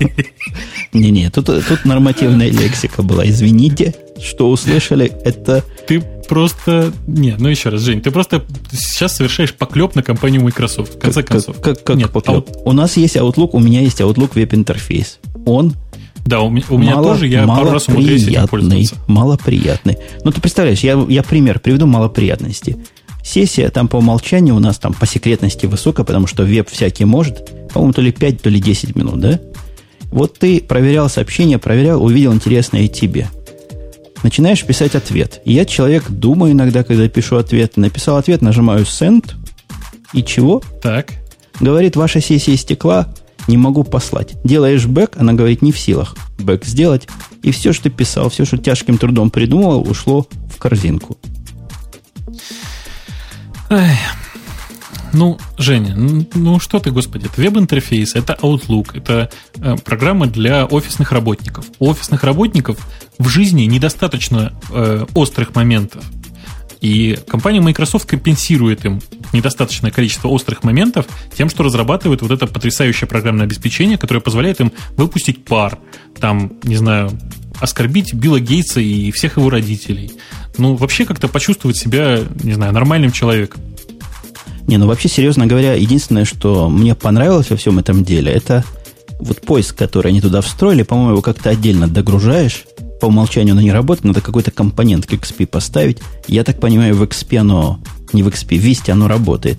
[0.93, 3.27] Не-не, тут, тут нормативная лексика была.
[3.27, 5.65] Извините, что услышали, это...
[5.87, 6.93] Ты просто...
[7.07, 11.23] Не, ну еще раз, Жень, ты просто сейчас совершаешь поклеп на компанию Microsoft, в конце
[11.23, 11.61] как, концов.
[11.61, 12.49] Как, как, Нет, поклеп?
[12.49, 12.59] А...
[12.69, 15.19] У нас есть Outlook, у меня есть Outlook веб-интерфейс.
[15.45, 15.75] Он
[16.27, 18.97] да, у меня, у меня мало, тоже, я пару раз умудряюсь этим пользоваться.
[19.07, 19.97] Малоприятный.
[20.25, 22.77] Ну, ты представляешь, я, я пример приведу малоприятности.
[23.23, 27.71] Сессия там по умолчанию у нас там по секретности высокая, потому что веб всякий может.
[27.73, 29.41] По-моему, то ли 5, то ли 10 минут, да?
[30.11, 33.29] Вот ты проверял сообщение, проверял, увидел интересное и тебе.
[34.23, 35.41] Начинаешь писать ответ.
[35.45, 37.77] Я человек думаю иногда, когда пишу ответ.
[37.77, 39.35] Написал ответ, нажимаю send.
[40.13, 40.63] И чего?
[40.83, 41.13] Так.
[41.61, 43.15] Говорит, ваша сессия истекла,
[43.47, 44.35] не могу послать.
[44.45, 47.09] Делаешь back, она говорит, не в силах back сделать.
[47.43, 51.19] И все, что писал, все, что тяжким трудом придумал, ушло в корзинку.
[53.69, 53.99] Эх.
[55.13, 61.11] Ну, Женя, ну что ты, господи, это веб-интерфейс, это Outlook, это э, программа для офисных
[61.11, 61.65] работников.
[61.79, 62.77] У офисных работников
[63.19, 66.05] в жизни недостаточно э, острых моментов.
[66.81, 69.01] И компания Microsoft компенсирует им
[69.33, 74.73] недостаточное количество острых моментов тем, что разрабатывает вот это потрясающее программное обеспечение, которое позволяет им
[74.97, 75.79] выпустить пар,
[76.21, 77.11] там, не знаю,
[77.61, 80.13] оскорбить Билла Гейтса и всех его родителей.
[80.59, 83.63] Ну, вообще как-то почувствовать себя, не знаю, нормальным человеком.
[84.67, 88.65] Не, ну вообще, серьезно говоря, единственное, что мне понравилось во всем этом деле, это
[89.21, 92.65] вот поиск, который они туда встроили, по-моему, его как-то отдельно догружаешь,
[93.01, 95.99] по умолчанию оно не работает, надо какой-то компонент к XP поставить.
[96.29, 97.81] Я так понимаю, в XP оно,
[98.13, 99.59] не в XP, в Vista оно работает.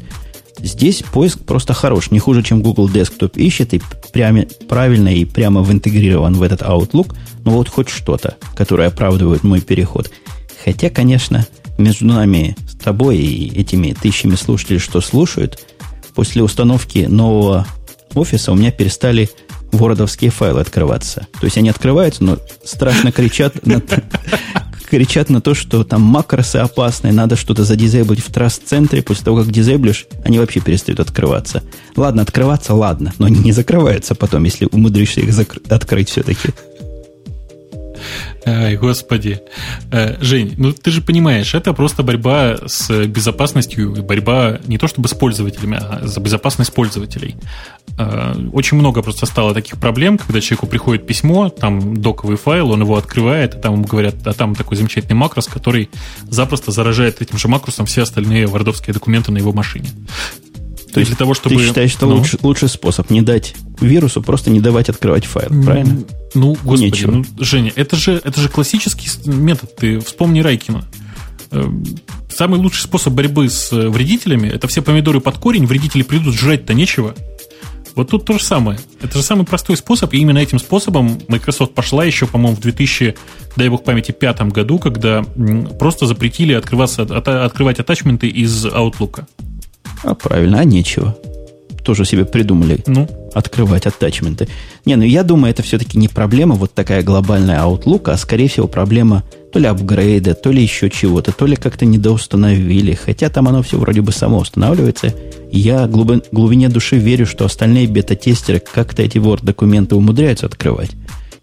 [0.59, 3.81] Здесь поиск просто хорош, не хуже, чем Google Desktop ищет и
[4.11, 7.15] прямо, правильно и прямо интегрирован в этот Outlook,
[7.45, 10.11] но вот хоть что-то, которое оправдывает мой переход.
[10.63, 11.45] Хотя, конечно,
[11.77, 15.59] между нами с тобой и этими тысячами слушателей, что слушают,
[16.15, 17.67] после установки нового
[18.15, 19.29] офиса у меня перестали
[19.71, 21.27] вордовские файлы открываться.
[21.39, 23.81] То есть они открываются, но страшно кричат на,
[24.89, 29.01] кричат на то, что там макросы опасные, надо что-то задизейблить в траст-центре.
[29.01, 31.63] После того, как дизейблишь, они вообще перестают открываться.
[31.95, 36.49] Ладно, открываться, ладно, но они не закрываются потом, если умудришься их закр- открыть все-таки.
[38.45, 39.41] Ай, господи.
[39.91, 45.09] Э, Жень, ну ты же понимаешь, это просто борьба с безопасностью, борьба не то чтобы
[45.09, 47.35] с пользователями, а за безопасность пользователей.
[47.97, 52.81] Э, очень много просто стало таких проблем, когда человеку приходит письмо, там доковый файл, он
[52.81, 55.89] его открывает, и там ему говорят, а там такой замечательный макрос, который
[56.29, 59.89] запросто заражает этим же макросом все остальные вардовские документы на его машине.
[60.93, 61.55] То есть для того, чтобы...
[61.55, 65.49] Ты считаешь, что ну, лучший, лучший способ не дать вирусу, просто не давать открывать файл,
[65.63, 66.03] правильно?
[66.33, 67.11] Ну, господи, Нечего.
[67.11, 69.75] ну, Женя, это же, это же классический метод.
[69.75, 70.85] Ты вспомни Райкина.
[71.51, 71.63] Э,
[72.29, 76.73] самый лучший способ борьбы с э, вредителями– это все помидоры под корень, вредители придут, жрать-то
[76.73, 77.15] нечего.
[77.97, 78.77] Вот тут то же самое.
[79.01, 83.15] Это же самый простой способ, и именно этим способом Microsoft пошла еще, по-моему, в 2000,
[83.55, 85.25] дай бог памяти, пятом году, когда
[85.79, 89.23] просто запретили открываться, от, открывать атачменты из Outlook.
[90.03, 91.17] А правильно, а нечего.
[91.83, 93.07] Тоже себе придумали ну?
[93.37, 94.47] Открывать аттачменты.
[94.85, 98.67] Не, ну я думаю, это все-таки не проблема вот такая глобальная Outlook, а скорее всего
[98.67, 99.23] проблема
[99.53, 102.93] то ли апгрейда, то ли еще чего-то, то ли как-то недоустановили.
[102.93, 105.13] Хотя там оно все вроде бы само устанавливается.
[105.51, 110.91] Я глубин, глубине души верю, что остальные бета-тестеры как-то эти Word-документы умудряются открывать.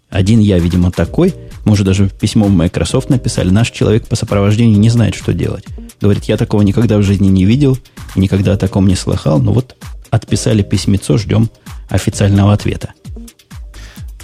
[0.09, 1.33] Один я, видимо, такой.
[1.65, 3.49] Может, даже письмо в Microsoft написали.
[3.49, 5.65] Наш человек по сопровождению не знает, что делать.
[5.99, 7.77] Говорит, я такого никогда в жизни не видел,
[8.15, 9.39] никогда о таком не слыхал.
[9.39, 9.75] Но вот
[10.11, 11.49] отписали письмецо, ждем
[11.89, 12.93] официального ответа.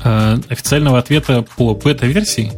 [0.03, 2.51] А, официального ответа по бета-версии?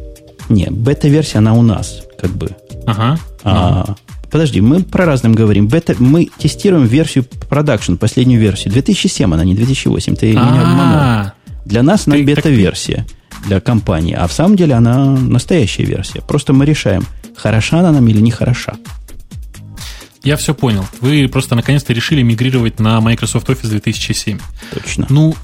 [0.48, 2.50] Не, бета-версия, она у нас, как бы.
[2.86, 3.18] Ага.
[3.42, 3.96] А, ага.
[4.30, 5.68] Подожди, мы про разным говорим.
[5.68, 8.72] Бета, мы тестируем версию продакшн, последнюю версию.
[8.72, 10.16] 2007 она, не 2008.
[10.16, 11.32] Ты меня обманул.
[11.64, 13.06] Для нас она бета-версия
[13.46, 14.14] для компании.
[14.14, 16.20] А в самом деле она настоящая версия.
[16.20, 17.04] Просто мы решаем,
[17.36, 18.74] хороша она нам или не хороша.
[20.24, 20.86] Я все понял.
[21.00, 24.38] Вы просто наконец-то решили мигрировать на Microsoft Office 2007.
[24.72, 25.06] Точно.
[25.10, 25.34] Ну,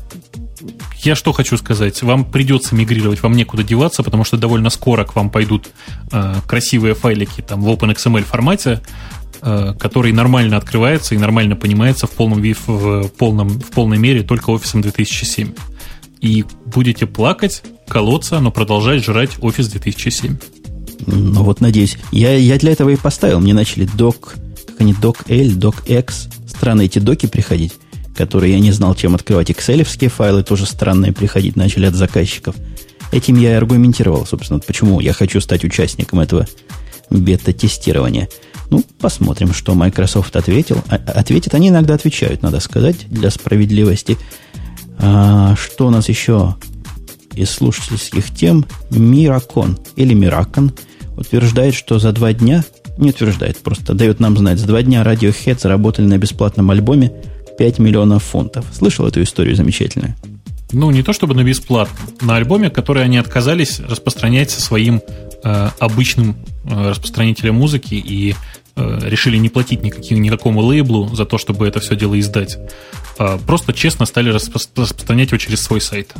[1.02, 2.02] я что хочу сказать.
[2.02, 5.68] Вам придется мигрировать, вам некуда деваться, потому что довольно скоро к вам пойдут
[6.12, 8.80] э, красивые файлики там, в OpenXML формате,
[9.42, 14.50] э, который нормально открывается и нормально понимается в полном, в, полном, в полной мере только
[14.50, 15.52] Office 2007.
[16.20, 20.36] И будете плакать, колоться, но продолжать жрать Office 2007.
[21.06, 21.96] Ну вот, надеюсь.
[22.12, 23.40] Я, я для этого и поставил.
[23.40, 24.49] Мне начали док, как
[24.80, 26.28] они, док L, док X.
[26.46, 27.72] Странно эти доки приходить.
[28.16, 29.50] которые я не знал, чем открывать.
[29.50, 32.54] excel файлы тоже странные приходить начали от заказчиков.
[33.12, 36.46] Этим я и аргументировал, собственно, почему я хочу стать участником этого
[37.08, 38.28] бета-тестирования.
[38.70, 40.82] Ну, посмотрим, что Microsoft ответил.
[40.88, 44.16] А, ответит, они иногда отвечают, надо сказать, для справедливости.
[44.98, 46.56] А, что у нас еще
[47.34, 48.64] из слушательских тем?
[48.90, 50.72] Миракон или Миракон
[51.16, 52.64] утверждает, что за два дня,
[53.00, 57.12] не утверждает, просто дает нам знать, за два дня Radiohead заработали на бесплатном альбоме
[57.58, 58.64] 5 миллионов фунтов.
[58.72, 60.14] Слышал эту историю замечательную?
[60.72, 65.02] Ну, не то чтобы на бесплатно, на альбоме, который они отказались распространять со своим
[65.42, 68.34] э, обычным э, распространителем музыки и
[68.76, 72.56] э, решили не платить никаким, никакому лейблу за то, чтобы это все дело издать.
[73.18, 76.14] Э, просто честно стали распро- распространять его через свой сайт.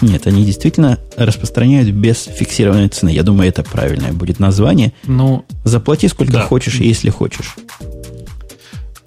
[0.00, 3.10] Нет, они действительно распространяют без фиксированной цены.
[3.10, 4.92] Я думаю, это правильное будет название.
[5.04, 6.42] Ну, Заплати сколько да.
[6.42, 7.54] хочешь, если хочешь.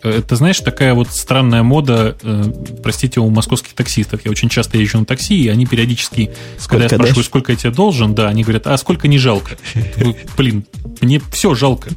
[0.04, 2.44] Это, знаешь, такая вот странная мода, э,
[2.84, 4.22] простите, у московских таксистов.
[4.24, 7.26] Я очень часто езжу на такси, и они периодически, сколько когда я спрашиваю, дашь?
[7.26, 9.58] сколько я тебе должен, да, они говорят, а сколько не жалко?
[10.38, 10.66] Блин,
[11.02, 11.90] мне все жалко.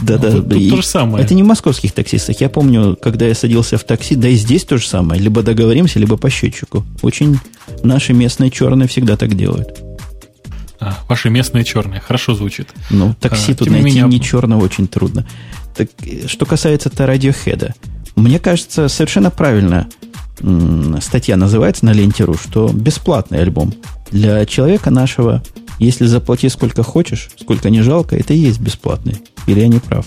[0.00, 1.24] Да, да, вот, то же самое.
[1.24, 2.40] Это не в московских таксистах.
[2.40, 5.20] Я помню, когда я садился в такси, да и здесь то же самое.
[5.20, 6.84] Либо договоримся, либо по счетчику.
[7.02, 7.38] Очень
[7.82, 9.82] наши местные черные всегда так делают.
[10.80, 12.00] А, ваши местные черные.
[12.00, 12.68] Хорошо звучит.
[12.90, 14.06] Ну, такси а, тут найти меня...
[14.06, 15.26] не черного очень трудно.
[15.74, 15.88] Так,
[16.26, 17.72] что касается-то Radiohead,
[18.16, 19.88] мне кажется, совершенно правильно
[21.00, 23.72] статья называется на ленте.ру, что бесплатный альбом.
[24.10, 25.42] Для человека нашего,
[25.78, 29.16] если заплати сколько хочешь, сколько не жалко, это и есть бесплатный.
[29.46, 30.06] Или я не прав?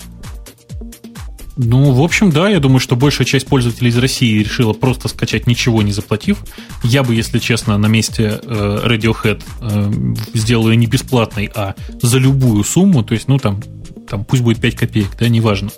[1.56, 5.46] Ну, в общем, да, я думаю, что большая часть пользователей из России решила просто скачать
[5.46, 6.38] ничего не заплатив.
[6.82, 12.18] Я бы, если честно, на месте э, Radiohead э, сделал ее не бесплатной, а за
[12.18, 13.60] любую сумму, то есть, ну, там,
[14.08, 15.70] там пусть будет 5 копеек, да, неважно.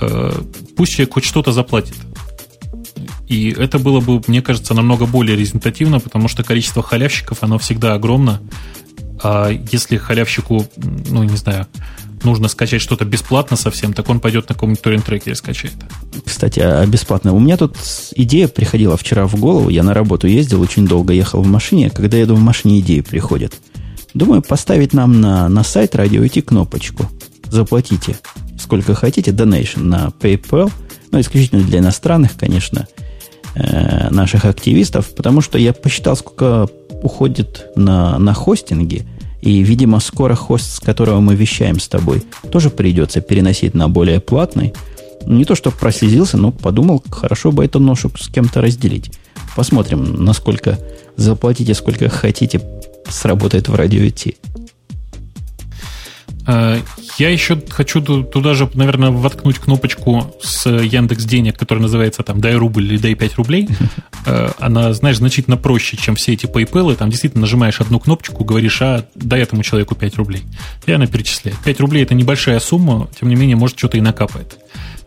[0.00, 0.32] Э,
[0.76, 1.94] пусть человек хоть что-то заплатит.
[3.28, 7.94] И это было бы, мне кажется, намного более результативно, потому что количество халявщиков, оно всегда
[7.94, 8.40] огромно.
[9.22, 11.66] А если халявщику, ну, не знаю,
[12.22, 15.74] нужно скачать что-то бесплатно совсем, так он пойдет на каком-нибудь торрент-трекере скачает.
[16.24, 17.32] Кстати, а бесплатно.
[17.32, 17.76] У меня тут
[18.14, 19.68] идея приходила вчера в голову.
[19.68, 21.90] Я на работу ездил, очень долго ехал в машине.
[21.90, 23.54] Когда еду в машине, идеи приходят.
[24.14, 27.08] Думаю, поставить нам на, на сайт радио идти кнопочку.
[27.48, 28.16] Заплатите
[28.58, 30.70] сколько хотите, donation на PayPal.
[31.12, 32.88] Ну, исключительно для иностранных, конечно,
[33.54, 35.14] э, наших активистов.
[35.14, 36.68] Потому что я посчитал, сколько
[37.02, 39.06] уходит на, на хостинге–
[39.46, 44.18] и, видимо, скоро хост, с которого мы вещаем с тобой, тоже придется переносить на более
[44.18, 44.74] платный.
[45.24, 49.12] Не то, что прослезился, но подумал, хорошо бы эту ношу с кем-то разделить.
[49.54, 50.80] Посмотрим, насколько
[51.16, 52.60] заплатите, сколько хотите,
[53.08, 54.36] сработает в радио идти.
[57.18, 62.40] Э, я еще хочу туда же, наверное, воткнуть кнопочку с Яндекс Денег, которая называется там
[62.40, 63.68] «Дай рубль» или «Дай 5 рублей».
[64.28, 66.96] Э, она, знаешь, значительно проще, чем все эти PayPal.
[66.96, 70.42] Там действительно нажимаешь одну кнопочку, говоришь, а дай этому человеку 5 рублей.
[70.84, 71.56] И она перечисляет.
[71.60, 74.58] 5 рублей– это небольшая сумма, тем не менее, может, что-то и накапает.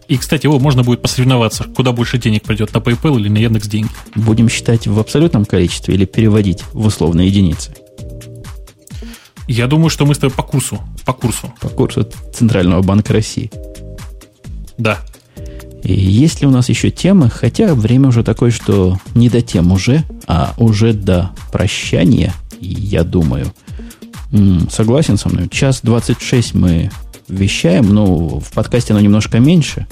[0.07, 3.68] И, кстати, его можно будет посоревноваться, куда больше денег придет, на PayPal или на Яндекс
[3.68, 3.90] деньги.
[4.15, 7.76] Будем считать в абсолютном количестве или переводить в условные единицы?
[9.49, 10.80] Я думаю, что мы с тобой по курсу.
[11.05, 11.51] По курсу.
[11.59, 13.51] По курсу Центрального банка России.
[14.77, 14.99] Да.
[15.84, 17.31] И есть ли у нас еще темы?
[17.31, 23.51] Хотя время уже такое, что не до тем уже, а уже до прощания, я думаю.
[24.31, 25.49] М-м, согласен со мной.
[25.49, 26.91] Час 26 мы
[27.27, 29.88] вещаем, но в подкасте оно немножко меньше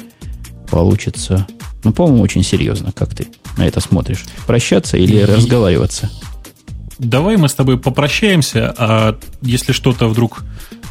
[0.70, 1.48] получится.
[1.84, 3.28] Ну, по-моему, очень серьезно, как ты
[3.58, 4.24] на это смотришь.
[4.46, 6.12] Прощаться или разговариваться?
[7.00, 10.44] Давай мы с тобой попрощаемся, а если что-то вдруг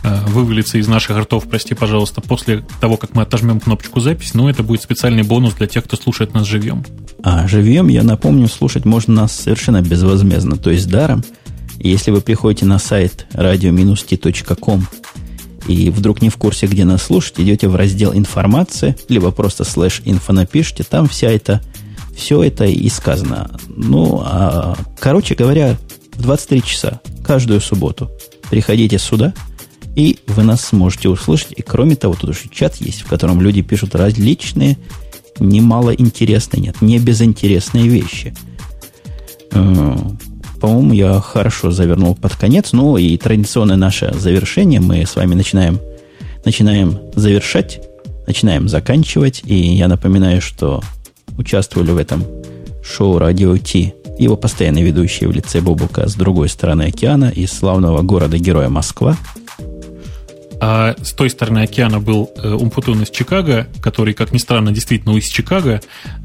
[0.02, 4.48] э, вывалится из наших ртов, прости, пожалуйста, после того, как мы отожмем кнопочку запись, ну,
[4.48, 6.84] это будет специальный бонус для тех, кто слушает нас живьем.
[7.22, 11.24] А живьем, я напомню, слушать можно нас совершенно безвозмездно, то есть даром.
[11.78, 14.86] Если вы приходите на сайт radio-t.com
[15.68, 20.00] и вдруг не в курсе, где нас слушать, идете в раздел «Информация», либо просто слэш
[20.04, 21.60] «инфо» напишите, там вся эта
[22.16, 23.50] все это и сказано.
[23.68, 25.76] Ну, а, короче говоря,
[26.16, 28.10] в 23 часа каждую субботу
[28.51, 29.34] приходите сюда,
[29.94, 31.52] и вы нас сможете услышать.
[31.56, 34.78] И кроме того, тут уже чат есть, в котором люди пишут различные,
[35.38, 38.34] немало интересные, нет, не безинтересные вещи.
[39.52, 39.97] Э,
[40.60, 42.72] по-моему, я хорошо завернул под конец.
[42.72, 45.80] Ну и традиционное наше завершение мы с вами начинаем,
[46.44, 47.80] начинаем завершать,
[48.26, 49.43] начинаем заканчивать.
[49.44, 50.82] И я напоминаю, что
[51.36, 52.24] участвовали в этом
[52.82, 58.02] шоу «Радио Ти» его постоянные ведущие в лице Бобука с другой стороны океана из славного
[58.02, 59.16] города-героя Москва.
[60.60, 65.16] А с той стороны океана был э, Умпутун из Чикаго, который, как ни странно, действительно
[65.16, 65.80] из Чикаго.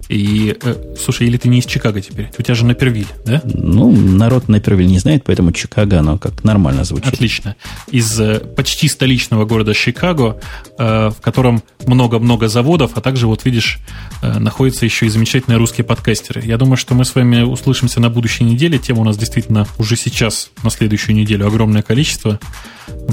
[0.10, 2.30] И, э, слушай, или ты не из Чикаго теперь?
[2.38, 3.42] У тебя же Напервиль, да?
[3.46, 7.14] Ну, народ Напервиль не знает, поэтому Чикаго, оно как нормально звучит.
[7.14, 7.56] Отлично.
[7.90, 10.40] Из э, почти столичного города Чикаго,
[10.78, 13.80] э, в котором много-много заводов, а также, вот видишь,
[14.22, 16.42] э, находятся еще и замечательные русские подкастеры.
[16.44, 18.80] Я думаю, что мы с вами услышимся на будущей неделе.
[18.80, 22.40] Тем у нас действительно уже сейчас, на следующую неделю, огромное количество.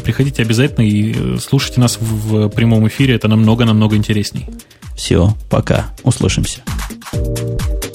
[0.02, 1.07] Приходите обязательно и
[1.40, 4.46] слушайте нас в, в прямом эфире, это намного-намного интересней.
[4.96, 6.60] Все, пока, услышимся.
[7.12, 7.87] thank you